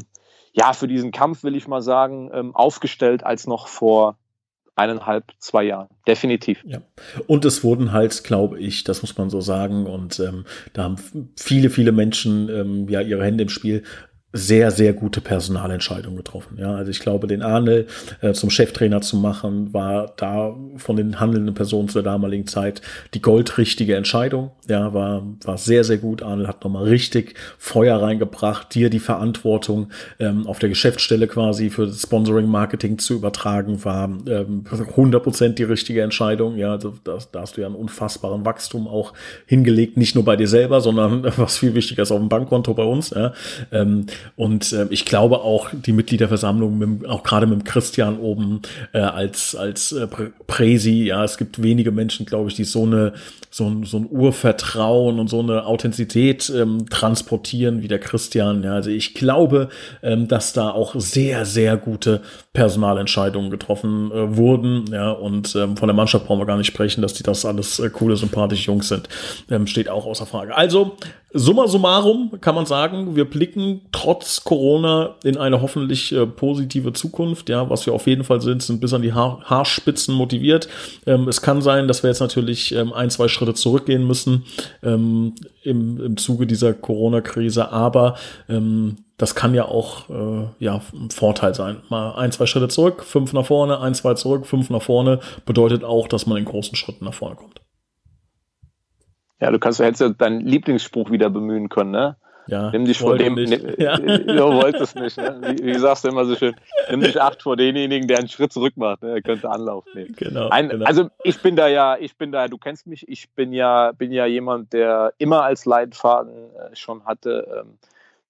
ja, 0.53 0.73
für 0.73 0.87
diesen 0.87 1.13
Kampf, 1.13 1.43
will 1.45 1.57
ich 1.57 1.67
mal 1.67 1.83
sagen, 1.83 2.31
ähm, 2.33 2.55
aufgestellt 2.55 3.25
als 3.25 3.47
noch 3.47 3.69
vor 3.69 4.17
eineinhalb, 4.77 5.25
zwei 5.39 5.65
Jahren. 5.65 5.89
Definitiv. 6.07 6.63
Ja. 6.65 6.83
Und 7.27 7.45
es 7.45 7.65
wurden 7.65 7.93
halt, 7.93 8.23
glaube 8.25 8.61
ich, 8.61 8.85
das 8.85 9.03
muss 9.03 9.17
man 9.17 9.31
so 9.31 9.41
sagen, 9.41 9.87
und 9.87 10.21
ähm, 10.21 10.45
da 10.73 10.85
haben 10.85 10.97
viele, 11.37 11.71
viele 11.71 11.93
Menschen 11.93 12.49
ähm, 12.49 12.89
ja 12.89 13.01
ihre 13.01 13.25
Hände 13.25 13.43
im 13.43 13.49
Spiel, 13.49 13.83
sehr, 14.37 14.71
sehr 14.71 14.93
gute 14.93 15.21
Personalentscheidungen 15.21 16.17
getroffen. 16.17 16.59
Ja, 16.59 16.75
also 16.75 16.91
ich 16.91 17.01
glaube, 17.01 17.27
den 17.27 17.43
Arnel 17.43 17.87
äh, 18.21 18.33
zum 18.33 18.51
Cheftrainer 18.51 19.01
zu 19.01 19.17
machen, 19.17 19.73
war 19.73 20.13
da 20.17 20.55
von 20.77 20.97
den 20.97 21.19
handelnden 21.21 21.55
Personen 21.55 21.89
zur 21.89 22.03
damaligen 22.03 22.47
Zeit 22.47 22.83
die 23.15 23.23
goldrichtige 23.23 23.97
Entscheidung. 23.97 24.51
Ja, 24.69 24.93
war, 24.93 25.23
war 25.45 25.59
sehr, 25.59 25.85
sehr 25.85 25.99
gut. 25.99 26.23
Arnel 26.23 26.49
hat 26.49 26.63
nochmal 26.65 26.85
richtig 26.85 27.35
Feuer 27.59 28.01
reingebracht, 28.01 28.75
dir 28.75 28.91
die 28.91 28.99
Verantwortung 28.99 29.89
ähm, 30.19 30.47
auf 30.47 30.59
der 30.59 30.69
Geschäftsstelle 30.69 31.27
quasi 31.27 31.71
für 31.71 31.93
Sponsoring 31.93 32.47
Marketing 32.47 32.99
zu 32.99 33.15
übertragen, 33.15 33.85
war 33.85 34.05
ähm, 34.05 34.65
100% 34.65 35.51
die 35.51 35.63
richtige 35.63 36.03
Entscheidung. 36.03 36.57
Ja, 36.57 36.73
also 36.73 36.95
da, 37.05 37.19
da 37.33 37.41
hast 37.41 37.57
du 37.57 37.63
ja 37.63 37.67
einen 37.67 37.77
unfassbaren 37.77 38.45
Wachstum 38.45 38.87
auch 38.89 39.13
hingelegt, 39.47 39.97
nicht 39.97 40.15
nur 40.15 40.25
bei 40.25 40.37
dir 40.37 40.49
selber, 40.49 40.81
sondern 40.81 41.25
was 41.37 41.59
viel 41.59 41.75
wichtiger 41.75 42.03
ist 42.03 42.13
auf 42.13 42.19
dem 42.19 42.29
Bankkonto 42.29 42.75
bei 42.75 42.85
uns. 42.85 43.11
Ja. 43.11 43.33
Ähm, 43.73 44.07
und 44.35 44.73
äh, 44.73 44.87
ich 44.91 45.05
glaube 45.05 45.41
auch 45.41 45.69
die 45.73 45.93
Mitgliederversammlung, 45.93 46.79
mit, 46.79 47.07
auch 47.07 47.23
gerade 47.23 47.47
mit 47.47 47.65
Christian 47.65 48.19
oben 48.19 48.63
äh, 48.93 48.99
als, 48.99 49.55
als 49.55 49.93
äh, 49.93 50.07
Präsi, 50.47 51.05
ja, 51.05 51.25
es 51.25 51.37
gibt 51.37 51.63
wenige 51.63 51.93
Menschen, 51.93 52.27
glaube 52.27 52.49
ich, 52.49 52.57
die 52.57 52.65
so 52.65 52.85
eine, 52.85 53.13
so 53.51 53.67
ein, 53.67 53.85
so 53.85 53.99
ein 53.99 54.09
Urvertrauen 54.11 55.19
und 55.19 55.29
so 55.29 55.41
eine 55.41 55.65
Authentizität 55.65 56.53
ähm, 56.55 56.89
transportieren 56.91 57.83
wie 57.83 57.89
der 57.89 57.99
Christian. 57.99 58.63
Ja, 58.63 58.75
also 58.75 58.91
ich 58.91 59.15
glaube, 59.15 59.69
ähm, 60.03 60.29
dass 60.29 60.53
da 60.53 60.71
auch 60.71 60.95
sehr, 60.97 61.45
sehr 61.47 61.77
gute 61.77 62.21
Personalentscheidungen 62.53 63.51
getroffen 63.51 64.11
äh, 64.13 64.37
wurden. 64.37 64.87
Ja, 64.93 65.11
und 65.11 65.55
ähm, 65.57 65.77
von 65.77 65.89
der 65.89 65.95
Mannschaft 65.95 66.27
brauchen 66.27 66.41
wir 66.41 66.47
gar 66.47 66.59
nicht 66.59 66.67
sprechen, 66.67 67.03
dass 67.03 67.15
die 67.15 67.23
das 67.23 67.45
alles 67.45 67.79
äh, 67.79 67.89
coole, 67.91 68.17
sympathische 68.17 68.71
Jungs 68.71 68.89
sind. 68.89 69.09
Ähm, 69.51 69.67
steht 69.67 69.89
auch 69.89 70.07
außer 70.07 70.27
Frage. 70.27 70.55
Also, 70.55 70.97
summa 71.39 71.67
summarum 71.69 72.33
kann 72.41 72.55
man 72.55 72.67
sagen, 72.67 73.15
wir 73.17 73.25
blicken 73.25 73.83
trotz 73.93 74.45
Corona 74.45 75.17
in 75.25 75.37
eine 75.37 75.63
hoffentlich 75.63 76.13
äh, 76.13 76.27
positive 76.27 76.93
Zukunft. 76.93 77.49
Ja, 77.49 77.69
was 77.71 77.87
wir 77.87 77.93
auf 77.93 78.07
jeden 78.07 78.25
Fall 78.25 78.41
sind, 78.41 78.63
sind 78.63 78.81
bis 78.81 78.93
an 78.93 79.03
die 79.03 79.13
Haar 79.13 79.41
Haarspitzen 79.45 80.15
motiviert. 80.15 80.69
Ähm, 81.07 81.29
es 81.29 81.43
kann 81.43 81.63
sein, 81.63 81.89
dass 81.89 82.03
wir 82.03 82.11
jetzt 82.11 82.21
natürlich 82.21 82.73
ähm, 82.73 82.93
ein, 82.93 83.11
zwei 83.11 83.29
Schritte 83.29 83.55
zurückgehen 83.55 84.07
müssen 84.07 84.45
ähm, 84.83 85.35
im, 85.63 86.01
im 86.01 86.17
Zuge 86.17 86.47
dieser 86.47 86.73
Corona-Krise, 86.73 87.71
aber 87.71 88.17
ähm, 88.49 88.97
das 89.19 89.35
kann 89.35 89.55
ja 89.55 89.67
auch 89.67 90.09
äh, 90.11 90.49
ja, 90.59 90.81
ein 90.93 91.11
Vorteil 91.11 91.55
sein. 91.55 91.79
Mal 91.89 92.13
ein, 92.17 92.33
zwei 92.33 92.47
Schritte 92.47 92.69
zurück, 92.69 93.03
fünf 93.05 93.33
nach 93.33 93.47
vorne, 93.47 93.81
ein, 93.81 93.95
zwei 93.95 94.15
zurück, 94.15 94.47
fünf 94.47 94.71
nach 94.71 94.83
vorne, 94.83 95.21
bedeutet 95.47 95.85
auch, 95.85 96.09
dass 96.09 96.27
man 96.27 96.39
in 96.39 96.45
großen 96.45 96.77
Schritten 96.77 97.05
nach 97.05 97.15
vorne 97.15 97.37
kommt. 97.37 97.61
Ja, 99.41 99.51
du 99.51 99.59
kannst, 99.59 99.81
du 99.81 99.85
hättest 99.85 100.01
ja 100.01 100.09
deinen 100.09 100.41
Lieblingsspruch 100.41 101.11
wieder 101.11 101.31
bemühen 101.31 101.69
können, 101.69 101.91
ne? 101.91 102.17
Ja, 102.49 102.71
nimm 102.71 102.85
dich 102.85 102.99
vor 102.99 103.19
dem, 103.19 103.35
nicht. 103.35 103.51
Ne, 103.51 103.75
ja. 103.79 103.99
du 103.99 104.53
wolltest 104.55 104.95
nicht, 104.95 105.17
ne? 105.17 105.41
Wie, 105.43 105.65
wie 105.67 105.79
sagst 105.79 106.05
du 106.05 106.09
immer 106.09 106.25
so 106.25 106.37
schön, 106.37 106.55
nimm 106.89 107.01
dich 107.01 107.21
acht 107.21 107.43
vor 107.43 107.57
denjenigen, 107.57 108.07
der 108.07 108.19
einen 108.19 108.29
Schritt 108.29 108.53
zurück 108.53 108.77
macht, 108.77 109.03
ne? 109.03 109.11
Er 109.11 109.23
könnte 109.23 109.51
Anlauf 109.51 109.85
nehmen. 109.95 110.15
Genau, 110.17 110.49
Ein, 110.49 110.69
genau, 110.69 110.85
Also 110.85 111.11
ich 111.25 111.43
bin 111.43 111.57
da 111.57 111.67
ja, 111.67 111.97
ich 111.99 112.17
bin 112.17 112.31
da, 112.31 112.47
du 112.47 112.57
kennst 112.57 112.87
mich, 112.87 113.09
ich 113.09 113.31
bin 113.31 113.53
ja, 113.53 113.93
bin 113.93 114.13
ja 114.13 114.27
jemand, 114.27 114.73
der 114.73 115.13
immer 115.19 115.43
als 115.43 115.65
Leitfaden 115.65 116.33
äh, 116.55 116.77
schon 116.77 117.05
hatte, 117.05 117.63
ähm, 117.63 117.79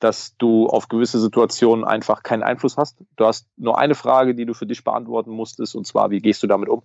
dass 0.00 0.36
du 0.38 0.66
auf 0.66 0.88
gewisse 0.88 1.20
Situationen 1.20 1.84
einfach 1.84 2.22
keinen 2.22 2.42
Einfluss 2.42 2.76
hast. 2.76 2.96
Du 3.16 3.26
hast 3.26 3.46
nur 3.56 3.78
eine 3.78 3.94
Frage, 3.94 4.34
die 4.34 4.46
du 4.46 4.54
für 4.54 4.66
dich 4.66 4.82
beantworten 4.82 5.30
musstest, 5.30 5.74
und 5.74 5.86
zwar, 5.86 6.10
wie 6.10 6.20
gehst 6.20 6.42
du 6.42 6.46
damit 6.46 6.68
um? 6.68 6.82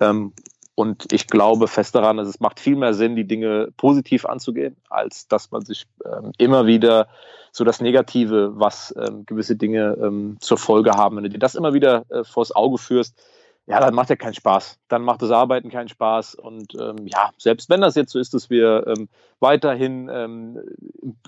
Ähm, 0.00 0.32
und 0.78 1.12
ich 1.12 1.26
glaube 1.26 1.66
fest 1.66 1.96
daran, 1.96 2.18
dass 2.18 2.28
es 2.28 2.38
macht 2.38 2.60
viel 2.60 2.76
mehr 2.76 2.94
Sinn, 2.94 3.16
die 3.16 3.26
Dinge 3.26 3.72
positiv 3.76 4.24
anzugehen, 4.24 4.76
als 4.88 5.26
dass 5.26 5.50
man 5.50 5.64
sich 5.64 5.88
ähm, 6.04 6.30
immer 6.38 6.66
wieder 6.66 7.08
so 7.50 7.64
das 7.64 7.80
Negative, 7.80 8.52
was 8.54 8.94
ähm, 8.96 9.26
gewisse 9.26 9.56
Dinge 9.56 9.98
ähm, 10.00 10.36
zur 10.38 10.56
Folge 10.56 10.92
haben, 10.92 11.16
wenn 11.16 11.24
du 11.24 11.30
dir 11.30 11.40
das 11.40 11.56
immer 11.56 11.74
wieder 11.74 12.04
äh, 12.10 12.22
vors 12.22 12.54
Auge 12.54 12.78
führst, 12.78 13.20
ja, 13.66 13.80
dann 13.80 13.92
macht 13.92 14.08
ja 14.10 14.14
keinen 14.14 14.34
Spaß. 14.34 14.78
Dann 14.86 15.02
macht 15.02 15.20
das 15.20 15.32
Arbeiten 15.32 15.68
keinen 15.68 15.88
Spaß. 15.88 16.36
Und 16.36 16.76
ähm, 16.80 17.08
ja, 17.08 17.30
selbst 17.38 17.68
wenn 17.70 17.80
das 17.80 17.96
jetzt 17.96 18.12
so 18.12 18.20
ist, 18.20 18.32
dass 18.32 18.48
wir 18.48 18.86
ähm, 18.86 19.08
weiterhin 19.40 20.08
ähm, 20.12 20.60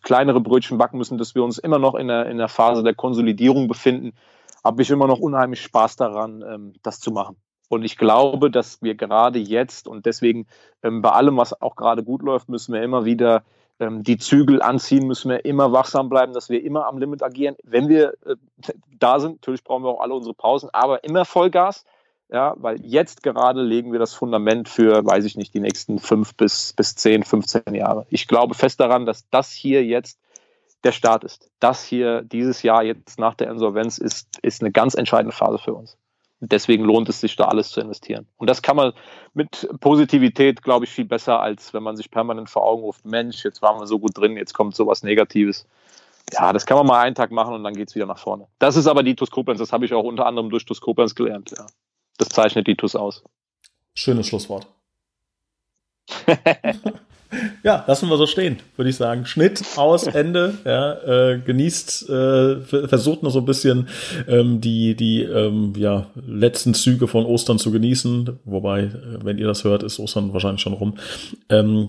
kleinere 0.03 0.40
Brötchen 0.40 0.78
backen 0.78 0.96
müssen, 0.96 1.18
dass 1.18 1.34
wir 1.34 1.42
uns 1.42 1.59
immer 1.59 1.80
noch 1.80 1.96
in 1.96 2.07
der, 2.07 2.26
in 2.26 2.38
der 2.38 2.48
Phase 2.48 2.84
der 2.84 2.94
Konsolidierung 2.94 3.66
befinden, 3.66 4.12
habe 4.62 4.80
ich 4.82 4.90
immer 4.90 5.09
noch 5.09 5.18
unheimlich 5.18 5.61
Spaß 5.61 5.96
daran, 5.96 6.74
das 6.82 7.01
zu 7.01 7.11
machen. 7.11 7.36
Und 7.71 7.85
ich 7.85 7.97
glaube, 7.97 8.51
dass 8.51 8.83
wir 8.83 8.97
gerade 8.97 9.39
jetzt 9.39 9.87
und 9.87 10.05
deswegen 10.05 10.49
ähm, 10.83 11.03
bei 11.03 11.11
allem, 11.11 11.37
was 11.37 11.62
auch 11.62 11.77
gerade 11.77 12.03
gut 12.03 12.21
läuft, 12.21 12.49
müssen 12.49 12.75
wir 12.75 12.83
immer 12.83 13.05
wieder 13.05 13.45
ähm, 13.79 14.03
die 14.03 14.18
Zügel 14.18 14.61
anziehen, 14.61 15.07
müssen 15.07 15.31
wir 15.31 15.45
immer 15.45 15.71
wachsam 15.71 16.09
bleiben, 16.09 16.33
dass 16.33 16.51
wir 16.51 16.64
immer 16.64 16.89
am 16.89 16.99
Limit 16.99 17.23
agieren. 17.23 17.55
Wenn 17.62 17.89
wir 17.89 18.14
äh, 18.27 18.35
da 18.99 19.21
sind, 19.21 19.37
natürlich 19.37 19.62
brauchen 19.62 19.85
wir 19.85 19.91
auch 19.91 20.01
alle 20.01 20.14
unsere 20.14 20.35
Pausen, 20.35 20.68
aber 20.73 21.05
immer 21.05 21.25
Vollgas 21.25 21.85
Ja, 22.29 22.55
weil 22.57 22.85
jetzt 22.85 23.23
gerade 23.23 23.62
legen 23.62 23.93
wir 23.93 24.01
das 24.01 24.14
Fundament 24.14 24.68
für, 24.68 25.07
weiß 25.07 25.25
ich 25.25 25.37
nicht, 25.37 25.55
die 25.55 25.61
nächsten 25.61 26.01
fünf 26.01 26.35
bis, 26.35 26.73
bis 26.73 26.97
zehn, 26.97 27.23
15 27.23 27.73
Jahre. 27.77 28.05
Ich 28.11 28.27
glaube 28.27 28.55
fest 28.55 28.81
daran, 28.81 29.07
dass 29.07 29.31
das 29.31 29.53
hier 29.53 29.85
jetzt 29.85 30.18
der 30.83 30.93
Start 30.93 31.23
ist. 31.23 31.53
Das 31.61 31.85
hier 31.85 32.23
dieses 32.23 32.64
Jahr 32.64 32.83
jetzt 32.83 33.21
nach 33.21 33.35
der 33.35 33.49
Insolvenz 33.49 33.99
ist, 33.99 34.27
ist 34.43 34.61
eine 34.61 34.73
ganz 34.73 34.95
entscheidende 34.95 35.37
Phase 35.37 35.59
für 35.59 35.75
uns. 35.75 35.99
Deswegen 36.41 36.84
lohnt 36.84 37.09
es 37.09 37.20
sich 37.20 37.36
da 37.36 37.45
alles 37.45 37.70
zu 37.70 37.80
investieren. 37.80 38.26
Und 38.36 38.49
das 38.49 38.62
kann 38.62 38.76
man 38.76 38.93
mit 39.34 39.68
Positivität, 39.80 40.62
glaube 40.62 40.86
ich, 40.86 40.91
viel 40.91 41.05
besser, 41.05 41.41
als 41.41 41.74
wenn 41.74 41.82
man 41.82 41.97
sich 41.97 42.11
permanent 42.11 42.49
vor 42.49 42.64
Augen 42.64 42.82
ruft, 42.82 43.05
Mensch, 43.05 43.45
jetzt 43.45 43.62
waren 43.62 43.78
wir 43.78 43.86
so 43.86 43.99
gut 43.99 44.16
drin, 44.16 44.36
jetzt 44.36 44.55
kommt 44.55 44.74
sowas 44.74 45.03
Negatives. 45.03 45.66
Ja, 46.32 46.53
das 46.53 46.66
kann 46.66 46.76
man 46.76 46.86
mal 46.86 47.01
einen 47.01 47.14
Tag 47.14 47.30
machen 47.30 47.55
und 47.55 47.64
dann 47.64 47.74
geht 47.74 47.88
es 47.88 47.95
wieder 47.95 48.07
nach 48.07 48.18
vorne. 48.18 48.47
Das 48.59 48.76
ist 48.76 48.86
aber 48.86 49.03
die 49.03 49.16
TUS 49.16 49.30
Koblenz, 49.30 49.59
das 49.59 49.72
habe 49.72 49.84
ich 49.84 49.93
auch 49.93 50.05
unter 50.05 50.26
anderem 50.26 50.51
durch 50.51 50.64
TUS 50.64 50.80
Koblenz 50.80 51.14
gelernt. 51.14 51.53
Ja. 51.57 51.66
Das 52.18 52.28
zeichnet 52.28 52.66
die 52.66 52.76
TUS 52.76 52.97
aus. 52.97 53.24
Schönes 53.95 54.28
Schlusswort. 54.28 54.66
ja, 57.62 57.85
lassen 57.87 58.09
wir 58.09 58.16
so 58.16 58.26
stehen, 58.26 58.59
würde 58.76 58.91
ich 58.91 58.97
sagen. 58.97 59.26
Schnitt, 59.26 59.62
aus, 59.76 60.07
Ende. 60.07 60.55
Ja, 60.64 61.33
äh, 61.33 61.39
genießt, 61.39 62.09
äh, 62.09 62.61
versucht 62.61 63.22
noch 63.22 63.31
so 63.31 63.41
ein 63.41 63.45
bisschen 63.45 63.89
ähm, 64.26 64.61
die, 64.61 64.95
die 64.95 65.22
ähm, 65.22 65.72
ja, 65.76 66.07
letzten 66.26 66.74
Züge 66.74 67.07
von 67.07 67.24
Ostern 67.24 67.59
zu 67.59 67.70
genießen. 67.70 68.41
Wobei, 68.45 68.83
äh, 68.83 68.93
wenn 69.22 69.39
ihr 69.39 69.47
das 69.47 69.64
hört, 69.64 69.83
ist 69.83 69.99
Ostern 69.99 70.33
wahrscheinlich 70.33 70.62
schon 70.62 70.72
rum. 70.72 70.95
Ähm, 71.49 71.89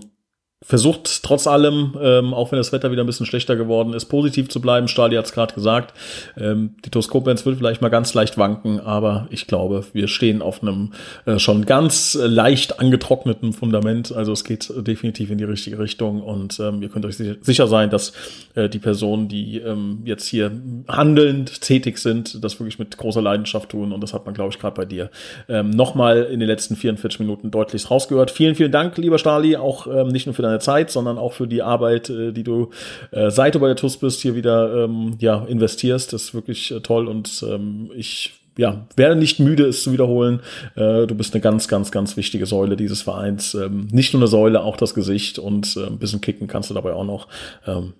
versucht 0.62 1.22
trotz 1.22 1.46
allem, 1.46 1.96
ähm, 2.00 2.32
auch 2.32 2.52
wenn 2.52 2.56
das 2.56 2.72
Wetter 2.72 2.90
wieder 2.92 3.02
ein 3.02 3.06
bisschen 3.06 3.26
schlechter 3.26 3.56
geworden 3.56 3.92
ist, 3.92 4.06
positiv 4.06 4.48
zu 4.48 4.60
bleiben. 4.60 4.88
Stali 4.88 5.16
hat 5.16 5.26
es 5.26 5.32
gerade 5.32 5.54
gesagt. 5.54 5.92
Ähm, 6.36 6.76
die 6.84 6.90
Toskopens 6.90 7.44
wird 7.44 7.58
vielleicht 7.58 7.82
mal 7.82 7.88
ganz 7.88 8.14
leicht 8.14 8.38
wanken, 8.38 8.80
aber 8.80 9.26
ich 9.30 9.46
glaube, 9.46 9.84
wir 9.92 10.08
stehen 10.08 10.40
auf 10.40 10.62
einem 10.62 10.92
äh, 11.26 11.38
schon 11.38 11.66
ganz 11.66 12.16
leicht 12.20 12.78
angetrockneten 12.80 13.52
Fundament. 13.52 14.12
Also 14.12 14.32
es 14.32 14.44
geht 14.44 14.72
definitiv 14.76 15.30
in 15.30 15.38
die 15.38 15.44
richtige 15.44 15.78
Richtung 15.78 16.22
und 16.22 16.58
ähm, 16.60 16.80
ihr 16.82 16.88
könnt 16.88 17.04
euch 17.04 17.16
sicher 17.16 17.66
sein, 17.66 17.90
dass 17.90 18.12
äh, 18.54 18.68
die 18.68 18.78
Personen, 18.78 19.28
die 19.28 19.58
ähm, 19.58 20.02
jetzt 20.04 20.26
hier 20.26 20.52
handelnd 20.88 21.60
tätig 21.60 21.98
sind, 21.98 22.42
das 22.42 22.58
wirklich 22.60 22.78
mit 22.78 22.96
großer 22.96 23.22
Leidenschaft 23.22 23.70
tun 23.70 23.92
und 23.92 24.00
das 24.00 24.14
hat 24.14 24.26
man, 24.26 24.34
glaube 24.34 24.52
ich, 24.52 24.60
gerade 24.60 24.76
bei 24.76 24.84
dir 24.84 25.10
ähm, 25.48 25.70
nochmal 25.70 26.22
in 26.24 26.38
den 26.38 26.48
letzten 26.48 26.76
44 26.76 27.20
Minuten 27.20 27.50
deutlich 27.50 27.90
rausgehört. 27.90 28.30
Vielen, 28.30 28.54
vielen 28.54 28.72
Dank, 28.72 28.96
lieber 28.96 29.18
Stali, 29.18 29.56
auch 29.56 29.86
ähm, 29.86 30.08
nicht 30.08 30.26
nur 30.26 30.34
für 30.34 30.42
deine 30.42 30.51
deine 30.52 30.60
Zeit, 30.60 30.90
sondern 30.90 31.18
auch 31.18 31.32
für 31.32 31.46
die 31.46 31.62
Arbeit, 31.62 32.10
äh, 32.10 32.32
die 32.32 32.44
du 32.44 32.70
äh, 33.10 33.30
seit 33.30 33.54
du 33.54 33.60
bei 33.60 33.66
der 33.66 33.76
TUS 33.76 33.96
bist, 33.96 34.20
hier 34.20 34.34
wieder 34.34 34.84
ähm, 34.84 35.16
ja, 35.18 35.44
investierst. 35.44 36.12
Das 36.12 36.22
ist 36.22 36.34
wirklich 36.34 36.70
äh, 36.70 36.80
toll 36.80 37.08
und 37.08 37.44
ähm, 37.48 37.90
ich 37.94 38.38
ja, 38.58 38.86
werde 38.96 39.16
nicht 39.16 39.40
müde, 39.40 39.64
es 39.64 39.82
zu 39.82 39.92
wiederholen. 39.92 40.40
Äh, 40.74 41.06
du 41.06 41.14
bist 41.14 41.34
eine 41.34 41.40
ganz, 41.40 41.68
ganz, 41.68 41.90
ganz 41.90 42.16
wichtige 42.16 42.46
Säule 42.46 42.76
dieses 42.76 43.02
Vereins. 43.02 43.54
Ähm, 43.54 43.88
nicht 43.90 44.12
nur 44.12 44.20
eine 44.20 44.28
Säule, 44.28 44.62
auch 44.62 44.76
das 44.76 44.94
Gesicht 44.94 45.38
und 45.38 45.76
äh, 45.76 45.86
ein 45.86 45.98
bisschen 45.98 46.20
kicken 46.20 46.48
kannst 46.48 46.70
du 46.70 46.74
dabei 46.74 46.92
auch 46.92 47.04
noch. 47.04 47.28
Ähm, 47.66 47.94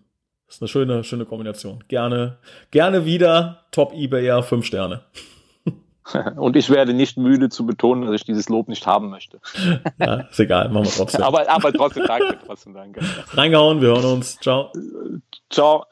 das 0.46 0.56
ist 0.56 0.62
eine 0.62 0.68
schöne, 0.68 1.04
schöne 1.04 1.24
Kombination. 1.24 1.82
Gerne, 1.88 2.36
gerne 2.70 3.06
wieder. 3.06 3.62
Top 3.70 3.94
eBayer, 3.94 4.42
fünf 4.42 4.66
Sterne. 4.66 5.00
Und 6.36 6.56
ich 6.56 6.70
werde 6.70 6.94
nicht 6.94 7.16
müde 7.16 7.48
zu 7.48 7.66
betonen, 7.66 8.06
dass 8.06 8.14
ich 8.14 8.24
dieses 8.24 8.48
Lob 8.48 8.68
nicht 8.68 8.86
haben 8.86 9.10
möchte. 9.10 9.40
Ja, 9.98 10.22
ist 10.30 10.40
egal, 10.40 10.68
machen 10.68 10.86
wir 10.86 10.92
trotzdem. 10.92 11.22
aber, 11.22 11.48
aber 11.48 11.72
trotzdem 11.72 12.04
danke, 12.06 12.38
trotzdem 12.44 12.74
danke. 12.74 13.00
Reingehauen, 13.32 13.80
wir 13.80 13.88
hören 13.88 14.04
uns. 14.04 14.38
Ciao. 14.38 14.72
Ciao. 15.50 15.84